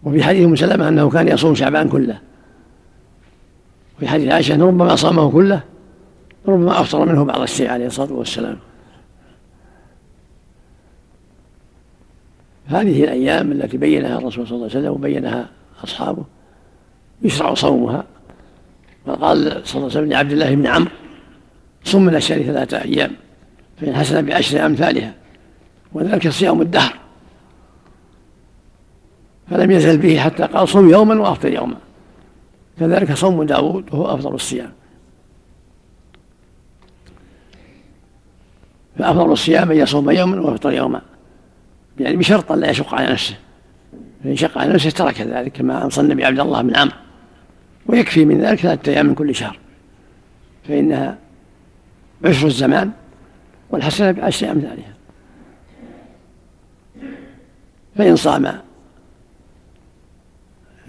وفي 0.03 0.23
حديث 0.23 0.47
مسلمة 0.47 0.87
أنه 0.87 1.09
كان 1.09 1.27
يصوم 1.27 1.55
شعبان 1.55 1.89
كله. 1.89 2.19
في 3.99 4.07
حديث 4.07 4.31
عائشة 4.31 4.55
أنه 4.55 4.65
ربما 4.65 4.95
صامه 4.95 5.31
كله 5.31 5.61
ربما 6.47 6.81
أفطر 6.81 7.05
منه 7.05 7.25
بعض 7.25 7.41
الشيء 7.41 7.69
عليه 7.69 7.85
الصلاة 7.87 8.13
والسلام. 8.13 8.57
هذه 12.65 13.03
الأيام 13.03 13.51
التي 13.51 13.77
بينها 13.77 14.17
الرسول 14.17 14.47
صلى 14.47 14.55
الله 14.55 14.69
عليه 14.69 14.79
وسلم 14.79 14.91
وبينها 14.91 15.49
أصحابه. 15.83 16.23
يشرع 17.23 17.53
صومها. 17.53 18.03
وقال 19.05 19.37
صلى 19.39 19.51
الله 19.53 19.63
عليه 19.75 19.85
وسلم 19.85 20.09
لعبد 20.09 20.31
الله 20.31 20.55
بن 20.55 20.67
عمرو 20.67 20.91
صم 21.83 22.01
من 22.01 22.15
الشهر 22.15 22.43
ثلاثة 22.43 22.81
أيام 22.81 23.11
فإن 23.81 23.95
حسن 23.95 24.25
بعشر 24.25 24.65
أمثالها 24.65 25.13
وذلك 25.93 26.29
صيام 26.29 26.61
الدهر. 26.61 26.93
فلم 29.49 29.71
يزل 29.71 29.97
به 29.97 30.19
حتى 30.19 30.43
قال 30.43 30.69
صم 30.69 30.89
يوما 30.89 31.21
وأفطر 31.21 31.53
يوما. 31.53 31.75
كذلك 32.79 33.13
صوم 33.13 33.43
داود 33.43 33.93
وهو 33.93 34.13
أفضل 34.13 34.33
الصيام. 34.33 34.71
فأفضل 38.99 39.31
الصيام 39.31 39.71
أن 39.71 39.77
يصوم 39.77 40.11
يوما 40.11 40.41
ويفطر 40.41 40.71
يوما. 40.71 41.01
يعني 41.99 42.15
بشرط 42.15 42.51
لا 42.51 42.69
يشق 42.69 42.93
على 42.93 43.11
نفسه. 43.11 43.35
فإن 44.23 44.35
شق 44.35 44.57
على 44.57 44.73
نفسه 44.73 44.89
ترك 44.89 45.21
ذلك 45.21 45.51
كما 45.51 45.83
أنصى 45.83 46.01
النبي 46.01 46.25
عبد 46.25 46.39
الله 46.39 46.61
بن 46.61 46.75
عمرو. 46.75 47.02
ويكفي 47.87 48.25
من 48.25 48.41
ذلك 48.41 48.59
ثلاثة 48.59 48.91
أيام 48.91 49.05
من 49.05 49.15
كل 49.15 49.35
شهر. 49.35 49.59
فإنها 50.67 51.17
عشر 52.25 52.47
الزمان 52.47 52.91
والحسنة 53.69 54.11
بعشر 54.11 54.51
أمثالها. 54.51 54.93
فإن 57.95 58.15
صام 58.15 58.61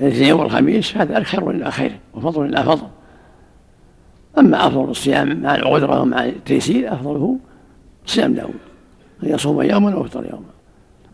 الاثنين 0.01 0.32
والخميس 0.32 0.90
فذلك 0.90 1.26
خير 1.26 1.51
إلى 1.51 1.70
خير 1.70 1.99
وفضل 2.14 2.45
إلى 2.45 2.62
فضل. 2.64 2.86
أما 4.38 4.66
أفضل 4.66 4.90
الصيام 4.90 5.42
مع 5.42 5.55
القدرة 5.55 6.01
ومع 6.01 6.24
التيسير 6.24 6.92
أفضله 6.92 7.38
صيام 8.07 8.34
داود. 8.34 8.55
أن 9.22 9.28
يصوم 9.28 9.62
يوما 9.62 9.97
ويفطر 9.97 10.24
يوما. 10.24 10.47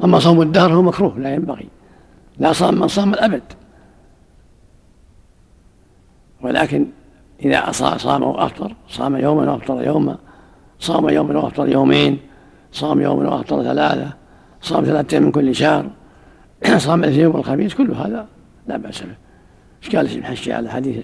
أما 0.05 0.19
صوم 0.19 0.43
الدهر 0.43 0.73
هو 0.73 0.83
مكروه 0.83 1.19
لا 1.19 1.35
ينبغي. 1.35 1.67
لا 2.39 2.53
صام 2.53 2.75
من 2.75 2.89
صام 2.89 3.15
الأبد. 3.15 3.43
ولكن 6.43 6.87
إذا 7.45 7.73
صام 7.97 8.23
وأفطر 8.23 8.75
صام 8.89 9.17
يوما 9.17 9.53
وأفطر 9.53 9.87
يوما 9.87 10.19
صام 10.79 11.09
يوما 11.09 11.39
وأفطر 11.39 11.69
يومين 11.69 12.19
صام 12.73 13.01
يوما 13.01 13.29
وأفطر 13.29 13.63
ثلاثة 13.63 14.13
صام 14.61 14.85
ثلاثة 14.85 15.19
من 15.19 15.33
كل 15.33 15.55
شهر 15.55 15.91
صام 16.79 17.05
الاثنين 17.05 17.27
والخميس 17.27 17.75
كل 17.75 17.91
هذا 17.91 18.27
لا 18.69 18.77
بأس 18.77 19.03
به. 19.03 19.15
إيش 19.83 19.97
قال 19.97 20.25
ابن 20.25 20.53
على 20.53 20.71
حديث 20.71 20.97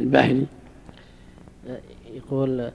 الباهلي؟ 0.00 0.46
يقول 2.14 2.70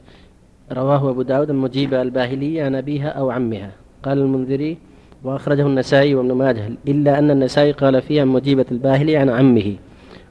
رواه 0.72 1.10
أبو 1.10 1.22
داود 1.22 1.50
المجيبة 1.50 2.02
الباهلية 2.02 2.66
عن 2.66 2.76
أبيها 2.76 3.10
أو 3.10 3.32
عمها. 3.32 3.72
قال 4.04 4.18
المنذري 4.18 4.78
وأخرجه 5.24 5.68
النسائي 5.68 6.16
وابن 6.16 6.32
ماجه 6.32 6.70
إلا 6.88 7.20
أن 7.20 7.32
النسائي 7.32 7.72
قال 7.72 8.02
فيه 8.02 8.22
عن 8.22 8.28
مجيبة 8.28 8.66
الباهلي 8.72 9.18
عن 9.18 9.30
عمه. 9.30 9.76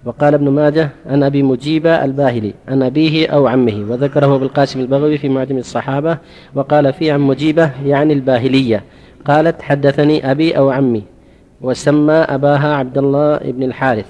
وقال 0.05 0.35
ابن 0.35 0.49
ماجه 0.49 0.89
عن 1.07 1.23
أبي 1.23 1.43
مجيبة 1.43 2.05
الباهلي 2.05 2.55
عن 2.69 2.83
أبيه 2.83 3.29
أو 3.29 3.47
عمه. 3.47 3.87
وذكره 3.91 4.35
ابن 4.35 4.45
القاسم 4.45 4.81
البغوي 4.81 5.19
في 5.19 5.29
معجم 5.29 5.59
الصحابة 5.59 6.19
وقال 6.55 6.93
فيه 6.93 7.13
عن 7.13 7.21
مجيبة 7.21 7.71
يعني 7.85 8.13
الباهلية 8.13 8.83
قالت 9.25 9.63
حدثني 9.63 10.31
أبي 10.31 10.57
أو 10.59 10.71
عمي 10.71 11.03
وسمى 11.61 12.13
أباها 12.13 12.75
عبد 12.75 12.99
الله 12.99 13.37
بن 13.39 13.63
الحارث 13.63 14.07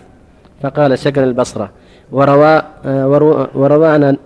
فقال 0.63 0.99
سكن 0.99 1.25
البصرة. 1.25 1.71
وروى 2.13 2.63
وروى 3.55 3.89
عن 3.89 4.17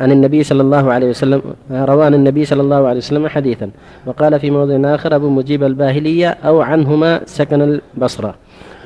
عن 0.00 0.12
النبي 0.12 0.42
صلى 0.42 0.62
الله 0.62 0.92
عليه 0.92 1.10
وسلم 1.10 1.42
روى 1.72 2.04
عن 2.04 2.14
النبي 2.14 2.44
صلى 2.44 2.62
الله 2.62 2.88
عليه 2.88 2.98
وسلم 2.98 3.28
حديثا 3.28 3.70
وقال 4.06 4.40
في 4.40 4.50
موضع 4.50 4.94
آخر 4.94 5.16
أبو 5.16 5.28
مجيب 5.28 5.64
الباهلية 5.64 6.28
أو 6.28 6.60
عنهما 6.60 7.20
سكن 7.24 7.62
البصرة. 7.96 8.34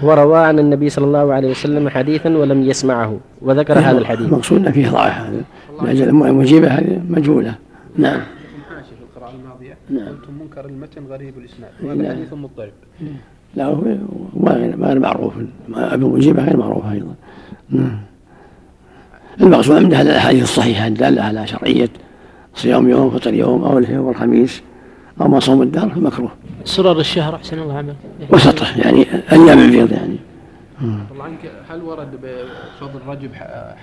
وروى 0.02 0.38
عن 0.38 0.58
النبي 0.58 0.88
صلى 0.88 1.04
الله 1.04 1.32
عليه 1.32 1.50
وسلم 1.50 1.88
حديثا 1.88 2.36
ولم 2.36 2.62
يسمعه 2.62 3.18
وذكر 3.42 3.78
هذا 3.78 3.98
الحديث. 3.98 4.26
المقصود 4.26 4.70
فيه 4.70 4.88
ضعف 4.88 5.12
هذا. 5.12 5.42
المجيبة 6.10 6.68
هذه 6.68 7.00
مجهولة. 7.08 7.54
نعم. 7.96 8.20
في 8.20 9.16
القراءة 9.16 9.34
الماضية. 9.34 9.76
نعم. 9.90 10.08
قلتم 10.08 10.32
منكر 10.40 10.64
المتن 10.64 11.02
غريب 11.10 11.34
الإسناد. 11.38 11.70
وهذا 11.82 12.10
حديث 12.10 12.32
مضطرب. 12.32 12.72
لا 13.54 13.64
هو 13.64 13.82
غير 14.82 14.98
معروف. 14.98 15.32
أبو 15.74 16.08
مجيبة 16.08 16.44
غير 16.44 16.56
معروف 16.56 16.86
أيضا. 16.92 17.14
نعم. 17.70 17.98
المقصود 19.40 19.82
من 19.82 19.94
هذه 19.94 20.10
الأحاديث 20.10 20.42
الصحيحة 20.42 20.86
الدالة 20.86 21.22
على 21.22 21.46
شرعية 21.46 21.88
صيام 22.54 22.88
يوم 22.88 23.10
فطر 23.10 23.34
يوم 23.34 23.64
أو 23.64 23.78
الاثنين 23.78 23.98
والخميس 23.98 24.62
أو 25.20 25.28
ما 25.28 25.40
صوم 25.40 25.62
الدار 25.62 25.90
فمكروه. 25.90 26.30
سرر 26.64 27.00
الشهر 27.00 27.34
أحسن 27.34 27.58
الله 27.58 27.78
عمل 27.78 27.94
وسطه 28.30 28.78
يعني 28.78 29.06
أيام 29.32 29.58
البيض 29.58 29.92
يعني. 29.92 30.16
الله 30.82 31.24
عنك 31.24 31.52
هل 31.70 31.82
ورد 31.82 32.10
بفضل 32.22 33.00
رجب 33.06 33.30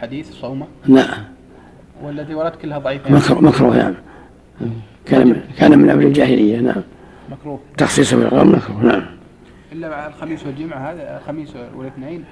حديث 0.02 0.32
صومه؟ 0.32 0.68
نعم. 0.88 1.24
والذي 2.04 2.36
ورد 2.36 2.52
كلها 2.52 2.80
ضعيفة 2.80 3.12
مكروه 3.12 3.42
مكروه 3.42 3.78
يعني. 3.78 3.96
كان 5.06 5.42
كان 5.58 5.80
من 5.80 5.90
أمر 5.90 6.04
الجاهلية 6.04 6.60
نعم. 6.60 6.82
مكروه. 7.32 7.60
تخصيصه 7.78 8.18
بالغرام 8.18 8.52
مكروه 8.52 8.84
نعم. 8.84 9.06
إلا 9.72 9.90
مع 9.90 10.08
الخميس 10.08 10.46
والجمعة 10.46 10.92
هذا 10.92 11.18
الخميس 11.18 11.50
والاثنين. 11.76 12.24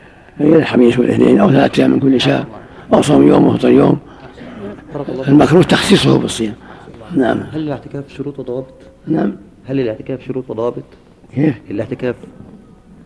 الخميس 0.41 1.00
والاثنين 1.00 1.39
أو 1.39 1.52
ثلاثة 1.52 1.80
أيام 1.82 1.91
من 1.91 2.00
كل 2.00 2.22
شهر. 2.22 2.45
أو 2.93 3.02
صوم 3.02 3.28
يوم 3.28 3.47
وفطر 3.47 3.70
يوم 3.70 4.00
المكروه 5.28 5.64
تخصيصه 5.64 6.20
بالصيام 6.20 6.54
نعم 7.16 7.38
هل 7.54 7.60
الاعتكاف 7.60 8.04
شروط 8.10 8.39
وضوابط؟ 8.39 8.74
نعم 9.08 9.36
هل 9.70 9.80
الاعتكاف 9.80 10.26
شروط 10.28 10.50
وضوابط؟ 10.50 10.84
كيف؟ 11.36 11.56
الاعتكاف 11.72 12.16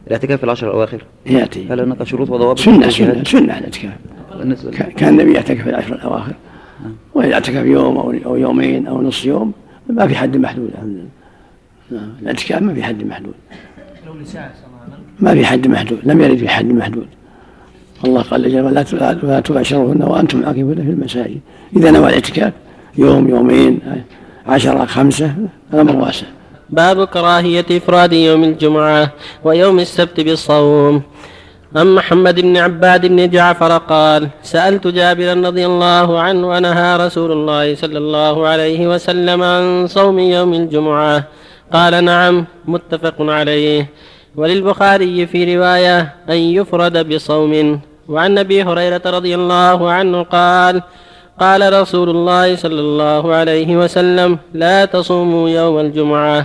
الاعتكاف 0.07 0.39
في 0.39 0.43
العشر 0.43 0.67
الأواخر؟ 0.67 1.03
يأتي. 1.25 1.67
هل 1.69 1.79
هناك 1.79 2.03
شروط 2.03 2.29
وضوابط؟ 2.29 2.59
سنة 2.59 2.89
سنة 2.89 3.23
سنة 3.23 3.57
الاعتكاف. 3.57 3.93
كان 4.97 5.09
النبي 5.09 5.33
يعتكف 5.33 5.63
في 5.63 5.69
العشر 5.69 5.95
الأواخر. 5.95 6.33
وإذا 7.13 7.33
اعتكف 7.33 7.65
يوم 7.65 7.97
أو 7.97 8.35
يومين 8.35 8.87
أو 8.87 9.01
نصف 9.01 9.25
يوم 9.25 9.53
ما 9.89 10.07
في 10.07 10.15
حد 10.15 10.37
محدود. 10.37 10.71
نعم 11.91 12.09
الاعتكاف 12.21 12.61
ما 12.61 12.73
في 12.73 12.83
حد 12.83 13.03
محدود. 13.03 13.33
ما 15.19 15.33
في 15.33 15.45
حد 15.45 15.67
محدود. 15.67 15.99
لم 16.03 16.21
يرد 16.21 16.37
في 16.37 16.49
حد 16.49 16.65
محدود. 16.65 17.07
الله 18.05 18.21
قال 18.21 18.51
جل 18.51 18.73
لا 19.23 19.39
تباشروهن 19.39 20.03
وأنتم 20.03 20.45
عاكفون 20.45 20.75
في 20.75 20.81
المساجد. 20.81 21.39
إذا 21.75 21.91
نوى 21.91 22.07
الاعتكاف 22.07 22.53
يوم 22.97 23.29
يومين 23.29 23.79
عشرة 24.47 24.85
خمسة 24.85 25.35
الأمر 25.73 25.95
واسع. 25.95 26.27
باب 26.69 27.05
كراهية 27.07 27.65
إفراد 27.71 28.13
يوم 28.13 28.43
الجمعة 28.43 29.11
ويوم 29.43 29.79
السبت 29.79 30.19
بالصوم. 30.19 31.01
عن 31.75 31.95
محمد 31.95 32.39
بن 32.39 32.57
عباد 32.57 33.05
بن 33.05 33.29
جعفر 33.29 33.77
قال 33.77 34.29
سألت 34.43 34.87
جابرا 34.87 35.33
رضي 35.33 35.65
الله 35.65 36.19
عنه 36.19 36.47
ونهى 36.47 36.97
رسول 36.97 37.31
الله 37.31 37.75
صلى 37.75 37.97
الله 37.97 38.47
عليه 38.47 38.87
وسلم 38.87 39.43
عن 39.43 39.87
صوم 39.87 40.19
يوم 40.19 40.53
الجمعة. 40.53 41.23
قال 41.73 42.05
نعم 42.05 42.45
متفق 42.65 43.15
عليه. 43.19 43.89
وللبخاري 44.35 45.27
في 45.27 45.55
رواية 45.57 46.13
أن 46.29 46.37
يفرد 46.57 47.13
بصوم. 47.13 47.79
وعن 48.07 48.37
أبي 48.37 48.63
هريرة 48.63 49.01
رضي 49.05 49.35
الله 49.35 49.91
عنه 49.91 50.23
قال 50.23 50.81
قال 51.43 51.61
رسول 51.81 52.09
الله 52.09 52.55
صلى 52.55 52.81
الله 52.87 53.23
عليه 53.35 53.69
وسلم 53.81 54.39
لا 54.53 54.85
تصوموا 54.85 55.49
يوم 55.49 55.75
الجمعة 55.79 56.39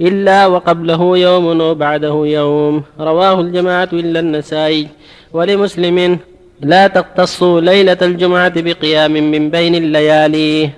إلا 0.00 0.46
وقبله 0.52 1.02
يوم 1.18 1.60
وبعده 1.60 2.16
يوم. 2.38 2.74
رواه 3.00 3.36
الجماعة 3.40 3.88
إلا 3.92 4.20
النسائي. 4.20 4.88
ولمسلم 5.32 6.18
لا 6.60 6.86
تختصوا 6.86 7.60
ليلة 7.60 8.00
الجمعة 8.02 8.56
بقيام 8.56 9.12
من 9.12 9.50
بين 9.50 9.74
الليالي 9.74 10.70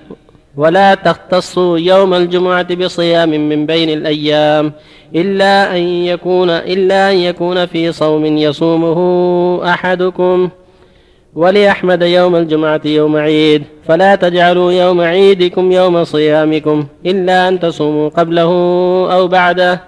ولا 0.57 0.95
تختصوا 0.95 1.79
يوم 1.79 2.15
الجمعة 2.15 2.75
بصيام 2.75 3.31
من 3.51 3.67
بين 3.67 3.91
الأيام 3.99 4.73
إلا 5.15 5.77
أن 5.77 5.83
يكون 6.11 6.51
إلا 6.51 7.11
أن 7.11 7.17
يكون 7.17 7.67
في 7.67 7.93
صوم 7.93 8.25
يصومه 8.27 8.99
أحدكم 9.75 10.49
ولأحمد 11.37 12.03
يوم 12.03 12.37
الجمعة 12.37 12.81
يوم 12.85 13.17
عيد 13.17 13.63
فلا 13.89 14.15
تجعلوا 14.15 14.73
يوم 14.73 15.01
عيدكم 15.01 15.73
يوم 15.73 16.05
صيامكم 16.05 16.87
إلا 17.07 17.49
أن 17.49 17.61
تصوموا 17.61 18.09
قبله 18.09 18.51
أو 19.13 19.29
بعده. 19.29 19.81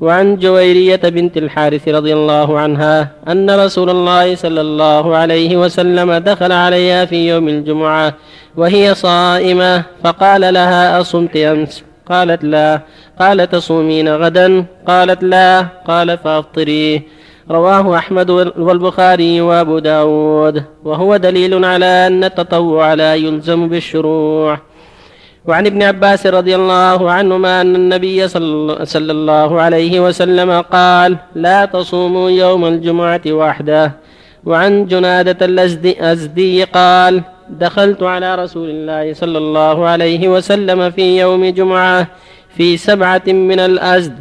وعن 0.00 0.36
جويرية 0.36 0.96
بنت 0.96 1.36
الحارث 1.36 1.88
رضي 1.88 2.12
الله 2.12 2.58
عنها 2.58 3.08
أن 3.28 3.50
رسول 3.50 3.90
الله 3.90 4.34
صلى 4.34 4.60
الله 4.60 5.16
عليه 5.16 5.56
وسلم 5.56 6.12
دخل 6.12 6.52
عليها 6.52 7.04
في 7.04 7.28
يوم 7.28 7.48
الجمعة 7.48 8.14
وهي 8.56 8.94
صائمة 8.94 9.82
فقال 10.04 10.54
لها 10.54 11.00
أصمت 11.00 11.36
أمس؟ 11.36 11.84
قالت 12.06 12.44
لا. 12.44 12.80
قال 13.20 13.50
تصومين 13.50 14.08
غدا؟ 14.16 14.64
قالت 14.86 15.22
لا. 15.24 15.66
قال 15.86 16.18
فأفطري. 16.18 17.02
رواه 17.50 17.98
أحمد 17.98 18.30
والبخاري 18.58 19.40
وأبو 19.40 19.78
داود. 19.78 20.64
وهو 20.84 21.16
دليل 21.16 21.64
على 21.64 22.06
أن 22.06 22.24
التطوع 22.24 22.94
لا 22.94 23.14
يلزم 23.14 23.68
بالشروع. 23.68 24.58
وعن 25.46 25.66
ابن 25.66 25.82
عباس 25.82 26.26
رضي 26.26 26.54
الله 26.54 27.10
عنهما 27.10 27.60
أن 27.60 27.74
النبي 27.76 28.28
صلى 28.84 29.10
الله 29.10 29.60
عليه 29.60 30.00
وسلم 30.00 30.60
قال 30.60 31.16
لا 31.34 31.64
تصوموا 31.64 32.30
يوم 32.30 32.64
الجمعة 32.64 33.20
وحده. 33.26 33.92
وعن 34.44 34.86
جنادة 34.86 35.46
الأزدي 35.46 36.64
قال 36.64 37.22
دخلت 37.50 38.02
على 38.02 38.34
رسول 38.34 38.70
الله 38.70 39.14
صلى 39.14 39.38
الله 39.38 39.86
عليه 39.86 40.28
وسلم 40.28 40.90
في 40.90 41.20
يوم 41.20 41.46
جمعة 41.46 42.06
في 42.56 42.76
سبعة 42.76 43.22
من 43.26 43.60
الأزد 43.60 44.14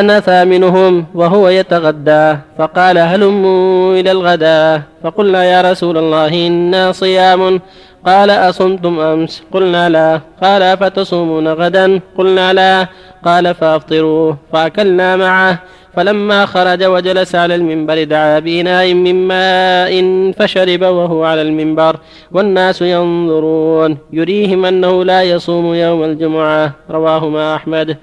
أنا 0.00 0.20
ثامنهم 0.20 1.06
وهو 1.14 1.48
يتغدى 1.48 2.36
فقال 2.58 2.98
هلموا 2.98 4.00
إلى 4.00 4.10
الغداء 4.10 4.82
فقلنا 5.04 5.44
يا 5.44 5.60
رسول 5.70 5.98
الله 5.98 6.46
إنا 6.46 6.92
صيام. 6.92 7.60
قال 8.06 8.30
أصمتم 8.30 9.00
أمس؟ 9.00 9.42
قلنا 9.52 9.88
لا. 9.88 10.20
قال 10.42 10.78
فتصومون 10.78 11.48
غدا؟ 11.48 12.00
قلنا 12.18 12.52
لا. 12.52 12.86
قال 13.24 13.54
فأفطروا. 13.54 14.34
فأكلنا 14.52 15.16
معه 15.16 15.58
فلما 15.94 16.46
خرج 16.46 16.84
وجلس 16.84 17.34
على 17.34 17.54
المنبر 17.54 18.04
دعا 18.04 18.38
بإناء 18.38 18.94
من 18.94 19.28
ماء 19.28 19.92
فشرب 20.38 20.82
وهو 20.82 21.24
على 21.24 21.42
المنبر. 21.42 21.96
والناس 22.32 22.82
ينظرون 22.82 23.98
يريهم 24.12 24.64
أنه 24.64 25.04
لا 25.04 25.22
يصوم 25.22 25.74
يوم 25.74 26.04
الجمعة. 26.04 26.72
رواهما 26.90 27.54
أحمد. 27.54 27.96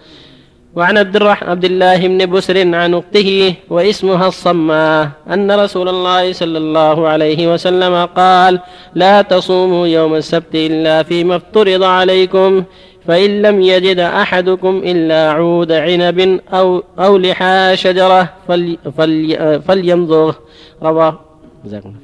وعن 0.79 0.97
عبد 0.97 1.15
الرحمن 1.15 1.49
عبد 1.49 1.65
الله 1.65 2.07
بن 2.07 2.25
بسر 2.31 2.57
عن 2.75 2.93
أخته 2.93 3.53
واسمها 3.69 4.27
الصماء 4.27 5.09
أن 5.27 5.51
رسول 5.51 5.89
الله 5.89 6.33
صلى 6.33 6.57
الله 6.57 7.07
عليه 7.07 7.53
وسلم 7.53 8.05
قال 8.05 8.59
لا 8.95 9.21
تصوموا 9.21 9.87
يوم 9.87 10.15
السبت 10.15 10.55
إلا 10.55 11.03
فيما 11.03 11.35
افترض 11.35 11.83
عليكم 11.83 12.63
فإن 13.07 13.41
لم 13.41 13.61
يجد 13.61 13.99
أحدكم 13.99 14.81
إلا 14.85 15.31
عود 15.31 15.71
عنب 15.71 16.39
أو 16.53 16.83
أو 16.99 17.17
لحى 17.17 17.71
شجرة 17.75 18.29
فلي 18.47 18.77
فلي 18.97 19.61
فليمضغ 19.67 20.35
رواه 20.83 21.19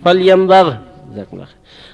فليمضغ 0.06 0.74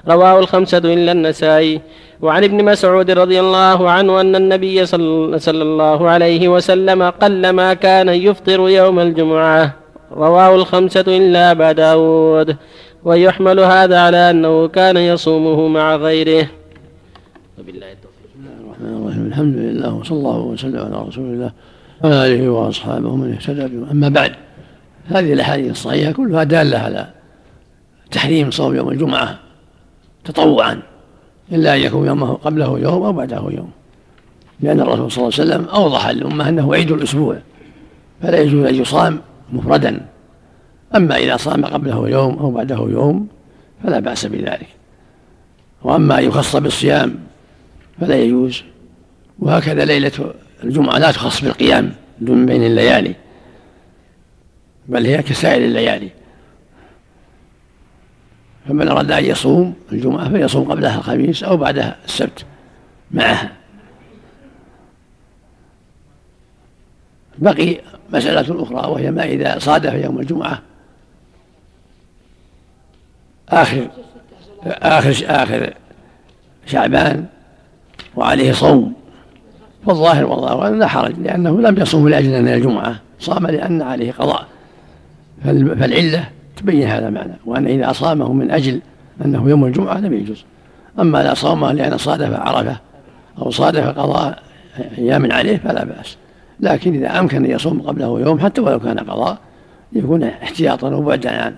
رواه 0.07 0.39
الخمسة 0.39 0.77
إلا 0.77 1.11
النسائي. 1.11 1.81
وعن 2.21 2.43
ابن 2.43 2.65
مسعود 2.65 3.11
رضي 3.11 3.39
الله 3.39 3.89
عنه 3.89 4.21
أن 4.21 4.35
النبي 4.35 4.85
صلى 4.85 5.61
الله 5.61 6.09
عليه 6.09 6.47
وسلم 6.47 7.03
قلما 7.03 7.73
كان 7.73 8.09
يفطر 8.09 8.69
يوم 8.69 8.99
الجمعة. 8.99 9.73
رواه 10.11 10.55
الخمسة 10.55 11.05
إلا 11.07 11.51
أبا 11.51 11.71
داود. 11.71 12.55
ويحمل 13.03 13.59
هذا 13.59 13.99
على 13.99 14.29
أنه 14.29 14.67
كان 14.67 14.97
يصومه 14.97 15.67
مع 15.67 15.95
غيره. 15.95 16.47
وبالله 17.59 17.91
التوفيق. 17.91 18.31
الرحمن 18.65 19.03
الرحيم. 19.03 19.27
الحمد 19.27 19.55
لله 19.55 19.93
وصلى 19.93 20.17
الله 20.17 20.39
وسلم 20.39 20.79
على 20.79 21.07
رسول 21.07 21.23
الله 21.23 21.51
وعلى 22.03 22.25
آله 22.25 22.49
وأصحابه 22.49 23.15
من 23.15 23.33
اهتدى 23.33 23.67
بهم 23.67 23.89
أما 23.91 24.09
بعد 24.09 24.31
هذه 25.05 25.33
الأحاديث 25.33 25.71
الصحيحة 25.71 26.11
كلها 26.11 26.43
دالة 26.43 26.77
على 26.77 27.07
تحريم 28.11 28.51
صوم 28.51 28.75
يوم 28.75 28.89
الجمعة 28.89 29.39
تطوعا. 30.25 30.81
إلا 31.51 31.75
أن 31.75 31.79
يكون 31.79 32.07
يومه 32.07 32.33
قبله 32.33 32.79
يوم 32.79 33.03
أو 33.03 33.13
بعده 33.13 33.37
يوم. 33.49 33.71
لأن 34.59 34.79
الرسول 34.79 35.11
صلى 35.11 35.23
الله 35.23 35.39
عليه 35.39 35.65
وسلم 35.65 35.75
أوضح 35.75 36.09
للأمة 36.09 36.49
أنه 36.49 36.73
عيد 36.73 36.91
الأسبوع 36.91 37.37
فلا 38.21 38.39
يجوز 38.39 38.65
أن 38.65 38.75
يصام 38.75 39.21
مفردا. 39.53 40.05
أما 40.95 41.17
إذا 41.17 41.37
صام 41.37 41.65
قبله 41.65 42.09
يوم 42.09 42.39
أو 42.39 42.51
بعده 42.51 42.77
يوم 42.89 43.27
فلا 43.83 43.99
بأس 43.99 44.25
بذلك. 44.25 44.67
وأما 45.83 46.19
أن 46.19 46.23
يخص 46.23 46.55
بالصيام 46.55 47.19
فلا 48.01 48.15
يجوز. 48.15 48.63
وهكذا 49.39 49.85
ليلة 49.85 50.33
الجمعة 50.63 50.97
لا 50.97 51.11
تخص 51.11 51.41
بالقيام 51.41 51.91
دون 52.21 52.45
بين 52.45 52.63
الليالي 52.63 53.15
بل 54.87 55.05
هي 55.05 55.23
كسائر 55.23 55.65
الليالي. 55.65 56.09
فمن 58.67 58.87
أراد 58.87 59.11
أن 59.11 59.25
يصوم 59.25 59.73
الجمعة 59.91 60.29
فيصوم 60.29 60.71
قبلها 60.71 60.97
الخميس 60.97 61.43
أو 61.43 61.57
بعدها 61.57 61.95
السبت 62.05 62.45
معها 63.11 63.51
بقي 67.37 67.77
مسألة 68.13 68.63
أخرى 68.63 68.91
وهي 68.91 69.11
ما 69.11 69.23
إذا 69.23 69.59
صادف 69.59 69.93
يوم 69.93 70.19
الجمعة. 70.19 70.61
آخر 73.49 73.87
آخر 74.65 75.25
آخر 75.25 75.73
شعبان 76.65 77.25
وعليه 78.15 78.51
صوم. 78.51 78.93
فالظاهر 79.85 80.25
والله 80.25 80.61
أعلم 80.61 80.79
لا 80.79 80.87
حرج 80.87 81.19
لأنه 81.19 81.61
لم 81.61 81.81
يصوم 81.81 82.09
لأجل 82.09 82.33
أن 82.33 82.47
الجمعة 82.47 82.95
صام 83.19 83.47
لأن 83.47 83.81
عليه 83.81 84.11
قضاء. 84.11 84.47
فالعلة 85.43 86.29
تبين 86.61 86.87
هذا 86.87 87.07
المعنى 87.07 87.33
وأن 87.45 87.67
إذا 87.67 87.91
صامه 87.91 88.33
من 88.33 88.51
أجل 88.51 88.81
أنه 89.25 89.49
يوم 89.49 89.65
الجمعة 89.65 89.97
لم 89.97 90.13
يجوز. 90.13 90.45
أما 90.99 91.23
لا 91.23 91.33
صامه 91.33 91.71
لأن 91.71 91.97
صادف 91.97 92.39
عرفة 92.39 92.77
أو 93.37 93.49
صادف 93.49 93.87
قضاء 93.87 94.43
أيام 94.97 95.31
عليه 95.31 95.57
فلا 95.57 95.83
بأس. 95.83 96.17
لكن 96.59 96.93
إذا 96.93 97.19
أمكن 97.19 97.45
أن 97.45 97.51
يصوم 97.51 97.81
قبله 97.81 98.19
يوم 98.19 98.39
حتى 98.39 98.61
ولو 98.61 98.79
كان 98.79 98.99
قضاء 98.99 99.37
يكون 99.93 100.23
احتياطا 100.23 100.95
وبعدا 100.95 101.41
عن 101.41 101.55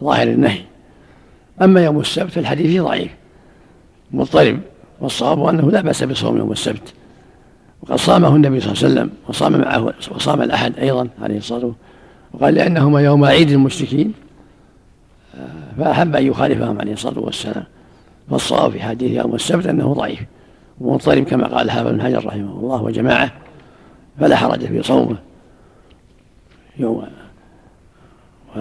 ظاهر 0.00 0.28
النهي. 0.28 0.60
أما 1.62 1.84
يوم 1.84 2.00
السبت 2.00 2.30
فالحديث 2.30 2.82
ضعيف 2.82 3.10
مضطرب 4.10 4.58
والصواب 5.00 5.44
أنه 5.44 5.70
لا 5.70 5.80
بأس 5.80 6.02
بصوم 6.04 6.38
يوم 6.38 6.52
السبت. 6.52 6.94
وقد 7.82 7.96
صامه 7.96 8.36
النبي 8.36 8.60
صلى 8.60 8.72
الله 8.72 8.82
عليه 8.84 8.92
وسلم 8.92 9.10
وصام 9.28 9.60
معه 9.60 9.94
وصام 10.10 10.42
الأحد 10.42 10.78
أيضا 10.78 11.08
عليه 11.22 11.38
الصلاة 11.38 11.64
والسلام. 11.64 11.86
وقال 12.32 12.54
لأنهما 12.54 13.00
يوم 13.00 13.24
عيد 13.24 13.50
المشركين 13.50 14.12
فأحب 15.78 16.16
أن 16.16 16.26
يخالفهم 16.26 16.80
عليه 16.80 16.92
الصلاة 16.92 17.18
والسلام. 17.18 17.64
فالصواب 18.30 18.70
في 18.70 18.82
حديث 18.82 19.10
يوم 19.10 19.34
السبت 19.34 19.66
أنه 19.66 19.92
ضعيف. 19.92 20.20
ومضطرب 20.80 21.24
كما 21.24 21.46
قال 21.46 21.70
حافظ 21.70 21.90
بن 21.90 22.02
حجر 22.02 22.26
رحمه 22.26 22.60
الله 22.60 22.82
وجماعة 22.82 23.32
فلا 24.20 24.36
حرج 24.36 24.66
في 24.66 24.82
صومه. 24.82 25.16
يوم 26.78 27.08
و... 28.56 28.60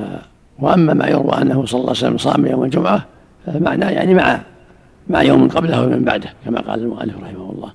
وأما 0.59 0.93
ما 0.93 1.07
يروى 1.07 1.41
أنه 1.41 1.65
صلى 1.65 1.79
الله 1.79 1.89
عليه 1.89 1.99
وسلم 1.99 2.17
صام 2.17 2.45
يوم 2.45 2.63
الجمعة 2.63 3.05
فمعناه 3.45 3.89
يعني 3.89 4.13
مع 4.13 4.41
مع 5.09 5.23
يوم 5.23 5.47
قبله 5.47 5.81
ومن 5.83 6.03
بعده 6.03 6.33
كما 6.45 6.61
قال 6.61 6.79
المؤلف 6.79 7.15
رحمه 7.23 7.51
الله. 7.51 7.71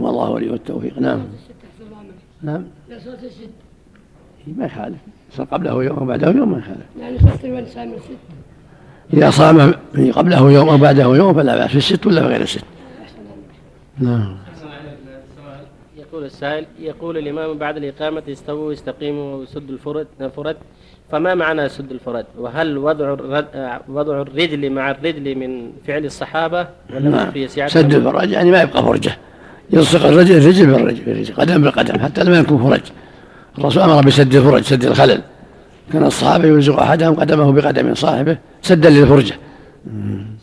والله 0.00 0.30
ولي 0.30 0.54
التوفيق 0.54 0.98
نعم. 0.98 1.20
نعم. 2.42 2.64
لا 2.88 2.98
صلاة 2.98 3.24
الست. 3.24 3.50
ما 4.46 4.66
يخالف. 4.66 4.98
قبله 5.40 5.84
يوم 5.84 6.02
وبعده 6.02 6.30
يوم 6.30 6.52
ما 6.52 6.58
يخالف 6.58 6.86
يعني 7.00 7.18
صلاة 7.18 7.38
الولد 7.44 7.66
صام 7.68 7.92
الست 7.92 8.18
إذا 9.14 9.30
صام 9.30 9.74
قبله 10.12 10.50
يوم 10.50 10.68
أو 10.68 10.76
بعده 10.78 11.02
يوم 11.04 11.34
فلا 11.34 11.56
بأس. 11.56 11.70
في 11.70 11.76
الست 11.76 12.06
ولا 12.06 12.22
في 12.22 12.26
غير 12.26 12.40
الست؟ 12.42 12.64
نعم. 13.98 14.36
يقول 15.98 16.24
السائل 16.24 16.64
يقول 16.80 17.18
الإمام 17.18 17.58
بعد 17.58 17.76
الإقامة 17.76 18.22
استووا 18.28 18.72
استقيموا 18.72 19.36
وسدوا 19.36 19.74
الفرد 19.74 20.06
فرد 20.36 20.56
فما 21.10 21.34
معنى 21.34 21.68
سد 21.68 21.92
الفرد؟ 21.92 22.26
وهل 22.38 22.78
وضع 22.78 23.16
وضع 23.88 24.20
الرجل 24.22 24.70
مع 24.70 24.90
الرجل 24.90 25.34
من 25.34 25.72
فعل 25.86 26.04
الصحابة؟ 26.04 26.68
ولا 26.94 27.08
نعم. 27.10 27.30
في 27.30 27.48
سياق 27.48 27.68
سد 27.68 27.94
الفرج 27.94 28.30
يعني 28.30 28.50
ما 28.50 28.62
يبقى 28.62 28.82
فرجة. 28.82 29.16
يلصق 29.70 30.06
الرجل 30.06 30.36
الرجل 30.36 30.66
بالرجل 30.66 31.04
بالرجل 31.04 31.34
قدم 31.34 31.62
بالقدم 31.62 31.98
حتى 31.98 32.24
لما 32.24 32.38
يكون 32.38 32.58
فرج. 32.58 32.82
الرسول 33.58 33.82
أمر 33.82 34.06
بسد 34.06 34.34
الفرج 34.34 34.62
سد 34.62 34.84
الخلل. 34.84 35.22
كان 35.92 36.04
الصحابة 36.04 36.44
يلزق 36.48 36.80
أحدهم 36.80 37.14
قدمه 37.14 37.52
بقدم 37.52 37.94
صاحبه 37.94 38.38
سدا 38.62 38.90
للفرجة. 38.90 39.34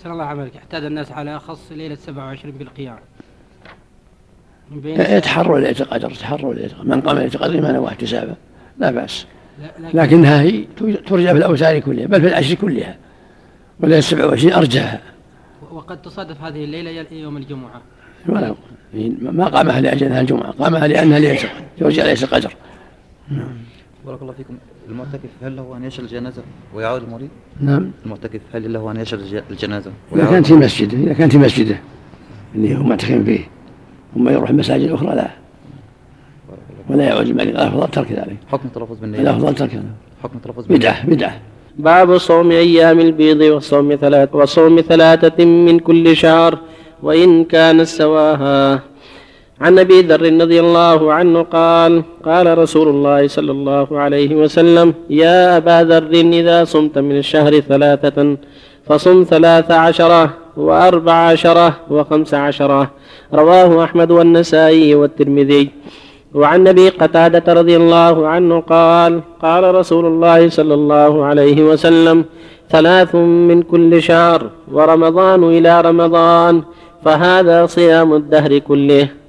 سر 0.03 0.11
الله 0.11 0.24
عملك. 0.24 0.55
احتاج 0.55 0.86
الناس 0.86 1.11
على 1.11 1.39
خص 1.39 1.72
ليلة 1.72 1.95
27 1.95 2.53
بالقيام. 2.57 2.95
من 4.72 4.82
بين 4.82 5.01
يتحروا 5.01 5.59
ليلة 5.59 5.76
القدر 5.80 6.11
يتحروا 6.11 6.53
القدر 6.53 6.76
من 6.84 7.01
قام 7.01 7.18
القدر 7.18 7.53
إيمانا 7.53 7.80
واحتسابا 7.80 8.36
لا 8.80 8.91
لكن- 8.91 9.97
لكنها 9.99 10.41
هي 10.41 10.64
ترجى 11.07 11.28
في 11.28 11.32
الأوتار 11.38 11.80
كلها 11.80 12.05
بل 12.05 12.22
في 12.22 12.28
العشر 12.28 12.53
كلها. 12.53 12.95
وليلة 13.80 13.99
27 14.01 14.53
أرجاها 14.53 14.99
وقد 15.72 16.01
تصادف 16.01 16.41
هذه 16.41 16.64
الليلة 16.64 16.89
يل- 16.89 17.14
يوم 17.14 17.38
الجمعة. 17.38 17.82
ولا 18.30 18.55
ما 19.22 19.45
قامها 19.45 19.82
لأجلها 19.82 20.22
الجمعة 20.22 20.51
قامها 20.51 20.88
لأنها 20.88 21.20
ليلة 21.20 21.39
يرجى 21.82 22.01
ليلة 22.01 22.28
القدر 23.38 23.54
بارك 24.06 24.22
الله 24.22 24.34
فيكم. 24.34 24.54
المعتكف 24.90 25.30
هل 25.44 25.56
له 25.56 25.78
أن 25.78 25.84
يشهد 25.84 26.04
الجنازة 26.04 26.42
ويعود 26.76 27.04
المريض؟ 27.04 27.30
نعم. 27.62 27.92
المعتكف 28.06 28.42
هل 28.54 28.74
له 28.74 28.92
أن 28.92 28.98
يشهد 28.98 29.20
الج- 29.20 29.44
الجنازة 29.52 29.92
ويعود 30.12 30.30
كانت 30.32 30.48
في 30.48 30.54
مسجده 30.54 30.98
إذا 30.98 31.14
كانت 31.14 31.32
في 31.32 31.38
مسجده 31.38 31.76
اللي 32.56 32.76
هو 32.78 32.84
معتكف 32.84 33.12
فيه. 33.26 33.40
ثم 34.16 34.30
يروح 34.30 34.50
المساجد 34.50 34.84
الأخرى 34.84 35.16
لا. 35.16 35.30
ولا 36.90 37.04
يعود 37.04 37.28
المريض. 37.28 37.48
الأفضل 37.50 37.88
ترك 37.88 38.12
ذلك. 38.12 38.38
حكم 38.52 38.68
التلفظ 38.68 38.98
بالنية. 39.02 39.20
الأفضل 39.22 39.56
ترك 39.56 39.74
ذلك. 39.76 39.84
حكم 40.24 40.38
التلفظ 40.38 40.66
بدعة 40.68 41.06
بدعة. 41.08 41.40
باب 41.78 42.18
صوم 42.18 42.52
أيام 42.52 43.00
البيض 43.00 43.42
وصوم 43.42 43.96
ثلاث 43.96 44.36
وصوم 44.36 44.82
ثلاثة 44.82 45.46
من 45.46 45.80
كل 45.80 46.16
شهر 46.18 46.60
وإن 47.04 47.44
كان 47.44 47.86
سواها. 47.86 48.82
عن 49.64 49.80
أبي 49.80 50.01
ذر 50.01 50.24
رضي 50.43 50.59
الله 50.59 51.14
عنه 51.14 51.41
قال 51.41 52.03
قال 52.26 52.57
رسول 52.57 52.88
الله 52.88 53.28
صلى 53.28 53.51
الله 53.51 53.88
عليه 54.03 54.36
وسلم 54.36 54.93
يا 55.09 55.57
أبا 55.57 55.78
ذر 55.89 56.14
إذا 56.39 56.57
صمت 56.64 56.97
من 56.97 57.18
الشهر 57.24 57.59
ثلاثة 57.59 58.38
فصم 58.88 59.24
ثلاث 59.24 59.72
عشرة 59.72 60.24
وأربع 60.57 61.14
عشرة 61.14 61.68
وخمس 61.89 62.34
عشرة. 62.34 62.91
رواه 63.34 63.84
أحمد 63.84 64.11
والنسائي 64.11 64.95
والترمذي. 64.95 65.70
وعن 66.34 66.68
أبي 66.68 66.89
قتادة 66.89 67.53
رضي 67.53 67.76
الله 67.78 68.28
عنه 68.28 68.59
قال 68.59 69.22
قال 69.41 69.76
رسول 69.76 70.05
الله 70.05 70.49
صلى 70.49 70.74
الله 70.74 71.26
عليه 71.26 71.64
وسلم 71.64 72.26
ثلاث 72.70 73.16
من 73.16 73.61
كل 73.61 74.01
شهر 74.01 74.49
ورمضان 74.72 75.43
إلى 75.43 75.82
رمضان 75.82 76.61
فهذا 77.05 77.66
صيام 77.66 78.14
الدهر 78.14 78.57
كله. 78.57 79.23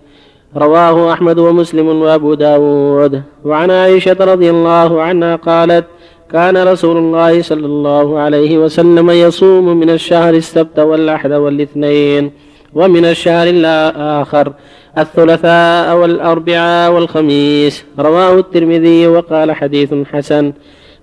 رواه 0.57 1.13
أحمد 1.13 1.39
ومسلم 1.39 1.87
وأبو 2.03 2.35
داود. 2.35 3.23
وعن 3.45 3.71
عائشة 3.71 4.17
رضي 4.21 4.51
الله 4.51 5.03
عنها 5.03 5.37
قالت 5.37 5.85
كان 6.33 6.57
رسول 6.57 6.97
الله 6.97 7.43
صلى 7.43 7.67
الله 7.67 8.19
عليه 8.19 8.59
وسلم 8.59 9.11
يصوم 9.11 9.77
من 9.81 9.91
الشهر 9.91 10.35
السبت 10.35 10.79
والأحد 10.79 11.33
والاثنين 11.33 12.31
ومن 12.75 13.05
الشهر 13.05 13.47
الآخر 13.49 14.53
الثلاثاء 14.99 15.97
والأربعاء 15.97 16.93
والخميس. 16.93 17.85
رواه 17.99 18.39
الترمذي 18.39 19.07
وقال 19.07 19.53
حديث 19.53 19.95
حسن. 20.13 20.53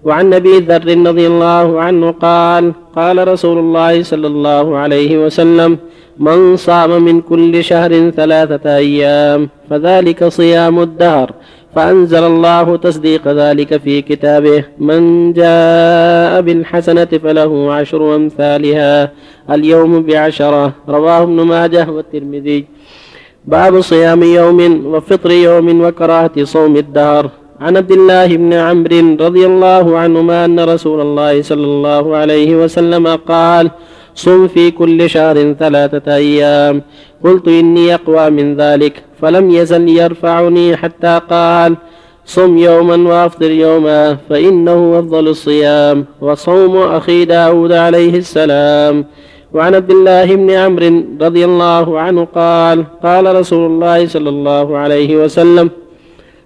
وعن 0.04 0.34
أبي 0.34 0.58
ذر 0.60 1.08
رضي 1.08 1.28
الله 1.28 1.82
عنه 1.82 2.12
قال 2.12 2.74
قال 2.95 3.28
رسول 3.28 3.58
الله 3.58 4.04
صلى 4.04 4.28
الله 4.28 4.78
عليه 4.78 5.26
وسلم 5.26 5.78
من 6.20 6.56
صام 6.56 7.04
من 7.04 7.22
كل 7.22 7.64
شهر 7.64 8.10
ثلاثة 8.10 8.76
أيام 8.76 9.49
فذلك 9.70 10.28
صيام 10.28 10.80
الدهر 10.80 11.32
فأنزل 11.76 12.24
الله 12.24 12.78
تصديق 12.78 13.28
ذلك 13.28 13.78
في 13.78 14.02
كتابه 14.02 14.64
من 14.80 15.34
جاء 15.34 16.41
بالحسنة 16.41 17.06
فله 17.06 17.74
عشر 17.74 18.16
أمثالها 18.16 19.12
اليوم 19.52 20.04
بعشرة 20.04 20.74
رواه 20.89 21.24
ابن 21.24 21.41
ماجه 21.41 21.89
والترمذي. 21.89 22.66
باب 23.45 23.82
صيام 23.82 24.24
يوم 24.24 24.86
وفطر 24.86 25.32
يوم 25.32 25.82
وكراهة 25.82 26.43
صوم 26.43 26.78
الدهر. 26.78 27.30
عن 27.62 27.78
عبد 27.78 27.91
الله 27.91 28.28
بن 28.38 28.53
عمرو 28.53 29.18
رضي 29.26 29.45
الله 29.45 29.97
عنهما 29.97 30.45
أن 30.45 30.59
رسول 30.59 31.01
الله 31.01 31.41
صلى 31.41 31.66
الله 31.66 32.16
عليه 32.16 32.55
وسلم 32.55 33.07
قال 33.07 33.72
صم 34.16 34.47
في 34.47 34.72
كل 34.72 35.09
شهر 35.09 35.53
ثلاثة 35.53 36.16
أيام. 36.16 36.82
قلت 37.24 37.47
إني 37.47 37.93
أقوى 37.93 38.30
من 38.30 38.55
ذلك. 38.55 39.03
فلم 39.22 39.51
يزل 39.51 39.89
يرفعني 39.89 40.78
حتى 40.78 41.22
قال 41.30 41.78
صم 42.26 42.57
يوما 42.57 42.97
وأفطر 43.09 43.51
يوما 43.51 44.18
فإنه 44.30 44.99
أفضل 44.99 45.28
الصيام. 45.28 46.05
وصوم 46.22 46.78
أخي 46.78 47.26
داود 47.26 47.72
عليه 47.72 48.18
السلام. 48.18 49.05
وعن 49.53 49.76
عبد 49.76 49.91
الله 49.91 50.36
بن 50.36 50.49
عمرو 50.49 51.03
رضي 51.22 51.45
الله 51.45 51.99
عنه 51.99 52.28
قال 52.36 52.86
قال 53.03 53.36
رسول 53.36 53.72
الله 53.72 54.07
صلى 54.07 54.30
الله 54.30 54.78
عليه 54.78 55.16
وسلم 55.16 55.70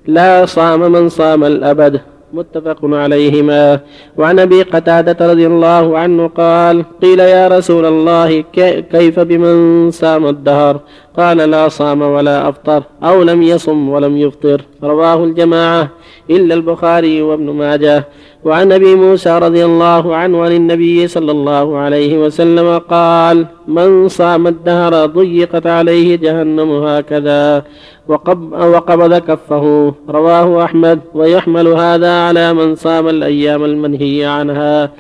لا 0.08 0.46
صام 0.46 0.92
من 0.92 1.10
صام 1.10 1.44
الأبد 1.44 2.02
متفق 2.34 2.80
عليهما. 2.84 3.80
وعن 4.18 4.40
أبي 4.40 4.62
قتادة 4.62 5.32
رضي 5.32 5.48
الله 5.48 5.98
عنه 5.98 6.28
قال 6.28 6.86
قيل 7.02 7.20
يا 7.20 7.48
رسول 7.48 7.86
الله 7.86 8.44
كيف 8.92 9.20
بمن 9.20 9.92
صام 9.92 10.28
الدهر؟ 10.28 10.80
قال 11.18 11.38
لا 11.38 11.68
صام 11.70 12.02
ولا 12.02 12.50
أفطر 12.50 12.84
أو 13.04 13.24
لم 13.24 13.44
يصم 13.44 13.90
ولم 13.90 14.18
يفطر. 14.18 14.62
رواه 14.84 15.24
الجماعة 15.24 15.90
إلا 16.30 16.54
البخاري 16.56 17.22
وابن 17.22 17.50
ماجه. 17.50 18.08
وعن 18.46 18.72
أبي 18.72 18.96
موسى 18.96 19.40
رضي 19.40 19.66
الله 19.66 20.16
عنه 20.16 20.44
عن 20.44 20.52
النبي 20.52 21.08
صلى 21.08 21.32
الله 21.32 21.78
عليه 21.78 22.18
وسلم 22.18 22.78
قال 22.78 23.46
من 23.68 24.08
صام 24.08 24.48
الدهر 24.48 25.06
ضيقت 25.06 25.68
عليه 25.68 26.16
جهنم 26.16 26.72
هكذا 26.84 27.64
وقبض 28.08 29.14
كفه. 29.18 29.94
رواه 30.10 30.64
أحمد. 30.64 31.00
ويحمل 31.14 31.68
هذا 31.68 32.12
على 32.28 32.54
من 32.54 32.76
صام 32.76 33.08
الأيام 33.08 33.64
المنهي 33.66 34.26
عنها. 34.26 34.92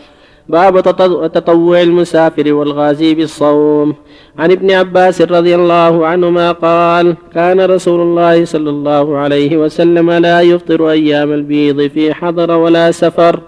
باب 0.49 0.81
تطوع 1.33 1.81
المسافر 1.81 2.53
والغازي 2.53 3.15
بالصوم. 3.15 3.95
عن 4.39 4.51
ابن 4.51 4.71
عباس 4.71 5.21
رضي 5.21 5.55
الله 5.55 6.05
عنهما 6.05 6.51
قال 6.51 7.15
كان 7.33 7.61
رسول 7.61 7.99
الله 8.01 8.45
صلى 8.45 8.69
الله 8.69 9.17
عليه 9.17 9.57
وسلم 9.57 10.11
لا 10.11 10.41
يفطر 10.41 10.89
أيام 10.89 11.33
البيض 11.33 11.87
في 11.87 12.13
حضر 12.13 12.51
ولا 12.51 12.91
سفر. 12.91 13.39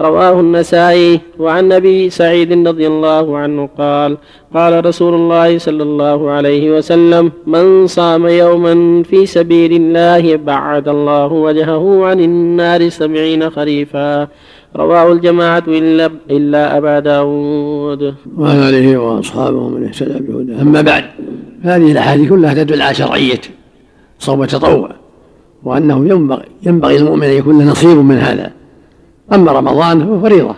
رواه 0.00 0.40
النسائي. 0.40 1.20
وعن 1.38 1.72
ابي 1.72 2.10
سعيد 2.10 2.68
رضي 2.68 2.86
الله 2.86 3.36
عنه 3.38 3.68
قال 3.78 4.16
قال 4.54 4.86
رسول 4.86 5.14
الله 5.14 5.58
صلى 5.58 5.82
الله 5.82 6.30
عليه 6.30 6.76
وسلم 6.76 7.32
من 7.46 7.86
صام 7.86 8.26
يوما 8.26 9.02
في 9.02 9.26
سبيل 9.26 9.72
الله 9.72 10.36
بعد 10.36 10.88
الله 10.88 11.26
وجهه 11.26 12.06
عن 12.06 12.20
النار 12.20 12.88
سبعين 12.88 13.50
خريفا. 13.50 14.28
رواه 14.76 15.12
الجماعة 15.12 15.64
إلا, 15.68 16.10
إلا 16.30 16.78
أبا 16.78 16.98
داود. 16.98 18.14
وعلى 18.36 18.68
آله 18.68 18.98
وأصحابه 18.98 19.68
من 19.68 19.84
اهتدى 19.84 20.18
بهداه. 20.18 20.62
أما 20.62 20.80
بعد 20.82 21.04
هذه 21.62 21.92
الأحاديث 21.92 22.28
كلها 22.28 22.54
تدل 22.54 22.82
على 22.82 22.94
شرعية 22.94 23.40
صوم 24.18 24.42
التطوع 24.42 24.90
وأنه 25.62 26.08
ينبغي 26.08 26.44
ينبغي 26.66 26.96
المؤمن 26.96 27.22
أن 27.22 27.30
يكون 27.30 27.58
له 27.58 27.64
نصيب 27.64 27.98
من 27.98 28.16
هذا. 28.16 28.52
أما 29.32 29.52
رمضان 29.52 30.00
فهو 30.00 30.20
فريضة. 30.20 30.54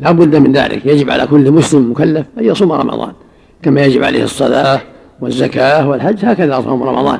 لا 0.00 0.10
بد 0.10 0.36
من 0.36 0.52
ذلك. 0.52 0.86
يجب 0.86 1.10
على 1.10 1.26
كل 1.26 1.50
مسلم 1.50 1.90
مكلف 1.90 2.26
أن 2.38 2.44
يصوم 2.44 2.72
رمضان 2.72 3.12
كما 3.62 3.84
يجب 3.84 4.04
عليه 4.04 4.24
الصلاة 4.24 4.80
والزكاة 5.20 5.88
والحج 5.88 6.24
هكذا 6.24 6.60
صوم 6.60 6.82
رمضان. 6.82 7.18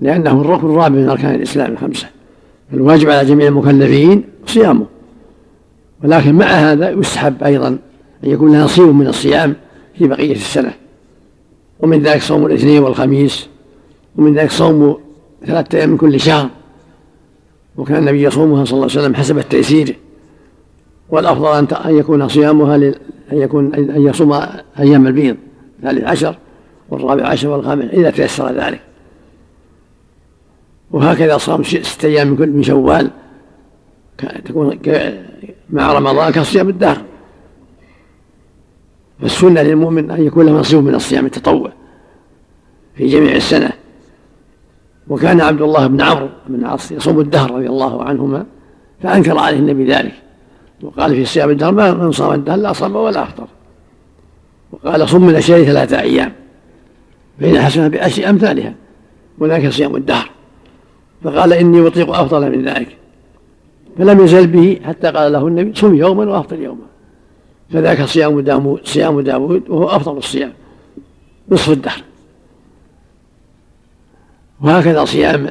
لأنه 0.00 0.40
الركن 0.40 0.66
الرابع 0.66 0.88
من 0.88 1.08
أركان 1.08 1.34
الإسلام 1.34 1.72
الخمسة. 1.72 2.06
الواجب 2.72 3.10
على 3.10 3.28
جميع 3.28 3.48
المكلفين 3.48 4.24
صيامه. 4.46 4.86
ولكن 6.04 6.34
مع 6.34 6.46
هذا 6.46 6.90
يستحب 6.90 7.42
أيضا 7.42 7.68
أن 8.24 8.30
يكون 8.30 8.52
له 8.52 8.64
نصيب 8.64 8.86
من 8.86 9.06
الصيام 9.06 9.56
في 9.98 10.06
بقية 10.06 10.34
السنة. 10.34 10.72
ومن 11.80 12.02
ذلك 12.02 12.22
صوم 12.22 12.46
الاثنين 12.46 12.82
والخميس 12.82 13.48
ومن 14.16 14.34
ذلك 14.34 14.50
صوم 14.50 14.98
ثلاثة 15.46 15.78
أيام 15.78 15.90
من 15.90 15.96
كل 15.96 16.20
شهر. 16.20 16.50
وكان 17.76 17.96
النبي 17.96 18.22
يصومها 18.22 18.64
صلى 18.64 18.76
الله 18.76 18.90
عليه 18.90 19.00
وسلم 19.00 19.14
حسب 19.14 19.38
التيسير 19.38 19.96
والأفضل 21.08 21.76
أن 21.76 21.98
يكون 21.98 22.28
صيامها 22.28 22.76
أن 22.76 22.94
يكون 23.32 23.74
أن 23.74 24.06
يصوم 24.06 24.32
أيام 24.78 25.06
البيض 25.06 25.36
الثالث 25.78 26.04
عشر 26.04 26.36
والرابع 26.90 27.26
عشر 27.26 27.48
والخامس 27.48 27.84
إذا 27.84 28.10
تيسر 28.10 28.52
ذلك. 28.52 28.80
وهكذا 30.90 31.38
صام 31.38 31.62
ستة 31.62 32.06
أيام 32.06 32.28
من 32.28 32.36
كل 32.36 32.48
من 32.48 32.62
شوال. 32.62 33.10
تكون 34.44 34.78
مع 35.70 35.92
رمضان 35.92 36.32
كصيام 36.32 36.68
الدهر. 36.68 37.02
فالسنة 39.20 39.62
للمؤمن 39.62 40.10
أن 40.10 40.26
يكون 40.26 40.46
له 40.46 40.52
نصيب 40.52 40.84
من 40.84 40.94
الصيام 40.94 41.26
التطوع 41.26 41.72
في 42.94 43.06
جميع 43.06 43.36
السنة. 43.36 43.70
وكان 45.08 45.40
عبد 45.40 45.62
الله 45.62 45.86
بن 45.86 46.00
عمرو 46.00 46.28
بن 46.48 46.54
العاص 46.54 46.92
يصوم 46.92 47.20
الدهر 47.20 47.50
رضي 47.50 47.66
الله 47.66 48.04
عنهما 48.04 48.46
فأنكر 49.02 49.38
عليه 49.38 49.58
النبي 49.58 49.84
ذلك. 49.84 50.14
وقال 50.82 51.14
في 51.14 51.24
صيام 51.24 51.50
الدهر 51.50 51.72
ما 51.72 51.94
من 51.94 52.12
صام 52.12 52.32
الدهر 52.32 52.56
لا 52.56 52.72
صام 52.72 52.96
ولا 52.96 53.22
أفطر. 53.22 53.46
وقال 54.72 55.08
صم 55.08 55.26
من 55.26 55.36
الشهر 55.36 55.64
ثلاثة 55.64 56.00
أيام 56.00 56.32
فإن 57.40 57.60
حسنة 57.60 57.88
بأشي 57.88 58.30
أمثالها 58.30 58.74
وذلك 59.38 59.68
صيام 59.68 59.96
الدهر. 59.96 60.30
فقال 61.24 61.52
إني 61.52 61.86
أطيق 61.86 62.10
أفضل 62.10 62.56
من 62.58 62.64
ذلك. 62.64 62.96
فلم 63.98 64.20
يزل 64.20 64.46
به 64.46 64.80
حتى 64.84 65.10
قال 65.10 65.32
له 65.32 65.46
النبي 65.46 65.74
صم 65.74 65.94
يوما 65.94 66.24
وأفطر 66.24 66.60
يوما. 66.60 66.86
فذاك 67.70 68.02
صيام 68.02 68.40
داود 68.40 68.80
صيام 68.84 69.20
داود 69.20 69.68
وهو 69.68 69.88
أفضل 69.88 70.16
الصيام 70.16 70.52
نصف 71.48 71.70
الدهر. 71.70 72.02
وهكذا 74.60 75.04
صيام 75.04 75.50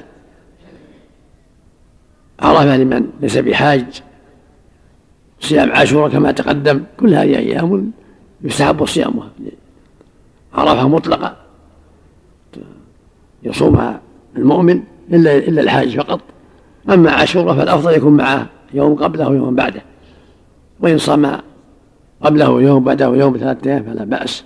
عرفة 2.40 2.78
لمن 2.78 3.08
ليس 3.22 3.38
بحاج. 3.38 4.02
صيام 5.40 5.72
عاشوراء 5.72 6.10
كما 6.10 6.32
تقدم 6.32 6.84
كل 7.00 7.14
هذه 7.14 7.38
أيام 7.38 7.92
يستحب 8.42 8.86
صيامها. 8.86 9.30
عرفة 10.54 10.88
مطلقة 10.88 11.36
يصومها 13.44 14.02
المؤمن 14.38 14.84
إلا 15.12 15.38
إلا 15.38 15.62
الحاج 15.62 15.98
فقط. 15.98 16.22
أما 16.90 17.12
عاشوراء 17.12 17.56
فالأفضل 17.56 17.94
يكون 17.94 18.18
معه 18.18 18.48
يوم 18.74 18.96
قبله 18.96 19.30
ويوم 19.30 19.56
بعده. 19.56 19.82
وإن 20.80 20.98
صام 20.98 21.38
قبله 22.22 22.62
يوم 22.62 22.84
بعده 22.84 23.06
يوم 23.06 23.34
بثلاثة 23.34 23.72
أيام 23.72 23.84
فلا 23.84 24.04
بأس. 24.04 24.44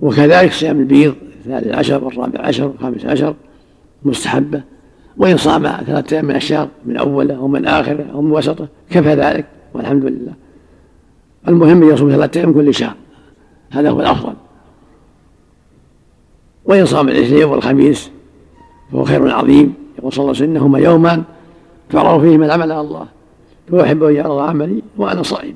وكذلك 0.00 0.52
صيام 0.52 0.80
البيض 0.80 1.14
الثالث 1.38 1.74
عشر 1.74 2.04
والرابع 2.04 2.40
عشر 2.40 2.64
والخامس 2.64 3.06
عشر 3.06 3.34
مستحبة. 4.02 4.62
وإن 5.16 5.36
صام 5.36 5.62
ثلاثة 5.62 6.14
أيام 6.16 6.24
من 6.24 6.36
الشهر 6.36 6.68
من 6.84 6.96
أولة 6.96 7.36
أو 7.36 7.48
من 7.48 7.66
آخرة 7.66 8.06
أو 8.12 8.22
من 8.22 8.30
وسطة 8.30 8.68
كفى 8.90 9.14
ذلك 9.14 9.46
والحمد 9.74 10.04
لله. 10.04 10.32
المهم 11.48 11.82
أن 11.82 11.88
يصوم 11.88 12.10
ثلاثة 12.10 12.40
أيام 12.40 12.52
كل 12.52 12.74
شهر. 12.74 12.94
هذا 13.70 13.90
هو 13.90 14.00
الأفضل. 14.00 14.34
وإن 16.64 16.86
صام 16.86 17.08
الاثنين 17.08 17.44
والخميس 17.44 18.10
فهو 18.92 19.04
خير 19.04 19.30
عظيم. 19.30 19.85
يقول 19.98 20.12
صلى 20.12 20.22
الله 20.22 20.34
عليه 20.34 20.44
وسلم 20.44 20.56
إنهما 20.56 20.78
يومان 20.78 21.22
تعرض 21.90 22.20
فيهما 22.20 22.46
العمل 22.46 22.72
على 22.72 22.80
الله. 22.80 23.06
فأحب 23.70 24.02
أن 24.02 24.14
يعرض 24.14 24.38
عملي 24.38 24.82
وأنا 24.96 25.22
صائم. 25.22 25.54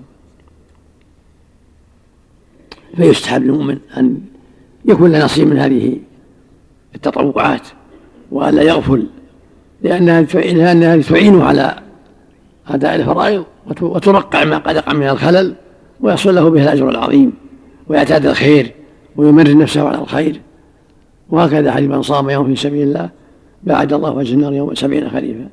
فيستحب 2.96 3.42
للمؤمن 3.42 3.78
أن 3.96 4.20
يكون 4.84 5.12
له 5.12 5.24
نصيب 5.24 5.48
من 5.48 5.58
هذه 5.58 5.96
التطوعات 6.94 7.68
وألا 8.30 8.62
يغفل 8.62 9.06
لأنها 9.82 10.22
لأنها 10.22 10.96
تعينه 10.96 11.44
على 11.44 11.76
أداء 12.68 12.94
الفرائض 12.94 13.44
وترقع 13.82 14.44
ما 14.44 14.58
قد 14.58 14.76
يقع 14.76 14.92
من 14.92 15.08
الخلل 15.08 15.54
ويحصل 16.00 16.34
له 16.34 16.48
به 16.48 16.62
الأجر 16.62 16.88
العظيم 16.88 17.32
ويعتاد 17.88 18.26
الخير 18.26 18.72
ويمرن 19.16 19.58
نفسه 19.58 19.88
على 19.88 19.98
الخير. 19.98 20.40
وهكذا 21.30 21.72
حديث 21.72 21.90
من 21.90 22.02
صام 22.02 22.30
يوم 22.30 22.46
في 22.46 22.56
سبيل 22.56 22.82
الله 22.88 23.10
بعد 23.62 23.92
الله 23.92 24.10
وجه 24.10 24.34
النار 24.34 24.52
يوم 24.52 24.74
سبعين 24.74 25.10
خليفة. 25.10 25.48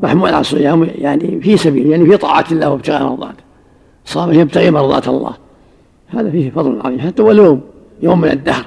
محمول 0.00 0.28
على 0.28 0.40
الصيام 0.40 0.88
يعني 0.94 1.40
في 1.40 1.56
سبيل 1.56 1.86
يعني 1.86 2.06
في 2.06 2.16
طاعة 2.16 2.44
الله 2.52 2.70
وابتغاء 2.70 3.02
مرضاته. 3.02 3.44
صام 4.04 4.32
يبتغي 4.32 4.70
مرضات 4.70 5.08
الله. 5.08 5.34
هذا 6.08 6.30
فيه 6.30 6.50
فضل 6.50 6.80
عظيم. 6.80 7.00
حتى 7.00 7.22
ولو 7.22 7.60
يوم 8.02 8.20
من 8.20 8.30
الدهر. 8.30 8.66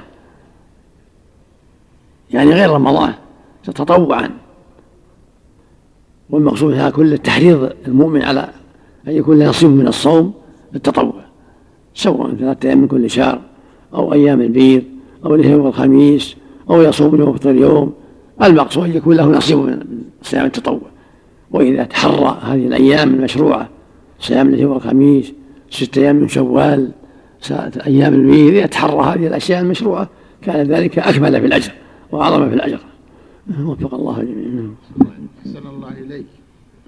يعني 2.30 2.50
غير 2.50 2.70
رمضان 2.70 3.12
تطوعا 3.64 4.30
والمقصود 6.30 6.74
هذا 6.74 6.90
كله 6.90 7.16
تحريض 7.16 7.72
المؤمن 7.86 8.22
على 8.22 8.48
أن 9.08 9.12
يكون 9.12 9.38
له 9.38 9.48
نصيب 9.48 9.70
من 9.70 9.86
الصوم 9.86 10.32
بالتطوع 10.72 11.12
سواء 11.94 12.34
ثلاثة 12.34 12.68
أيام 12.68 12.78
من 12.78 12.88
كل 12.88 13.10
شهر 13.10 13.40
أو 13.94 14.12
أيام 14.12 14.40
البيض 14.40 14.82
أو 15.24 15.34
الاثنين 15.34 15.60
والخميس 15.60 16.36
أو 16.70 16.82
يصوم 16.82 17.16
يوم 17.20 17.28
ويفطر 17.28 17.54
يوم 17.54 17.92
المقصود 18.42 18.84
أن 18.84 18.96
يكون 18.96 19.16
له 19.16 19.26
نصيب 19.26 19.58
من 19.58 20.02
صيام 20.22 20.46
التطوع. 20.46 20.80
وإذا 21.50 21.84
تحرى 21.84 22.38
هذه 22.42 22.66
الأيام 22.66 23.14
المشروعة 23.14 23.68
صيام 24.18 24.48
الاثنين 24.48 24.66
والخميس 24.66 25.32
ستة 25.70 26.02
أيام 26.02 26.16
من 26.16 26.28
شوال 26.28 26.92
أيام 27.86 28.14
البيض 28.14 28.54
إذا 28.54 28.66
تحرى 28.66 29.02
هذه 29.02 29.26
الأشياء 29.26 29.60
المشروعة 29.60 30.08
كان 30.42 30.66
ذلك 30.66 30.98
أكمل 30.98 31.40
في 31.40 31.46
الأجر 31.46 31.72
وأعظم 32.12 32.48
في 32.48 32.54
الأجر. 32.54 32.78
وفق 33.60 33.94
الله 33.94 34.20
الجميع 34.20 34.70
أحسن 35.40 35.66
الله 35.66 35.92
إليك. 35.92 36.26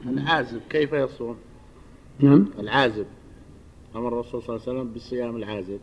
العازب 0.07 0.61
كيف 0.71 0.93
يصوم؟ 0.93 1.37
نعم. 2.21 2.47
العازب. 2.59 3.07
أمر 3.97 4.09
الرسول 4.09 4.43
صلى 4.43 4.57
الله 4.57 4.69
عليه 4.69 4.79
وسلم 4.79 4.93
بالصيام 4.93 5.37
العازب 5.37 5.79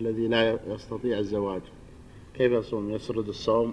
الذي 0.00 0.28
لا 0.28 0.58
يستطيع 0.74 1.18
الزواج. 1.18 1.62
كيف 2.38 2.52
يصوم؟ 2.52 2.90
يسرد 2.90 3.28
الصوم؟ 3.28 3.72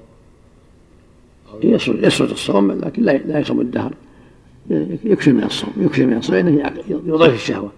يسرد 1.63 2.03
يسرد 2.03 2.29
الصوم 2.29 2.71
لكن 2.71 3.03
لا 3.03 3.17
لا 3.17 3.39
يصوم 3.39 3.61
الدهر. 3.61 3.93
يكثر 5.03 5.33
من 5.33 5.43
الصوم 5.43 5.73
يكثر 5.77 6.05
من 6.05 6.17
الصوم 6.17 6.35
لأنه 6.35 6.71
يضيف 6.87 7.33
الشهوة 7.33 7.71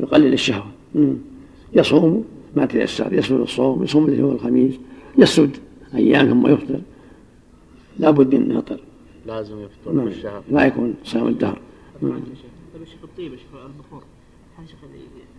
يقلل 0.00 0.32
الشهوة. 0.32 0.66
يصوم 1.72 2.24
ما 2.56 2.66
تيسر 2.66 3.12
يسرد 3.12 3.40
الصوم 3.40 3.84
يصوم 3.84 4.04
اللي 4.04 4.22
هو 4.22 4.32
الخميس 4.32 4.74
يسرد 5.18 5.56
أيام 5.94 6.28
ثم 6.28 6.46
يفطر 6.46 6.80
لابد 7.98 8.34
من 8.34 8.50
يفطر 8.50 8.80
لازم 9.26 9.58
يفطر 9.62 9.92
نعم. 9.92 10.10
في 10.10 10.16
الشهر 10.16 10.42
لا 10.50 10.66
يكون 10.66 10.94
صيام 11.04 11.28
الدهر. 11.28 11.58
نعم. 12.02 12.12
طيب 12.12 12.82
الشيخ 12.82 12.98
الطيب 13.04 13.32
الشيخ 13.32 13.48
البخور. 13.54 14.02
هل 14.58 14.68
شيخ 14.68 14.78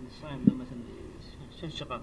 الصائم 0.08 0.38
مثلا 0.44 1.76
شقاق 1.76 2.00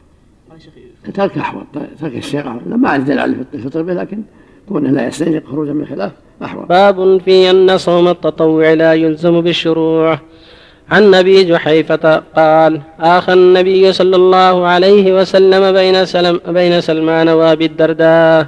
هل 0.52 0.62
شيخ 0.62 0.74
ترك 1.14 1.38
احوط 1.38 1.66
ترك 2.00 2.16
الشيخ 2.16 2.46
احوط 2.46 2.68
ما 2.68 2.90
عاد 2.90 3.06
دليل 3.06 3.20
على 3.20 3.46
الفطر 3.54 3.82
به 3.82 3.94
لكن 3.94 4.24
كونه 4.70 4.90
لا 4.90 5.08
يستنشق 5.08 5.46
خروجا 5.52 5.74
من 5.74 5.82
الخلاف 5.82 6.12
احوط 6.44 6.66
باب 6.70 7.22
في 7.26 7.50
أن 7.50 7.78
صوم 7.78 8.08
التطوع 8.08 8.74
لا 8.74 8.94
يلزم 8.94 9.42
بالشروع. 9.42 10.20
عن 10.92 11.16
أبي 11.16 11.44
جحيفة 11.44 12.24
قال 12.36 12.82
آخى 13.00 13.34
النبي 13.34 13.94
صلى 13.94 14.16
الله 14.16 14.68
عليه 14.68 15.14
وسلم 15.22 15.72
بين 15.72 16.06
سلم 16.06 16.40
بين 16.48 16.82
سلمان 16.82 17.30
وأبي 17.30 17.66
الدرداء 17.66 18.46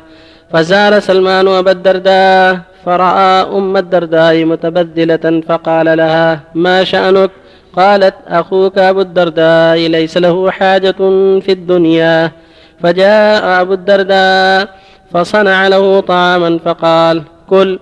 فزار 0.53 0.99
سلمان 0.99 1.47
أبا 1.47 1.71
الدرداء 1.71 2.59
فرأى 2.85 3.57
أم 3.57 3.77
الدرداء 3.77 4.45
متبذلة 4.45 5.41
فقال 5.47 5.97
لها 5.97 6.39
ما 6.55 6.83
شأنك؟ 6.83 7.31
قالت 7.75 8.15
أخوك 8.27 8.77
أبو 8.77 9.01
الدرداء 9.01 9.77
ليس 9.77 10.17
له 10.17 10.51
حاجة 10.51 10.99
في 11.45 11.51
الدنيا. 11.51 12.31
فجاء 12.83 13.61
أبو 13.61 13.73
الدرداء 13.73 14.75
فصنع 15.13 15.67
له 15.67 15.99
طعاما 15.99 16.59
فقال 16.65 17.23
كل 17.49 17.79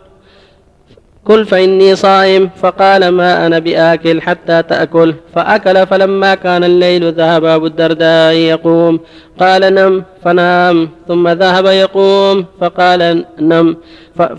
كل 1.23 1.45
فإني 1.45 1.95
صائم. 1.95 2.49
فقال 2.61 3.09
ما 3.09 3.45
أنا 3.45 3.59
بآكل 3.59 4.21
حتى 4.21 4.63
تأكل. 4.63 5.13
فأكل 5.35 5.87
فلما 5.87 6.35
كان 6.35 6.63
الليل 6.63 7.13
ذهب 7.13 7.45
أبو 7.45 7.65
الدرداء 7.65 8.33
يقوم. 8.33 8.99
قال 9.39 9.73
نم. 9.73 10.03
فنام 10.23 10.89
ثم 11.07 11.27
ذهب 11.27 11.65
يقوم. 11.65 12.45
فقال 12.61 13.25
نم. 13.39 13.77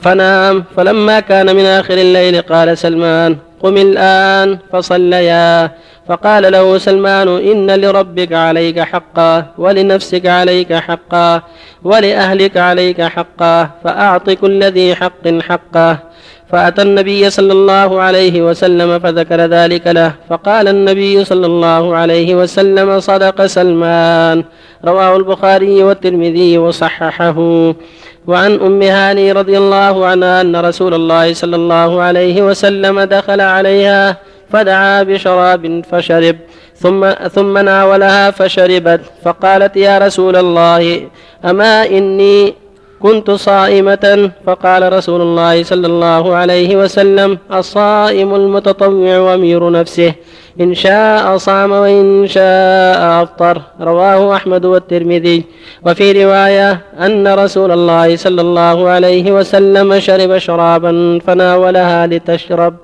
فنام. 0.01 0.65
فلما 0.77 1.21
كان 1.21 1.57
من 1.57 1.65
آخر 1.65 1.95
الليل 1.95 2.43
قال 2.43 2.79
سلمان 2.79 3.37
قم 3.63 3.77
الآن 3.77 4.59
فصليا. 4.73 5.71
فقال 6.09 6.53
له 6.53 6.79
سلمان 6.79 7.29
إن 7.29 7.81
لربك 7.81 8.33
عليك 8.33 8.81
حقا 8.81 9.47
ولنفسك 9.59 10.27
عليك 10.27 10.73
حقا 10.73 11.43
ولأهلك 11.85 12.57
عليك 12.57 13.03
حقا 13.03 13.71
فأعط 13.85 14.31
كل 14.31 14.65
ذي 14.65 14.95
حق 14.95 15.29
حقه 15.41 15.99
فأتى 16.53 16.83
النبي 16.83 17.31
صلى 17.31 17.53
الله 17.53 18.01
عليه 18.01 18.43
وسلم 18.43 18.99
فذكر 18.99 19.41
ذلك 19.41 19.87
له. 19.87 20.13
فقال 20.31 20.69
النبي 20.69 21.25
صلى 21.25 21.47
الله 21.47 21.97
عليه 21.97 22.35
وسلم 22.35 23.01
صدق 23.01 23.47
سلمان. 23.47 24.45
رواه 24.85 25.17
البخاري 25.17 25.83
والترمذي 25.83 26.59
وصححه. 26.59 27.39
وعن 28.27 28.61
أم 28.61 28.83
هاني 28.83 29.33
رضي 29.33 29.59
الله 29.59 30.07
عنها 30.07 30.41
أن 30.41 30.57
رسول 30.57 30.95
الله 30.95 31.35
صلى 31.35 31.57
الله 31.57 32.03
عليه 32.03 32.43
وسلم 32.43 33.01
دخل 33.01 33.41
عليها 33.41 34.17
فدعا 34.53 35.03
بشراب 35.03 35.83
فشرب 35.91 36.37
ثم 36.77 37.13
ثم 37.13 37.59
ناولها 37.59 38.31
فشربت 38.31 39.01
فقالت 39.25 39.77
يا 39.77 39.99
رسول 39.99 40.37
الله 40.37 41.09
أما 41.45 41.87
إني 41.87 42.55
كنت 43.03 43.31
صائمة 43.31 44.31
فقال 44.47 44.93
رسول 44.93 45.21
الله 45.21 45.63
صلى 45.63 45.87
الله 45.87 46.25
عليه 46.35 46.77
وسلم 46.77 47.39
الصائم 47.53 48.35
المتطوع 48.35 49.19
وامير 49.19 49.71
نفسه 49.71 50.13
إن 50.65 50.75
شاء 50.75 51.37
صام 51.37 51.71
وإن 51.73 52.27
شاء 52.27 53.01
أفطر. 53.23 53.57
رواه 53.81 54.37
أحمد 54.37 54.65
والترمذي. 54.65 55.39
وفي 55.87 56.07
رواية 56.25 56.71
أن 57.07 57.25
رسول 57.43 57.71
الله 57.79 58.09
صلى 58.17 58.41
الله 58.47 58.89
عليه 58.95 59.27
وسلم 59.37 59.89
شرب 60.07 60.39
شرابا 60.39 60.93
فناولها 61.27 62.01
لتشرب 62.07 62.75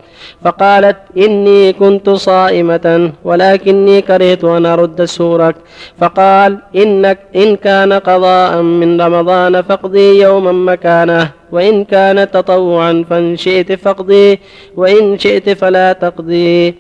فقالت 0.45 0.97
إني 1.25 1.73
كنت 1.73 2.07
صائمة 2.11 2.87
ولكني 3.29 3.97
كرهت 4.09 4.45
أن 4.45 4.67
أرد 4.67 4.99
سورك. 5.19 5.57
فقال 6.01 6.51
إنك 6.83 7.19
إن 7.43 7.57
كان 7.57 7.93
قضاء 7.93 8.62
من 8.62 9.01
رمضان 9.01 9.62
فاقضي 9.62 10.03
يوما 10.12 10.52
مكانه 10.52 11.30
وإن 11.52 11.84
كان 11.84 12.30
تطوعا 12.30 13.05
فإن 13.11 13.36
شئت 13.36 13.72
فاقضي 13.72 14.38
وإن 14.76 15.18
شئت 15.18 15.50
فلا 15.50 15.92
تقضي. 15.92 16.74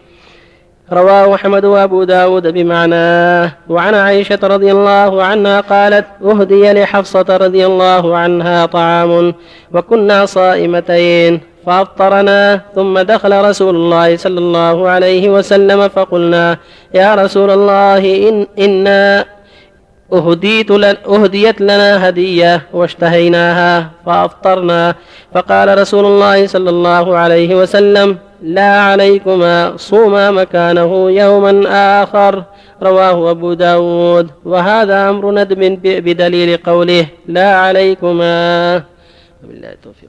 رواه 0.92 1.34
أحمد 1.34 1.64
وأبو 1.64 2.04
داود 2.04 2.46
بمعناه 2.46 3.52
وعن 3.68 3.94
عائشة 3.94 4.38
رضي 4.42 4.72
الله 4.72 5.22
عنها 5.22 5.60
قالت 5.60 6.06
أهدي 6.24 6.72
لحفصة 6.72 7.36
رضي 7.36 7.66
الله 7.66 8.16
عنها 8.16 8.66
طعام 8.66 9.34
وكنا 9.72 10.26
صائمتين. 10.26 11.40
فأفطرنا 11.66 12.60
ثم 12.74 12.98
دخل 12.98 13.44
رسول 13.44 13.74
الله 13.76 14.16
صلى 14.16 14.38
الله 14.38 14.88
عليه 14.88 15.30
وسلم 15.30 15.88
فقلنا 15.88 16.58
يا 16.94 17.14
رسول 17.14 17.50
الله 17.50 18.28
إن 18.28 18.46
إنا 18.58 19.24
أهديت 20.18 20.70
أهديت 21.06 21.60
لنا 21.60 22.08
هدية 22.08 22.62
واشتهيناها 22.72 23.90
فأفطرنا. 24.06 24.94
فقال 25.34 25.78
رسول 25.78 26.04
الله 26.04 26.46
صلى 26.46 26.70
الله 26.70 27.16
عليه 27.16 27.54
وسلم 27.54 28.18
لا 28.42 28.80
عليكما 28.80 29.76
صوما 29.76 30.30
مكانه 30.30 31.10
يوما 31.10 31.52
آخر. 32.02 32.44
رواه 32.82 33.30
أبو 33.30 33.52
داود. 33.52 34.30
وهذا 34.44 35.10
أمر 35.10 35.30
ندب 35.30 35.60
بدليل 35.82 36.56
قوله 36.56 37.06
لا 37.26 37.56
عليكما. 37.56 38.82
وبالله 39.44 39.72
التوفيق. 39.72 40.08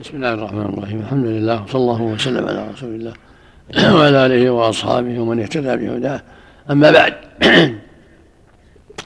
بسم 0.00 0.16
الله 0.16 0.34
الرحمن 0.34 0.66
الرحيم. 0.78 1.00
الحمد 1.00 1.26
لله 1.26 1.62
وصلى 1.64 1.80
الله 1.80 2.02
وسلم 2.02 2.48
على 2.48 2.66
رسول 2.74 2.94
الله 2.94 3.12
وعلى 3.96 4.26
آله 4.26 4.50
وأصحابه 4.50 5.20
ومن 5.20 5.40
اهتدى 5.40 5.76
بهداه. 5.76 6.20
أما 6.70 6.90
بعد 6.90 7.14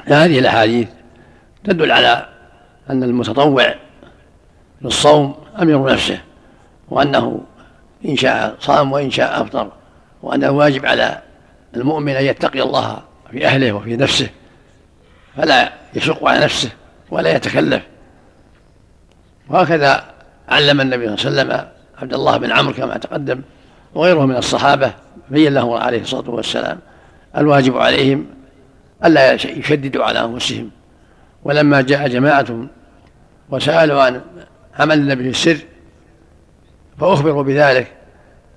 هذه 0.07 0.39
الأحاديث 0.39 0.89
تدل 1.65 1.93
على 1.93 2.27
أن 2.91 3.03
المتطوع 3.03 3.75
للصوم 4.83 5.35
أمير 5.63 5.93
نفسه 5.93 6.21
وأنه 6.89 7.41
إن 8.05 8.17
شاء 8.17 8.57
صام 8.61 8.93
وإن 8.93 9.11
شاء 9.11 9.43
أفطر 9.43 9.73
وأنه 10.23 10.51
واجب 10.51 10.87
على 10.87 11.23
المؤمن 11.77 12.13
أن 12.13 12.25
يتقي 12.25 12.63
الله 12.63 13.03
في 13.31 13.47
أهله 13.47 13.73
وفي 13.73 13.97
نفسه 13.97 14.29
فلا 15.37 15.73
يشق 15.95 16.29
على 16.29 16.45
نفسه 16.45 16.71
ولا 17.11 17.37
يتكلف. 17.37 17.83
وهكذا 19.49 20.05
علم 20.49 20.81
النبي 20.81 21.17
صلى 21.17 21.29
الله 21.29 21.41
عليه 21.41 21.55
وسلم 21.55 21.69
عبد 21.99 22.15
الله 22.15 22.37
بن 22.37 22.53
عمرو 22.53 22.75
كما 22.75 22.99
تقدم 22.99 23.43
وغيره 23.95 24.27
من 24.27 24.37
الصحابة 24.37 24.93
بين 25.31 25.55
له 25.55 25.79
عليه 25.79 26.01
الصلاة 26.01 26.31
والسلام 26.31 26.79
الواجب 27.37 27.79
عليهم 27.79 28.27
ألا 29.05 29.33
يشددوا 29.33 30.05
على 30.05 30.25
أنفسهم. 30.25 30.71
ولما 31.45 31.81
جاء 31.81 32.09
جماعة 32.09 32.67
وسألوا 33.51 34.03
عن 34.03 34.21
عمل 34.79 34.99
النبي 34.99 35.23
في 35.23 35.31
السر 35.31 35.65
فأخبروا 36.99 37.43
بذلك. 37.43 37.93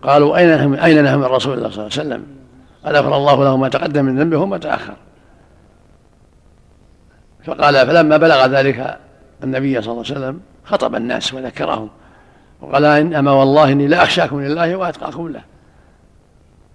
قالوا 0.01 0.37
أين 0.37 0.55
نحن 0.55 0.73
أين 0.73 1.03
نحن 1.03 1.15
من 1.15 1.23
رسول 1.23 1.57
الله 1.57 1.69
صلى 1.69 1.87
الله 1.87 1.91
عليه 1.99 2.09
وسلم؟ 2.09 2.25
قد 2.85 2.95
غفر 2.95 3.17
الله 3.17 3.43
له 3.43 3.57
ما 3.57 3.69
تقدم 3.69 4.05
من 4.05 4.19
ذنبه 4.19 4.37
وما 4.37 4.57
تأخر. 4.57 4.95
فقال 7.45 7.87
فلما 7.87 8.17
بلغ 8.17 8.45
ذلك 8.45 8.99
النبي 9.43 9.81
صلى 9.81 9.91
الله 9.91 10.03
عليه 10.05 10.19
وسلم 10.19 10.39
خطب 10.65 10.95
الناس 10.95 11.33
وذكرهم 11.33 11.89
وقال 12.61 12.85
إنما 12.85 13.31
والله 13.31 13.71
إني 13.71 13.87
لا 13.87 14.03
أخشاكم 14.03 14.41
لله 14.41 14.75
وأتقاكم 14.75 15.27
له 15.27 15.41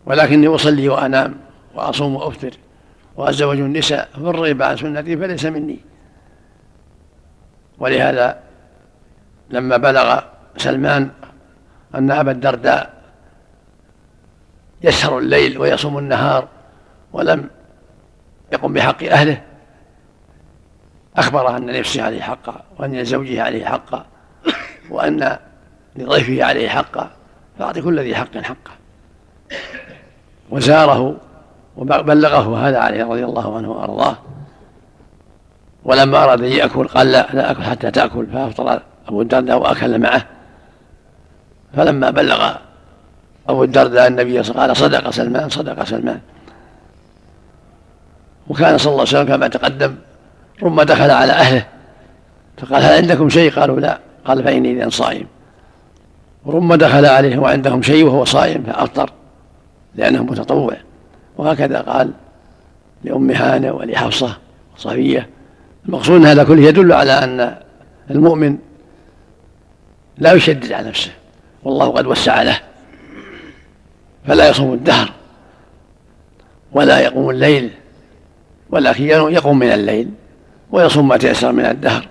ولكني 0.06 0.48
أصلي 0.48 0.88
وأنام 0.88 1.34
وأصوم 1.74 2.16
وأفطر. 2.16 2.50
وأتزوج 3.18 3.58
النساء 3.58 4.08
فمن 4.14 4.28
رغب 4.28 4.62
عن 4.62 4.76
سنتي 4.76 5.16
فليس 5.16 5.44
مني. 5.44 5.78
ولهذا 7.78 8.40
لما 9.50 9.76
بلغ 9.76 10.20
سلمان 10.56 11.10
أن 11.94 12.10
أبا 12.10 12.30
الدرداء 12.30 13.02
يسهر 14.82 15.18
الليل 15.18 15.58
ويصوم 15.58 15.98
النهار 15.98 16.48
ولم 17.12 17.50
يقم 18.52 18.72
بحق 18.72 19.02
أهله 19.02 19.42
أخبر 21.16 21.56
أن 21.56 21.70
لنفسه 21.70 22.02
عليه 22.02 22.22
حقا 22.22 22.64
وأن 22.78 22.96
لزوجه 22.96 23.42
عليه 23.42 23.64
حقا 23.64 24.06
وأن 24.90 25.38
لضيفه 25.96 26.44
عليه 26.44 26.68
حقا 26.68 27.10
فأعطي 27.58 27.82
كل 27.82 28.00
ذي 28.00 28.16
حق 28.16 28.38
حقه. 28.38 28.70
وزاره 30.50 31.28
وبلغه 31.79 32.68
هذا 32.68 32.79
عليه 32.79 33.05
رضي 33.05 33.24
الله 33.24 33.57
عنه 33.57 33.70
وأرضاه. 33.70 34.16
ولما 35.85 36.24
أراد 36.24 36.43
أن 36.43 36.53
يأكل 36.53 36.89
قال 36.89 37.12
لا 37.12 37.26
لا 37.33 37.51
أكل 37.51 37.62
حتى 37.62 37.91
تأكل. 37.91 38.26
فأفطر 38.26 38.83
أبو 39.09 39.22
الدرداء 39.22 39.59
وأكل 39.59 39.99
معه. 39.99 40.24
فلما 41.76 42.11
بلغ 42.11 42.53
أبو 43.49 43.64
الدرداء 43.64 44.07
النبي 44.07 44.43
صلى 44.43 44.51
الله 44.51 44.62
عليه 44.62 44.72
قال 44.72 44.76
صدق 44.76 45.11
سلمان 45.11 45.49
صدق 45.49 45.85
سلمان. 45.85 46.20
وكان 48.49 48.79
صلى 48.79 48.93
الله 48.93 49.07
عليه 49.09 49.11
وسلم 49.11 49.29
كما 49.29 49.49
تقدم 49.49 49.95
ربما 50.62 50.85
دخل 50.85 51.11
على 51.11 51.33
أهله. 51.33 51.66
فقال 52.59 52.83
هل 52.83 52.93
عندكم 52.93 53.29
شيء؟ 53.29 53.53
قالوا 53.53 53.81
لا. 53.81 53.99
قال 54.24 54.45
فإني 54.45 54.72
إذا 54.72 54.89
صائم. 54.91 55.26
وربما 56.45 56.76
دخل 56.76 57.07
عليه 57.07 57.39
وعندهم 57.39 57.83
شيء 57.83 58.05
وهو 58.05 58.24
صائم 58.24 58.62
فأفطر 58.62 59.11
لأنه 59.95 60.22
متطوع. 60.22 60.76
وهكذا 61.39 61.80
قال 61.80 62.11
لأم 63.05 63.30
هانة 63.30 63.72
ولحفصة 63.72 64.36
وصفية. 64.76 65.28
المقصود 65.86 66.16
أن 66.16 66.26
هذا 66.26 66.45
كله 66.45 66.62
يدل 66.62 66.93
على 66.93 67.12
أن 67.12 67.57
المؤمن 68.11 68.59
لا 70.18 70.32
يشدد 70.32 70.72
على 70.72 70.89
نفسه 70.89 71.11
والله 71.64 71.89
قد 71.89 72.07
وسع 72.07 72.43
له 72.43 72.61
فلا 74.26 74.49
يصوم 74.49 74.72
الدهر 74.72 75.12
ولا 76.72 77.01
يقوم 77.01 77.30
الليل 77.30 77.70
ولكن 78.70 79.05
يقوم 79.05 79.59
من 79.59 79.72
الليل 79.72 80.11
ويصوم 80.70 81.09
ما 81.09 81.16
تيسر 81.16 81.53
من 81.53 81.64
الدهر. 81.64 82.09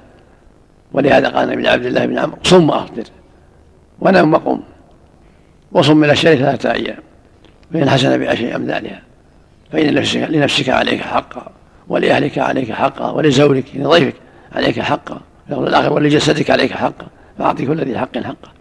ولهذا 0.93 1.29
قال 1.29 1.51
النبي 1.51 1.69
عبد 1.69 1.85
الله 1.85 2.05
بن 2.05 2.17
عمرو 2.17 2.37
صم 2.43 2.69
وأفطر 2.69 3.03
ونم 3.99 4.33
وقم 4.33 4.61
وصم 5.71 5.97
من 5.97 6.09
الشهر 6.09 6.35
ثلاثة 6.35 6.71
أيام 6.71 6.99
فإن 7.73 7.89
حسن 7.89 8.17
بعشر 8.17 8.55
أمثالها. 8.55 9.01
فإن 9.71 9.85
لنفسك, 9.85 10.17
لنفسك 10.29 10.69
عليك 10.69 11.01
حقا 11.01 11.51
ولأهلك 11.87 12.37
عليك 12.37 12.71
حقا 12.71 13.11
ولزوجك 13.11 13.65
لضيفك 13.75 14.15
عليك 14.51 14.79
حقا 14.79 15.21
في 15.47 15.53
الآخر 15.53 15.93
ولجسدك 15.93 16.49
عليك 16.51 16.73
حقا 16.73 17.07
فأعطي 17.37 17.65
كل 17.65 17.81
ذي 17.81 17.99
حق 17.99 18.17
حقه. 18.17 18.51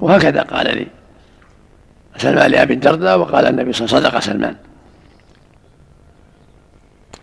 وهكذا 0.00 0.42
قال 0.42 0.76
لي 0.76 0.86
سلمان 2.16 2.50
لأبي 2.50 2.74
الدرداء 2.74 3.18
وقال 3.18 3.46
النبي 3.46 3.72
صلى 3.72 3.86
الله 3.86 3.96
عليه 3.96 4.08
وسلم 4.08 4.20
صدق 4.20 4.32
سلمان. 4.32 4.56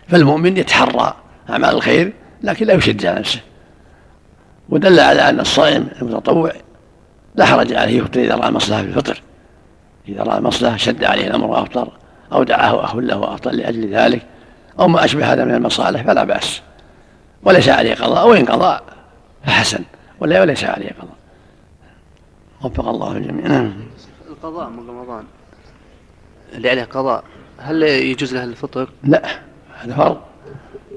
فالمؤمن 0.08 0.56
يتحرى 0.56 1.16
أعمال 1.50 1.70
الخير 1.70 2.12
لكن 2.42 2.66
لا 2.66 2.74
يشد 2.74 3.06
على 3.06 3.20
نفسه. 3.20 3.40
ودل 4.68 5.00
على 5.00 5.28
أن 5.28 5.40
الصائم 5.40 5.88
المتطوع 6.02 6.52
لا 7.34 7.44
حرج 7.44 7.72
عليه 7.72 7.98
يفطر 7.98 8.20
إذا 8.20 8.34
رأى 8.34 8.50
مصلحة 8.50 8.82
في 8.82 8.88
الفطر 8.88 9.22
إذا 10.08 10.22
رأى 10.22 10.40
مصلحة 10.40 10.76
شد 10.76 11.04
عليه 11.04 11.26
الأمر 11.26 11.46
وأفطر. 11.46 11.92
أو 12.32 12.42
دعاه 12.42 12.84
أخ 12.84 12.96
له 12.96 13.18
وأفطر 13.18 13.50
لأجل 13.50 13.94
ذلك 13.94 14.26
أو 14.78 14.88
ما 14.88 15.04
أشبه 15.04 15.32
هذا 15.32 15.44
من 15.44 15.54
المصالح 15.54 16.02
فلا 16.02 16.24
بأس. 16.24 16.62
وليس 17.42 17.68
عليه 17.68 17.94
قضاء 17.94 18.28
وإن 18.28 18.44
قضاء 18.44 18.82
فحسن. 19.44 19.84
ولا 20.20 20.40
وليس 20.40 20.64
عليه 20.64 20.90
قضاء. 20.90 21.16
وفق 22.64 22.88
الله 22.88 23.16
الجميع. 23.16 23.46
نعم. 23.46 23.72
القضاء 24.30 24.70
من 24.70 24.90
رمضان. 24.90 25.24
اللي 26.54 26.70
عليه 26.70 26.84
قضاء 26.84 27.24
هل 27.58 27.82
يجوز 27.82 28.34
له 28.34 28.44
الفطر؟ 28.44 28.90
لا 29.04 29.22
هذا 29.78 29.94
فرض. 29.94 30.18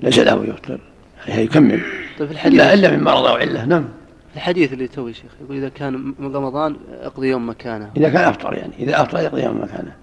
ليس 0.02 0.20
له 0.20 0.46
يفطر. 0.46 0.80
يكمل. 1.28 1.82
طيب 2.20 2.32
الحديث 2.32 2.62
إلا 2.62 2.74
إلا 2.74 2.92
من 2.92 3.04
مرض 3.04 3.26
أو 3.26 3.36
علة. 3.36 3.66
نعم. 3.66 3.90
الحديث 4.36 4.74
اللي 4.74 4.88
توي 4.88 5.14
شيخ 5.14 5.32
يقول 5.42 5.58
إذا 5.58 5.70
كان 5.70 6.14
من 6.20 6.36
رمضان 6.36 6.76
اقضي 7.02 7.28
يوم 7.30 7.50
مكانه. 7.50 7.92
إذا 7.98 8.10
كان 8.10 8.24
أفطر 8.24 8.54
يعني. 8.54 8.74
إذا 8.80 9.02
أفطر 9.02 9.20
يقضي 9.20 9.44
يوم 9.44 9.62
مكانه. 9.64 9.96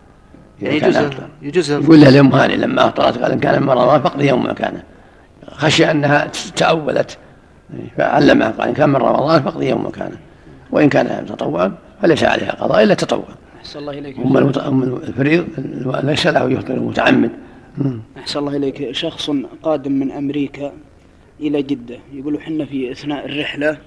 يعني 0.62 0.76
يجوز 0.76 0.98
يجوز 1.42 1.70
يقول 1.70 2.00
له 2.00 2.10
لأم 2.10 2.32
هاني 2.32 2.56
لما 2.56 2.86
أفطرت 2.86 3.18
قال 3.18 3.32
إن 3.32 3.40
كان 3.40 3.62
من 3.62 3.70
رمضان 3.70 4.02
فاقضي 4.02 4.28
يوم 4.28 4.46
مكانه 4.46 4.82
خشي 5.46 5.90
أنها 5.90 6.30
تأولت 6.56 7.18
فعلمها 7.96 8.50
قال 8.50 8.68
إن 8.68 8.74
كان 8.74 8.88
من 8.88 8.96
رمضان 8.96 9.42
فاقضي 9.42 9.68
يوم 9.68 9.86
مكانه 9.86 10.16
وإن 10.70 10.88
كان 10.88 11.26
تطوعا 11.26 11.74
فليس 12.02 12.24
عليها 12.24 12.52
قضاء 12.52 12.82
إلا 12.82 12.94
تطوع. 12.94 13.24
أحسن 13.58 13.78
الله 13.78 13.98
إليك. 13.98 14.18
أم 14.58 14.82
الفريض 14.82 15.46
ليس 16.02 16.26
له 16.26 16.50
يفطر 16.50 16.74
المتعمد. 16.74 17.30
أحسن 18.18 18.40
الله 18.40 18.56
إليك. 18.56 18.92
شخص 18.92 19.30
قادم 19.62 19.92
من 19.92 20.12
أمريكا 20.12 20.72
إلى 21.40 21.62
جدة. 21.62 21.98
يقول 22.12 22.42
حنا 22.42 22.64
في 22.64 22.92
أثناء 22.92 23.26
الرحلة 23.26 23.78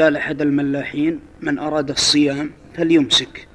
قال 0.00 0.16
أحد 0.16 0.40
الملاحين 0.40 1.20
من 1.40 1.58
أراد 1.58 1.90
الصيام 1.90 2.50
فليمسك. 2.74 3.48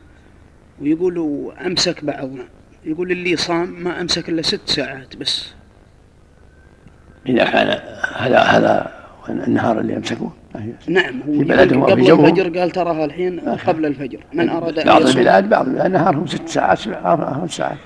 ويقولوا 0.82 1.52
أمسك 1.68 2.04
بعضنا 2.06 2.44
يقول 2.86 3.12
اللي 3.12 3.36
صام 3.36 3.84
ما 3.84 4.02
أمسك 4.02 4.30
إلا 4.30 4.42
ست 4.42 4.70
ساعات 4.70 5.16
بس. 5.16 5.54
إذا 7.28 7.44
كان 7.46 7.80
هذا 8.16 8.40
هذا 8.40 8.92
النهار 9.30 9.80
اللي 9.80 9.94
يمسكه 9.94 10.32
نعم 10.88 11.22
هو 11.22 11.34
في 11.40 11.44
بلدهم 11.44 11.84
قبل 11.84 11.94
وفي 12.02 12.02
جوهم 12.10 12.26
الفجر 12.26 12.60
قال 12.60 12.72
تراها 12.72 13.06
الحين 13.06 13.40
قبل 13.40 13.86
الفجر. 13.86 14.20
من 14.34 14.50
أراد 14.50 14.80
أن 14.80 14.86
بعض 14.88 15.02
يصوم. 15.02 15.18
البلاد 15.18 15.50
بعض 15.50 15.68
البلاد 15.68 15.92
نهارهم 15.92 16.28
ست 16.28 16.48
ساعات 16.50 16.78
سبع- 16.78 17.34
خمس 17.34 17.52
ساعات. 17.52 17.78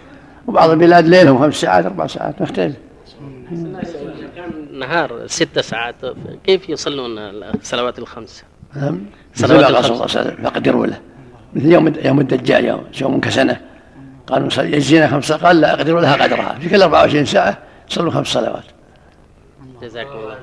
وبعض 0.47 0.69
البلاد 0.69 1.07
ليلهم 1.07 1.39
خمس 1.39 1.55
ساعات 1.55 1.85
أربع 1.85 2.07
ساعات 2.07 2.41
مختلف. 2.41 2.75
كان 4.35 4.79
نهار 4.79 5.27
ست 5.27 5.59
ساعات 5.59 5.95
كيف 6.43 6.69
يصلون 6.69 7.17
الصلوات 7.19 7.99
الخمس؟ 7.99 8.43
نعم. 8.75 9.01
صلوات 9.33 9.69
الخمس. 9.69 9.85
صلى 9.85 9.93
الله 9.93 10.01
عليه 10.01 10.29
وسلم 10.31 10.43
فقدروا 10.43 10.87
له. 10.87 10.99
مثل 11.53 11.71
يوم 11.71 11.93
يوم 12.03 12.19
الدجال 12.19 12.65
يوم 12.65 12.83
يوم 13.01 13.19
كسنه 13.19 13.61
قالوا 14.27 14.47
نصلي 14.47 14.71
يجزينا 14.71 15.07
خمس 15.07 15.31
قال 15.31 15.61
لا 15.61 15.73
اقدروا 15.73 16.01
لها 16.01 16.23
قدرها. 16.23 16.59
في 16.59 16.69
كل 16.69 16.81
24 16.81 17.25
ساعة 17.25 17.57
صلوا 17.87 18.11
خمس 18.11 18.27
صلوات. 18.27 18.63
جزاكم 19.81 20.09
الله 20.09 20.37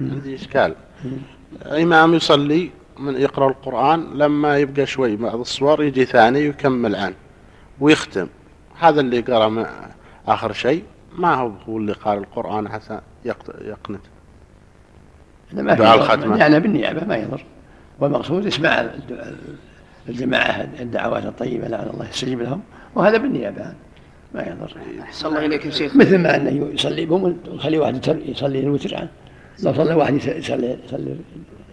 عندي 0.00 0.34
إشكال. 0.34 0.74
إمام 1.66 2.14
يصلي 2.14 2.70
من 2.98 3.20
يقرأ 3.20 3.48
القرآن 3.48 4.18
لما 4.18 4.58
يبقى 4.58 4.86
شوي 4.86 5.16
بعض 5.16 5.40
الصور 5.40 5.82
يجي 5.82 6.04
ثاني 6.04 6.40
يكمل 6.40 6.96
عنه 6.96 7.14
ويختم. 7.80 8.28
هذا 8.80 9.00
اللي 9.00 9.20
قرأ 9.20 9.48
مع 9.48 9.70
آخر 10.28 10.52
شيء. 10.52 10.84
ما 11.18 11.34
هو 11.34 11.52
هو 11.68 11.78
اللي 11.78 11.92
قال 11.92 12.18
القرآن 12.18 12.68
حتى 12.68 13.00
يقنت. 13.60 14.02
ما 15.52 15.74
في 15.74 15.82
دعاء 15.82 15.96
ضر. 15.96 16.02
الختمة. 16.02 16.36
يعني 16.36 16.60
بالنيابة 16.60 17.04
ما 17.04 17.16
يضر. 17.16 17.44
والمقصود 18.00 18.46
إسماع 18.46 18.90
الجماعة 20.08 20.68
الدعوات 20.80 21.24
الطيبة 21.24 21.68
لعل 21.68 21.90
الله 21.90 22.08
يستجيب 22.08 22.40
لهم 22.40 22.62
وهذا 22.94 23.16
بالنيابة 23.16 23.72
ما 24.34 24.42
يضر. 24.42 24.76
أحسن 25.02 25.28
الله 25.28 25.46
إليك 25.46 25.66
يا 25.66 25.70
شيخ. 25.70 25.96
مثل 25.96 26.18
ما 26.18 26.36
أنه 26.36 26.70
يصلي 26.74 27.06
بهم 27.06 27.38
ويخلي 27.48 27.78
واحد 27.78 28.22
يصلي 28.26 28.60
الوتر 28.60 28.96
عنه. 28.96 29.08
لو 29.62 29.72
صلى 29.72 29.94
واحد 29.94 30.14
يصلي 30.14 30.78
يصلي 30.84 31.16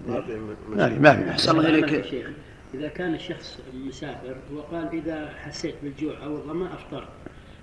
ما 0.07 0.89
في 0.89 0.99
ما 0.99 1.15
في 1.15 1.30
أحسن 1.30 1.51
الله 1.51 1.69
إليك. 1.69 2.06
شيخ. 2.06 2.26
إذا 2.73 2.88
كان 2.88 3.14
الشخص 3.14 3.60
مسافر 3.88 4.35
وقال 4.53 4.88
إذا 4.93 5.30
حسيت 5.43 5.76
بالجوع 5.84 6.14
أو 6.23 6.35
الظمأ 6.35 6.73
أفطر 6.73 7.07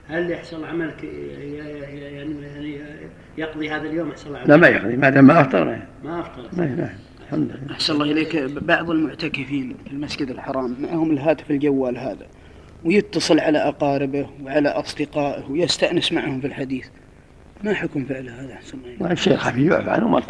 هل 0.09 0.31
يحصل 0.31 0.65
عملك 0.65 1.05
يعني 1.05 2.37
يعني 2.37 2.81
يقضي 3.39 3.71
هذا 3.71 3.83
اليوم 3.83 4.09
يحصل 4.09 4.37
عملك؟ 4.37 4.49
لا 4.49 4.57
ما 4.57 4.69
يقضي. 4.69 4.97
ما 4.97 5.11
دام 5.11 5.27
ما 5.27 5.41
أفطر. 5.41 5.65
ما 5.65 5.87
ما 6.05 6.21
أفطر 6.21 6.43
ما 6.53 6.67
ما 6.67 6.91
الحمد 7.27 7.51
لله. 7.51 7.73
أحسن 7.73 7.93
الله 7.93 8.05
إليك. 8.05 8.37
بعض 8.37 8.91
المعتكفين 8.91 9.77
في 9.85 9.93
المسجد 9.93 10.31
الحرام 10.31 10.77
معهم 10.81 11.11
الهاتف 11.11 11.51
الجوال 11.51 11.99
هذا 11.99 12.27
ويتصل 12.85 13.41
على 13.41 13.59
أقاربه 13.59 14.27
وعلى 14.43 14.69
أصدقائه 14.69 15.51
ويستأنس 15.51 16.13
معهم 16.13 16.41
في 16.41 16.47
الحديث. 16.47 16.87
ما 17.65 17.75
حكم 17.75 18.05
فعله 18.05 18.41
هذا؟ 18.41 18.53
أحسن 18.53 18.79
الله 18.79 19.07
إليك؟ 19.07 19.13
الشيء 19.13 19.33
الخفيف 19.33 19.73
يعفى 19.73 19.91
عنه 19.91 20.07
وما 20.07 20.23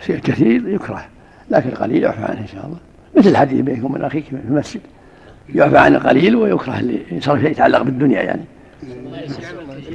الشيء 0.00 0.16
الكثير 0.16 0.68
يكره 0.68 1.08
لكن 1.50 1.68
القليل 1.68 2.02
يعفى 2.02 2.22
عنه 2.22 2.40
إن 2.40 2.46
شاء 2.46 2.66
الله. 2.66 2.78
مثل 3.16 3.28
الحديث 3.28 3.60
بينكم 3.60 3.84
وبين 3.84 4.04
أخيك 4.04 4.24
في 4.24 4.32
المسجد. 4.32 4.80
يعفى 5.54 5.78
عن 5.78 5.94
القليل 5.94 6.36
ويكره 6.36 6.80
اللي 6.80 7.20
صار 7.20 7.40
شيء 7.40 7.50
يتعلق 7.50 7.82
بالدنيا 7.82 8.22
يعني. 8.22 8.44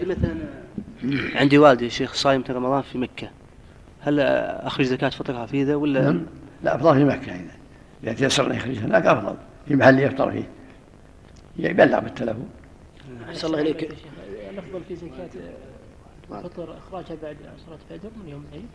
مثلا 0.04 0.36
عندي 1.36 1.58
والدي 1.58 1.90
شيخ 1.90 2.14
صايم 2.14 2.44
رمضان 2.50 2.82
في 2.82 2.98
مكة. 2.98 3.30
هل 4.04 4.20
أخرج 4.20 4.86
زكاة 4.86 5.10
فطرها 5.10 5.46
في 5.46 5.64
ذا 5.64 5.76
ولا؟ 5.76 6.02
نعم. 6.02 6.26
لا 6.64 6.76
أفضل 6.76 6.94
في 6.96 7.04
مكة 7.04 7.32
اذا 7.32 7.52
إذا 8.04 8.14
تيسر 8.14 8.52
أن 8.52 8.56
يخرجها 8.56 8.86
هناك 8.86 9.06
أفضل. 9.06 9.36
في 9.68 9.76
محل 9.76 10.00
يفطر 10.00 10.32
فيه. 10.32 10.44
يبلغ 11.58 12.00
بالتلفون. 12.00 12.50
أحسن 13.30 13.48
الله 13.48 13.62
إليك. 13.62 13.90
الأفضل 14.52 14.82
في 14.88 14.96
زكاة 14.96 15.30
الفطر 16.32 16.78
إخراجها 16.78 17.18
بعد 17.24 17.38
صلاة 17.66 17.78
الفجر 17.92 18.10
من 18.24 18.30
يوم 18.30 18.46
العيد. 18.52 18.68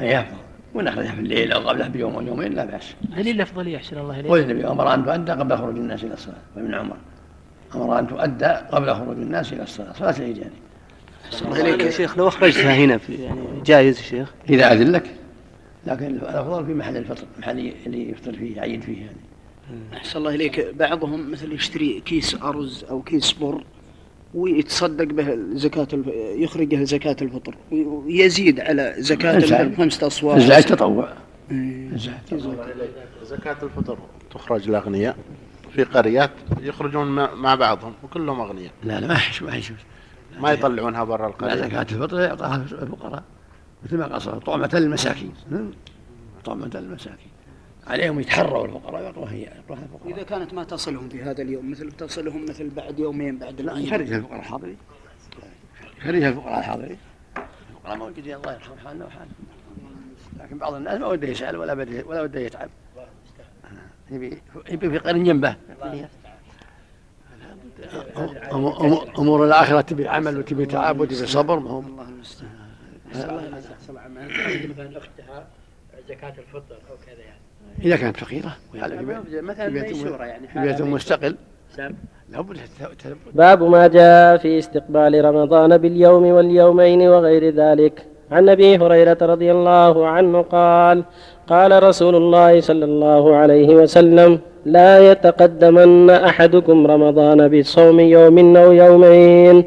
أي 0.00 0.20
أفضل. 0.20 0.36
ونخرجها 0.74 1.12
في 1.12 1.20
الليل 1.20 1.52
أو 1.52 1.68
قبله 1.68 1.88
بيوم 1.88 2.14
أو 2.14 2.22
يومين 2.22 2.52
لا 2.52 2.64
بأس. 2.64 2.94
دليل 3.16 3.36
الأفضلية 3.36 3.76
أحسن 3.76 3.98
الله 3.98 4.20
إليك. 4.20 4.30
والنبي 4.32 4.66
أمر 4.66 4.94
أن 4.94 5.04
تؤدى 5.04 5.32
قبل 5.32 5.58
خروج 5.58 5.76
الناس 5.76 6.04
إلى 6.04 6.14
الصلاة 6.14 6.38
وابن 6.56 6.74
عمر. 6.74 6.96
أمر 7.74 7.98
أن 7.98 8.06
تؤدى 8.06 8.46
قبل 8.46 8.94
خروج 8.94 9.16
الناس 9.16 9.52
إلى 9.52 9.62
الصلاة. 9.62 9.92
صلاة 9.92 10.18
العيد 10.18 10.38
يعني. 10.38 10.54
أحسن 11.32 11.46
الله 11.46 11.60
إليك 11.60 11.80
يا 11.80 11.90
شيخ 11.90 12.18
لو 12.18 12.28
أخرجتها 12.28 12.74
هنا 12.74 12.98
في 12.98 13.14
يعني 13.14 13.40
جايز 13.64 13.98
يا 13.98 14.02
شيخ؟ 14.02 14.32
إذا 14.50 14.72
أذن 14.72 14.92
لك. 14.92 15.14
لكن 15.86 16.06
الأفضل 16.06 16.66
في 16.66 16.74
محل 16.74 16.96
الفطر 16.96 17.24
محل 17.38 17.72
اللي 17.86 18.10
يفطر 18.10 18.32
فيه 18.32 18.56
يعيد 18.56 18.82
فيه 18.82 19.00
يعني. 19.00 19.16
أحسن 19.96 20.18
الله 20.18 20.34
إليك. 20.34 20.74
بعضهم 20.74 21.30
مثل 21.30 21.52
يشتري 21.52 22.02
كيس 22.06 22.34
أرز 22.42 22.84
أو 22.84 23.02
كيس 23.02 23.32
بر 23.32 23.64
ويتصدق 24.34 25.04
به 25.04 25.38
زكاة 25.52 25.88
الف... 25.92 26.06
يخرجه 26.16 26.84
زكاة 26.84 27.16
الفطر. 27.22 27.54
ويزيد 27.72 28.60
على 28.60 28.94
زكاة 28.98 29.36
الزعيم. 29.36 29.66
مثل 29.66 29.76
خمسة 29.76 30.06
أصواع 30.06 30.36
الزعيم 30.36 30.62
تطوع. 30.62 31.12
إيه. 31.50 31.88
زكاة 33.24 33.56
الفطر 33.62 33.98
تخرج 34.34 34.68
الأغنياء. 34.68 35.16
في 35.74 35.84
قريات 35.84 36.30
يخرجون 36.60 37.06
مع 37.34 37.54
بعضهم 37.54 37.92
وكلهم 38.04 38.40
أغنياء. 38.40 38.72
لا 38.84 39.00
لا 39.00 39.06
ما 39.06 39.14
يحش 39.14 39.42
ما 39.42 39.56
يحش. 39.56 39.72
ما 40.38 40.52
يطلعونها 40.52 41.04
برا 41.04 41.22
لا 41.22 41.28
القرية 41.28 41.54
زكاة 41.54 41.82
الفطر 41.82 42.20
يعطاها 42.20 42.56
الفقراء 42.56 43.22
مثل 43.84 43.98
ما 43.98 44.06
قصر 44.06 44.38
طعمة 44.38 44.70
للمساكين. 44.72 45.34
طعمة 46.44 46.70
للمساكين 46.74 47.30
عليهم 47.86 48.20
يتحروا 48.20 48.66
الفقراء 48.66 49.02
يعطوها 49.02 49.32
هي 49.32 49.42
يعطوها 49.42 49.78
الفقراء. 49.82 50.14
إذا 50.14 50.22
كانت 50.22 50.54
ما 50.54 50.64
تصلهم 50.64 51.08
في 51.08 51.22
هذا 51.22 51.42
اليوم 51.42 51.70
مثل 51.70 51.92
تصلهم 51.92 52.44
مثل 52.44 52.70
بعد 52.70 52.98
يومين 52.98 53.38
بعد 53.38 53.60
لا 53.60 53.78
يخرجها 53.78 54.16
الفقراء 54.16 54.40
الحاضرين 54.40 54.76
يخرجها 55.98 56.28
الفقراء 56.28 56.58
الحاضرين 56.58 56.98
الفقراء 57.70 57.96
موجودين 57.96 58.36
الله 58.36 58.52
يرحم 58.52 58.78
حالنا 58.84 59.06
وحالهم 59.06 59.34
لكن 60.40 60.58
بعض 60.58 60.74
الناس 60.74 61.00
ما 61.00 61.06
وده 61.06 61.28
يسأل 61.28 61.56
ولا 61.56 61.74
بده 61.74 62.04
ولا 62.06 62.22
وده 62.22 62.40
يتعب. 62.40 62.70
يبي 64.10 64.42
يبي 64.70 64.90
في 64.90 64.98
قرن 64.98 65.24
جنبه 65.24 65.56
أمور 69.18 69.44
الآخرة 69.44 69.80
تبي 69.80 70.08
عمل 70.08 70.38
وتبي 70.38 70.66
تعب 70.66 71.00
وتبي 71.00 71.14
صبر 71.14 71.58
ما 71.58 71.70
هو 71.70 71.80
الله 71.80 72.08
المستعان. 72.08 72.50
مثلا 74.70 74.98
أختها 74.98 75.46
زكاة 76.08 76.34
الفطر 76.38 76.74
أو 76.90 76.96
كذا 77.06 77.24
يعني. 77.24 77.40
إذا 77.82 77.96
كانت 77.96 78.16
فقيرة 78.16 78.56
مثلا 78.74 79.68
يعني 80.26 80.48
بيت 80.54 80.82
مستقل. 80.82 81.36
تثبت 82.98 83.16
باب 83.34 83.62
ما 83.62 83.86
جاء 83.86 84.36
في 84.36 84.58
استقبال 84.58 85.24
رمضان 85.24 85.78
باليوم 85.78 86.22
واليومين 86.22 87.02
وغير 87.02 87.54
ذلك. 87.54 88.06
عن 88.32 88.48
أبي 88.48 88.76
هريرة 88.76 89.18
رضي 89.22 89.52
الله 89.52 90.06
عنه 90.06 90.42
قال 90.42 91.02
قال 91.50 91.82
رسول 91.82 92.14
الله 92.16 92.60
صلى 92.60 92.84
الله 92.84 93.36
عليه 93.36 93.68
وسلم 93.74 94.38
لا 94.66 95.10
يتقدمن 95.10 96.10
أحدكم 96.10 96.86
رمضان 96.86 97.48
بصوم 97.48 98.00
يوم 98.00 98.56
أو 98.56 98.72
يومين 98.72 99.64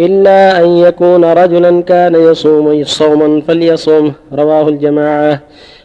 إلا 0.00 0.64
أن 0.64 0.68
يكون 0.86 1.24
رجلا 1.24 1.82
كان 1.82 2.14
يصوم 2.14 2.84
صوما 2.84 3.42
فليصوم. 3.46 4.12
رواه 4.32 4.68
الجماعة. 4.68 5.40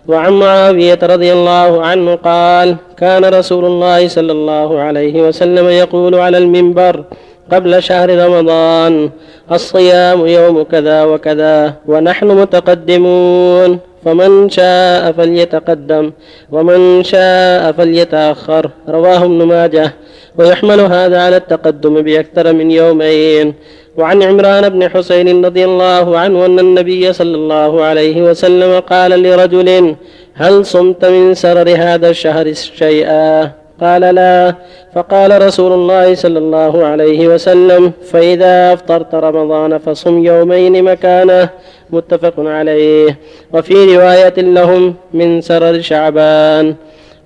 وعن 0.07 0.33
معاوية 0.33 0.99
رضي 1.03 1.33
الله 1.33 1.85
عنه 1.85 2.15
قال 2.15 2.75
كان 2.97 3.25
رسول 3.25 3.65
الله 3.65 4.07
صلى 4.07 4.31
الله 4.31 4.79
عليه 4.79 5.15
وسلم 5.27 5.65
يقول 5.69 6.15
على 6.15 6.37
المنبر 6.37 7.03
قبل 7.51 7.83
شهر 7.83 8.25
رمضان. 8.25 9.09
الصيام 9.51 10.27
يوم 10.27 10.63
كذا 10.63 11.03
وكذا 11.03 11.73
ونحن 11.87 12.27
متقدمون. 12.27 13.79
فمن 14.05 14.49
شاء 14.49 15.11
فليتقدم 15.11 16.11
ومن 16.51 17.03
شاء 17.03 17.71
فليتأخر. 17.71 18.69
رواه 18.89 19.23
ابن 19.23 19.43
ماجه. 19.43 19.93
ويحمل 20.37 20.79
هذا 20.79 21.21
على 21.21 21.37
التقدم 21.37 22.01
بأكثر 22.01 22.53
من 22.53 22.71
يومين. 22.71 23.53
وعن 23.97 24.23
عمران 24.23 24.69
بن 24.69 24.89
حسين 24.89 25.45
رضي 25.45 25.65
الله 25.65 26.17
عنه 26.17 26.45
أن 26.45 26.59
النبي 26.59 27.13
صلى 27.13 27.35
الله 27.35 27.83
عليه 27.83 28.21
وسلم 28.21 28.79
قال 28.79 29.23
لرجل 29.23 29.95
هل 30.33 30.65
صمت 30.65 31.05
من 31.05 31.33
سرر 31.33 31.69
هذا 31.77 32.09
الشهر 32.09 32.53
شيئا؟ 32.53 33.51
قال 33.81 34.01
لا. 34.01 34.55
فقال 34.95 35.41
رسول 35.41 35.71
الله 35.71 36.15
صلى 36.15 36.39
الله 36.39 36.85
عليه 36.85 37.27
وسلم 37.27 37.91
فإذا 38.11 38.73
أفطرت 38.73 39.15
رمضان 39.15 39.77
فصم 39.77 40.25
يومين 40.25 40.83
مكانه. 40.83 41.49
متفق 41.89 42.33
عليه. 42.37 43.19
وفي 43.53 43.95
رواية 43.95 44.33
لهم 44.37 44.95
من 45.13 45.41
سرر 45.41 45.81
شعبان. 45.81 46.75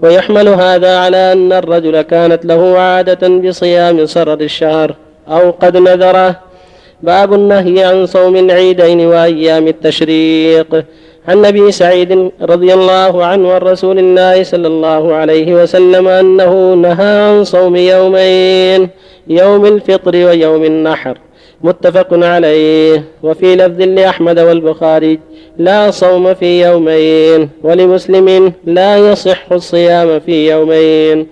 ويحمل 0.01 0.47
هذا 0.47 0.97
على 0.97 1.31
أن 1.31 1.53
الرجل 1.53 2.01
كانت 2.01 2.45
له 2.45 2.79
عادة 2.79 3.27
بصيام 3.27 4.05
سرر 4.05 4.41
الشهر 4.41 4.95
أو 5.29 5.51
قد 5.51 5.77
نذره. 5.77 6.35
باب 7.01 7.33
النهي 7.33 7.83
عن 7.83 8.05
صوم 8.05 8.35
العيدين 8.35 9.05
وأيام 9.05 9.67
التشريق. 9.67 10.85
عن 11.27 11.45
أبي 11.45 11.71
سعيد 11.71 12.31
رضي 12.41 12.73
الله 12.73 13.25
عنه 13.25 13.51
عن 13.53 13.61
رسول 13.61 13.99
الله 13.99 14.43
صلى 14.43 14.67
الله 14.67 15.13
عليه 15.13 15.63
وسلم 15.63 16.07
أنه 16.07 16.73
نهى 16.73 17.21
عن 17.21 17.43
صوم 17.43 17.75
يومين 17.75 18.89
يوم 19.27 19.65
الفطر 19.65 20.15
ويوم 20.15 20.63
النحر 20.63 21.17
متفق 21.63 22.07
عليه. 22.11 23.03
وفي 23.23 23.55
لفظ 23.55 23.81
لأحمد 23.81 24.39
والبخاري 24.39 25.19
لا 25.57 25.91
صوم 25.91 26.33
في 26.33 26.61
يومين 26.65 27.49
ولمسلم 27.63 28.53
لا 28.65 28.97
يصح 28.97 29.51
الصيام 29.51 30.19
في 30.19 30.51
يومين. 30.51 31.27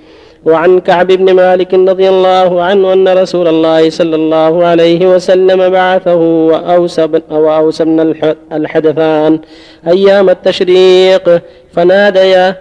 وعن 0.45 0.79
كعب 0.79 1.07
بن 1.07 1.33
مالك 1.33 1.73
رضي 1.73 2.09
الله 2.09 2.63
عنه 2.63 2.93
أن 2.93 3.07
رسول 3.07 3.47
الله 3.47 3.89
صلى 3.89 4.15
الله 4.15 4.65
عليه 4.65 5.07
وسلم 5.07 5.69
بعثه 5.69 6.15
وأوس 6.15 7.81
بن, 7.81 8.15
الحدثان 8.53 9.39
أيام 9.87 10.29
التشريق 10.29 11.41
فناديا 11.73 12.55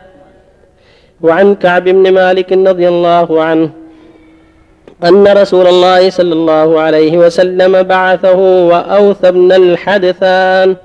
وعن 1.20 1.54
كعب 1.54 1.84
بن 1.84 2.12
مالك 2.12 2.52
رضي 2.52 2.88
الله 2.88 3.42
عنه 3.42 3.70
أن 5.04 5.28
رسول 5.28 5.66
الله 5.66 6.10
صلى 6.10 6.32
الله 6.34 6.80
عليه 6.80 7.18
وسلم 7.18 7.82
بعثه 7.82 8.38
وأوث 8.68 9.26
بن 9.26 9.52
الحدثان 9.52 10.76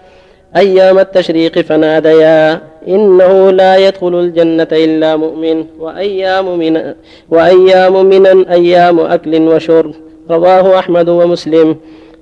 أيام 0.55 0.99
التشريق 0.99 1.59
فناديا 1.59 2.61
إنه 2.87 3.51
لا 3.51 3.77
يدخل 3.77 4.15
الجنة 4.19 4.67
إلا 4.71 5.15
مؤمن 5.15 5.65
وأيام 5.79 6.59
من 6.59 6.93
وأيام 7.29 8.05
من 8.05 8.47
أيام 8.47 8.99
أكل 8.99 9.41
وشرب. 9.41 9.93
رواه 10.31 10.79
أحمد 10.79 11.09
ومسلم. 11.09 11.75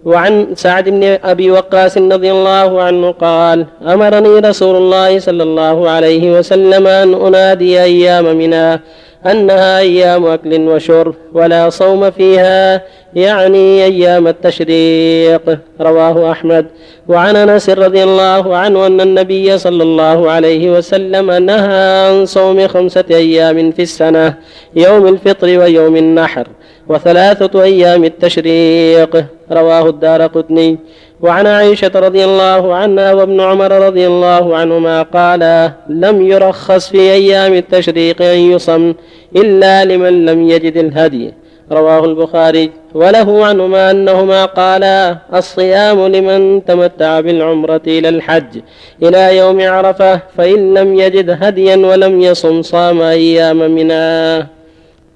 وعن 0.06 0.48
سعد 0.56 0.90
بن 0.90 1.18
أبي 1.24 1.52
وقاص 1.52 1.98
رضي 1.98 2.32
الله 2.32 2.82
عنه 2.82 3.12
قال 3.12 3.66
أمرني 3.88 4.40
رسول 4.40 4.76
الله 4.76 5.20
صلى 5.20 5.44
الله 5.44 5.90
عليه 5.90 6.40
وسلم 6.40 6.88
أن 6.88 7.14
أنادي 7.14 7.82
أيام 7.82 8.38
منى. 8.38 8.80
أنها 9.26 9.80
أيام 9.80 10.26
أكل 10.26 10.60
وشرب 10.68 11.16
ولا 11.34 11.70
صوم 11.70 12.12
فيها 12.12 12.82
يعني 13.14 13.84
أيام 13.86 14.28
التشريق. 14.28 15.60
رواه 15.82 16.32
أحمد. 16.32 16.66
وعن 17.08 17.36
أنس 17.36 17.70
رضي 17.70 18.04
الله 18.04 18.58
عنه 18.58 18.88
أن 18.88 19.02
النبي 19.02 19.58
صلى 19.58 19.84
الله 19.84 20.32
عليه 20.32 20.72
وسلم 20.78 21.32
نهى 21.32 22.08
عن 22.08 22.26
صوم 22.26 22.68
خمسة 22.68 23.04
أيام 23.12 23.72
في 23.72 23.82
السنة 23.82 24.34
يوم 24.76 25.08
الفطر 25.08 25.48
ويوم 25.48 25.96
النحر 25.96 26.48
وثلاثة 26.88 27.64
أيام 27.64 28.04
التشريق. 28.04 29.26
رواه 29.52 29.90
الدار 29.90 30.22
قطني. 30.22 30.78
وعن 31.22 31.48
عائشة 31.48 31.92
رضي 31.96 32.26
الله 32.26 32.76
عنها 32.76 33.14
وابن 33.14 33.40
عمر 33.40 33.72
رضي 33.88 34.08
الله 34.08 34.56
عنهما 34.56 35.02
قالا 35.02 35.72
لم 35.90 36.22
يرخص 36.22 36.90
في 36.90 37.00
أيام 37.00 37.54
التشريق 37.54 38.22
أن 38.22 38.38
يصم 38.38 38.94
إلا 39.36 39.86
لمن 39.86 40.26
لم 40.26 40.50
يجد 40.50 40.78
الهدي. 40.78 41.34
رواه 41.72 42.06
البخاري. 42.06 42.72
وله 42.94 43.46
عنهما 43.46 43.92
أنهما 43.92 44.46
قالا 44.46 45.18
الصيام 45.34 46.08
لمن 46.08 46.66
تمتع 46.66 47.20
بالعمرة 47.20 47.82
إلى 47.88 48.10
الحج 48.10 48.60
إلى 49.04 49.38
يوم 49.38 49.62
عرفة 49.62 50.20
فإن 50.38 50.74
لم 50.74 51.00
يجد 51.00 51.38
هديا 51.42 51.76
ولم 51.76 52.22
يصم 52.22 52.62
صام 52.62 53.02
أيام 53.02 53.58
منا 53.58 54.48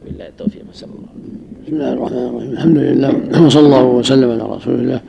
بالله 0.06 0.28
التوفيق 0.28 0.62
الله 0.62 1.06
بسم 1.66 1.76
الله 1.76 1.94
الرحمن 1.94 2.26
الرحيم. 2.30 2.52
الحمد 2.52 2.78
لله 2.78 3.12
وصلى 3.46 3.66
الله 3.66 3.84
وسلم 3.84 4.32
على 4.32 4.44
رسول 4.56 4.74
الله. 4.74 5.00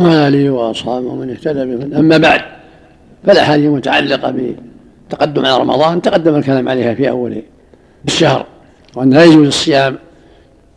وعلى 0.00 0.28
اله 0.28 0.50
واصحابه 0.50 1.06
ومن 1.06 1.30
اهتدى 1.30 1.64
بهداه 1.64 1.98
أما 1.98 2.18
بعد 2.18 2.40
فالاحاديث 3.26 3.66
المتعلقه 3.66 4.34
بتقدم 5.08 5.46
على 5.46 5.58
رمضان 5.58 6.02
تقدم 6.02 6.34
الكلام 6.34 6.68
عليها 6.68 6.94
في 6.94 7.10
أول 7.10 7.42
الشهر 8.04 8.46
وأن 8.96 9.10
لا 9.10 9.24
يجوز 9.24 9.46
الصيام 9.46 9.98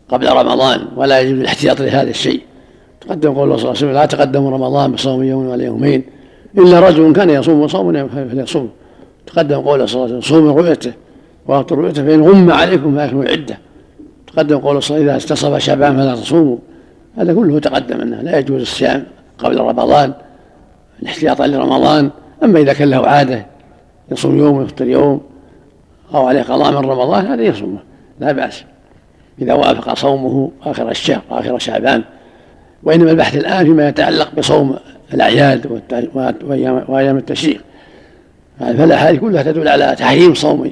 قبل 0.08 0.28
رمضان 0.28 0.80
ولا 0.96 1.20
يجوز 1.20 1.40
الاحتياط 1.40 1.80
لهذا 1.80 2.10
الشيء. 2.10 2.40
تقدم 3.00 3.34
قول 3.34 3.44
الله 3.44 3.56
صلى 3.56 3.64
الله 3.64 3.76
عليه 3.76 3.86
وسلم 3.86 3.92
لا 3.92 4.06
تقدموا 4.06 4.50
رمضان 4.50 4.92
بصوم 4.92 5.22
يوم 5.22 5.46
ولا 5.46 5.64
يومين 5.64 6.02
إلا 6.58 6.80
رجل 6.80 7.12
كان 7.12 7.30
يصوم 7.30 7.68
صوم 7.68 8.08
فليصوم. 8.08 8.70
تقدم 9.26 9.60
قول 9.60 9.88
صلى 9.88 9.94
الله 9.94 10.14
عليه 10.14 10.18
وسلم 10.18 10.36
صوموا 10.36 10.62
رؤيته 10.62 10.92
وأفطروا 11.46 11.82
رؤيته 11.82 12.04
فإن 12.06 12.22
غم 12.22 12.50
عليكم 12.50 12.96
فأكلوا 12.96 13.24
عدة. 13.24 13.58
تقدم 14.26 14.58
قول 14.58 14.82
صلى 14.82 14.96
الله 14.96 15.12
عليه 15.12 15.16
وسلم 15.16 15.34
إذا 15.34 15.56
استصف 15.56 15.58
شعبان 15.58 15.96
فلا 15.96 16.14
تصوموا. 16.14 16.56
هذا 17.18 17.34
كله 17.34 17.58
تقدم 17.58 18.00
أنه 18.00 18.20
لا 18.22 18.38
يجوز 18.38 18.60
الصيام 18.60 19.04
قبل 19.38 19.60
رمضان 19.60 20.12
احتياطا 21.06 21.46
لرمضان 21.46 22.10
أما 22.44 22.60
إذا 22.60 22.72
كان 22.72 22.90
له 22.90 23.06
عادة 23.06 23.46
يصوم 24.12 24.38
يوم 24.38 24.56
ويفطر 24.56 24.86
يوم 24.86 25.20
أو 26.14 26.26
عليه 26.26 26.42
قضاء 26.42 26.70
من 26.70 26.90
رمضان 26.90 27.26
هذا 27.26 27.42
يصومه 27.42 27.78
لا 28.20 28.32
بأس. 28.32 28.64
إذا 29.42 29.54
وافق 29.54 29.94
صومه 29.94 30.50
آخر 30.62 30.90
الشهر 30.90 31.22
آخر 31.30 31.58
شعبان. 31.58 32.02
وإنما 32.82 33.10
البحث 33.10 33.36
الآن 33.36 33.64
فيما 33.64 33.88
يتعلق 33.88 34.34
بصوم 34.34 34.76
الأعياد 35.14 35.80
وأيام 36.88 37.16
التشريق. 37.16 37.60
فالاحاديث 38.58 39.20
كلها 39.20 39.42
تدل 39.42 39.68
على 39.68 39.96
تحريم 39.98 40.34
صوم 40.34 40.70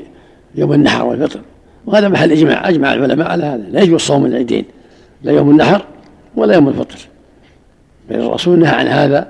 يوم 0.55 0.73
النحر 0.73 1.05
والفطر. 1.05 1.41
وهذا 1.87 2.09
محل 2.09 2.33
إجماع 2.33 2.69
أجمع 2.69 2.93
العلماء 2.93 3.31
على 3.31 3.45
هذا. 3.45 3.63
لا 3.71 3.81
يجوز 3.81 4.01
صوم 4.01 4.27
العيدين 4.27 4.65
لا 5.23 5.33
يوم 5.33 5.51
النحر 5.51 5.85
ولا 6.37 6.55
يوم 6.55 6.69
الفطر. 6.69 6.99
بل 8.11 8.21
الرسول 8.21 8.59
نهى 8.59 8.75
عن 8.75 8.87
هذا 8.87 9.29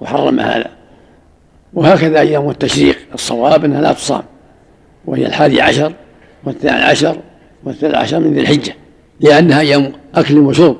وحرم 0.00 0.40
هذا. 0.40 0.70
وهكذا 1.74 2.20
أيام 2.20 2.50
التشريق 2.50 2.98
الصواب 3.14 3.64
أنها 3.64 3.80
لا 3.80 3.92
تصام. 3.92 4.22
وهي 5.06 5.26
الحادي 5.26 5.60
عشر 5.60 5.92
والثاني 6.44 6.82
عشر 6.82 7.16
والثالث 7.64 7.94
عشر 7.94 8.20
من 8.20 8.34
ذي 8.34 8.40
الحجة 8.40 8.74
لأنها 9.20 9.60
أيام 9.60 9.92
أكل 10.14 10.38
وشرب 10.38 10.76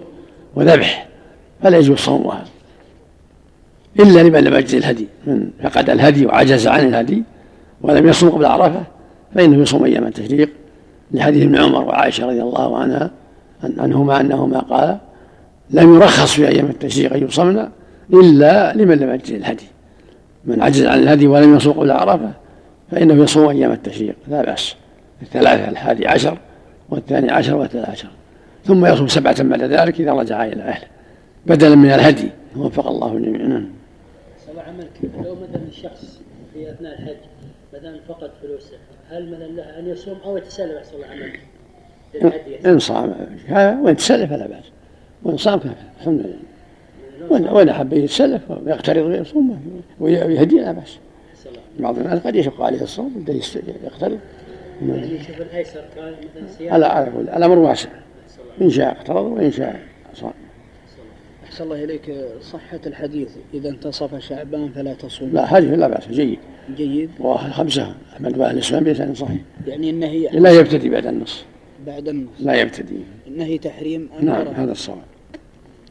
وذبح 0.55 1.09
فلا 1.63 1.79
يجوز 1.79 1.99
صومها. 1.99 2.45
إلا 4.01 4.23
لمن 4.23 4.41
لم 4.41 4.55
يجد 4.55 4.75
الهدي 4.75 5.07
من 5.27 5.51
فقد 5.63 5.91
الهدي 5.91 6.27
وعجز 6.27 6.67
عن 6.67 6.89
الهدي 6.89 7.23
ولم 7.83 8.09
يصوم 8.09 8.31
قبل 8.31 8.45
عرفة 8.45 8.83
فإنه 9.35 9.63
يصوم 9.63 9.85
أيام 9.85 10.07
التشريق. 10.07 10.51
لحديث 11.13 11.43
ابن 11.43 11.57
عمر 11.57 11.85
وعائشة 11.85 12.27
رضي 12.27 12.43
الله 12.43 12.79
عنها 12.79 13.11
عنهما 13.79 14.21
انهما 14.21 14.59
قال 14.59 14.99
لم 15.71 15.95
يرخص 15.95 16.35
في 16.35 16.49
أيام 16.49 16.67
التشريق 16.67 17.13
ان 17.13 17.25
يصمنا 17.25 17.73
إلا 18.13 18.75
لمن 18.75 18.99
لم 18.99 19.15
يجد 19.15 19.35
الهدي. 19.35 19.67
من 20.45 20.63
عجز 20.63 20.87
عن 20.87 20.99
الهدي 20.99 21.27
ولم 21.27 21.57
يسوق 21.57 21.81
إلى 21.81 21.93
عرفة 21.93 22.33
فإنه 22.91 23.23
يصوم 23.23 23.49
أيام 23.49 23.73
التشريق 23.73 24.17
لا 24.29 24.43
بأس. 24.43 24.75
الثلاثة 25.23 25.69
الحادي 25.69 26.07
عشر 26.07 26.39
والثاني 26.91 27.31
عشر 27.31 27.55
والثالث 27.55 27.89
عشر. 27.89 28.09
ثم 28.65 28.87
يصوم 28.87 29.09
سبعة 29.09 29.43
بعد 29.43 29.63
ذلك 29.63 30.01
إذا 30.01 30.13
رجع 30.13 30.45
إلى 30.45 30.63
أهله. 30.63 30.87
بدلا 31.47 31.75
من 31.75 31.91
الهدي. 31.91 32.29
وفق 32.57 32.89
الله 32.89 33.17
الجميع. 33.17 33.47
نعم. 33.47 33.79
عملك 34.69 35.27
لو 35.27 35.35
مثلا 35.35 35.63
الشخص 35.69 36.21
في 36.55 36.71
أثناء 36.71 36.93
الحج 36.93 37.17
مثلا 37.75 38.01
فقد 38.09 38.31
فلوسه 38.43 38.77
هل 39.11 39.31
مثلا 39.31 39.47
له 39.47 39.79
أن 39.79 39.89
يصوم 39.89 40.19
أو 40.25 40.37
يتسلف 40.37 40.77
أحسن 40.77 40.95
الله 40.95 41.07
عملك؟ 41.07 41.41
إن 42.67 42.79
صام 42.79 43.15
وإن 43.83 43.97
تسلف 43.97 44.31
فلا 44.31 44.47
بأس. 44.47 44.65
وان 45.23 45.37
صام 45.37 45.61
الحمد 46.01 46.21
لله. 46.21 47.53
وان 47.53 47.69
أحب 47.69 47.93
يتسلف 47.93 48.43
ويقترض 48.51 49.07
ويصوم 49.07 49.61
ويهدي 50.01 50.59
لا 50.59 50.73
بأس. 50.73 50.99
بعض 51.79 51.99
الناس 51.99 52.21
قد 52.21 52.37
يشق 52.37 52.63
عليه 52.63 52.83
الصوم 52.83 53.25
يقترض 53.85 54.19
يشوف 54.83 55.41
الايسر 55.41 55.85
مثلا 56.43 56.73
على 56.75 56.87
على 56.87 57.09
الأمر 57.37 57.59
واسع. 57.59 57.89
إن 58.63 58.71
شاء 58.71 58.93
اقترض 58.93 59.25
وإن 59.25 59.53
شاء 59.53 59.81
صام. 60.15 60.33
أحسن 61.45 61.65
الله 61.65 61.85
إليك. 61.85 62.15
صحة 62.41 62.81
الحديث. 62.87 63.29
إذا 63.55 63.69
انتصف 63.69 64.19
شعبان 64.19 64.69
فلا 64.69 64.95
تصوم. 64.95 65.31
لا 65.33 65.47
حديث 65.47 65.73
لا 65.73 65.89
بأس. 65.89 66.09
جيد. 66.09 66.39
جيد. 66.77 67.11
وخمسة. 67.21 67.95
أحمد 68.13 68.39
وأهل 68.39 68.55
الإسلام 68.55 68.85
بلسان 68.85 69.15
صحيح. 69.15 69.41
يعني 69.67 69.91
النهي 69.91 70.29
لا 70.33 70.51
يبتدي 70.51 70.89
بعد 70.91 71.07
النص. 71.07 71.45
بعد 71.89 72.09
النص 72.09 72.31
لا 72.41 72.55
يبتدي. 72.55 73.01
النهي 73.27 73.59
تحريم 73.59 74.09
نعم 74.21 74.47
هذا 74.47 74.73
الصواب. 74.73 74.99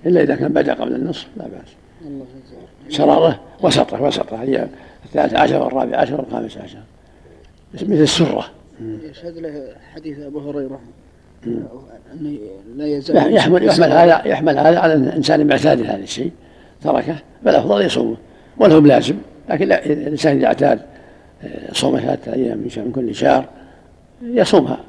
إلا 0.05 0.21
إذا 0.23 0.35
كان 0.35 0.53
بدأ 0.53 0.73
قبل 0.73 0.95
النصف 0.95 1.27
لا 1.37 1.43
بأس. 1.43 1.75
الله 2.05 2.25
شرارة 2.89 3.39
وسطة 3.63 4.03
وسطة. 4.03 4.43
هي 4.43 4.67
الثالث 5.05 5.33
عشر 5.33 5.63
والرابع 5.63 5.97
عشر 5.97 6.21
والخامس 6.21 6.57
عشر. 6.57 6.79
مثل 7.73 8.01
السرة. 8.01 8.45
يشهد 8.81 9.37
له 9.37 9.67
حديث 9.93 10.19
أبو 10.19 10.39
هريرة. 10.39 10.79
أنه 11.45 12.37
لا 12.75 12.87
يزال 12.87 13.33
يحمل 13.33 13.63
يحمل 13.63 13.91
هذا 13.91 14.27
يحمل 14.27 14.57
هذا 14.57 14.79
على 14.79 14.93
الإنسان 14.93 15.47
معتاد 15.47 15.81
هذا 15.81 16.03
الشيء. 16.03 16.31
تركه. 16.83 17.15
فالافضل 17.45 17.85
يصومه. 17.85 18.17
وله 18.59 18.79
بلازم 18.79 19.15
لكن 19.49 19.71
الإنسان 19.71 20.37
إذا 20.37 20.45
اعتاد 20.45 20.79
آه، 21.43 21.73
صوم 21.73 21.99
ثلاثة 21.99 22.33
أيام 22.33 22.57
من 22.57 22.91
كل 22.95 23.15
شهر 23.15 23.49
يصومها. 24.21 24.79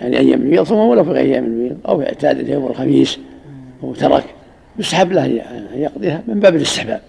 يعني 0.00 0.18
أيام 0.18 0.42
البيض 0.42 0.62
يصومها 0.62 0.84
ولو 0.84 1.04
في 1.04 1.10
غير 1.10 1.24
أيام 1.24 1.44
البيض 1.44 1.76
أو 1.88 2.02
اعتاد 2.02 2.38
اليوم 2.38 2.66
الخميس 2.66 3.18
وترك 3.82 4.24
يستحب 4.78 5.12
له 5.12 5.26
ان 5.26 5.66
يقضيها 5.74 6.22
من 6.28 6.40
باب 6.40 6.56
الاستحباب. 6.56 7.00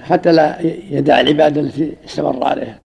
حتى 0.00 0.32
لا 0.32 0.60
يدع 0.90 1.20
العبادة 1.20 1.60
التي 1.60 1.92
استمر 2.06 2.44
عليها. 2.44 2.78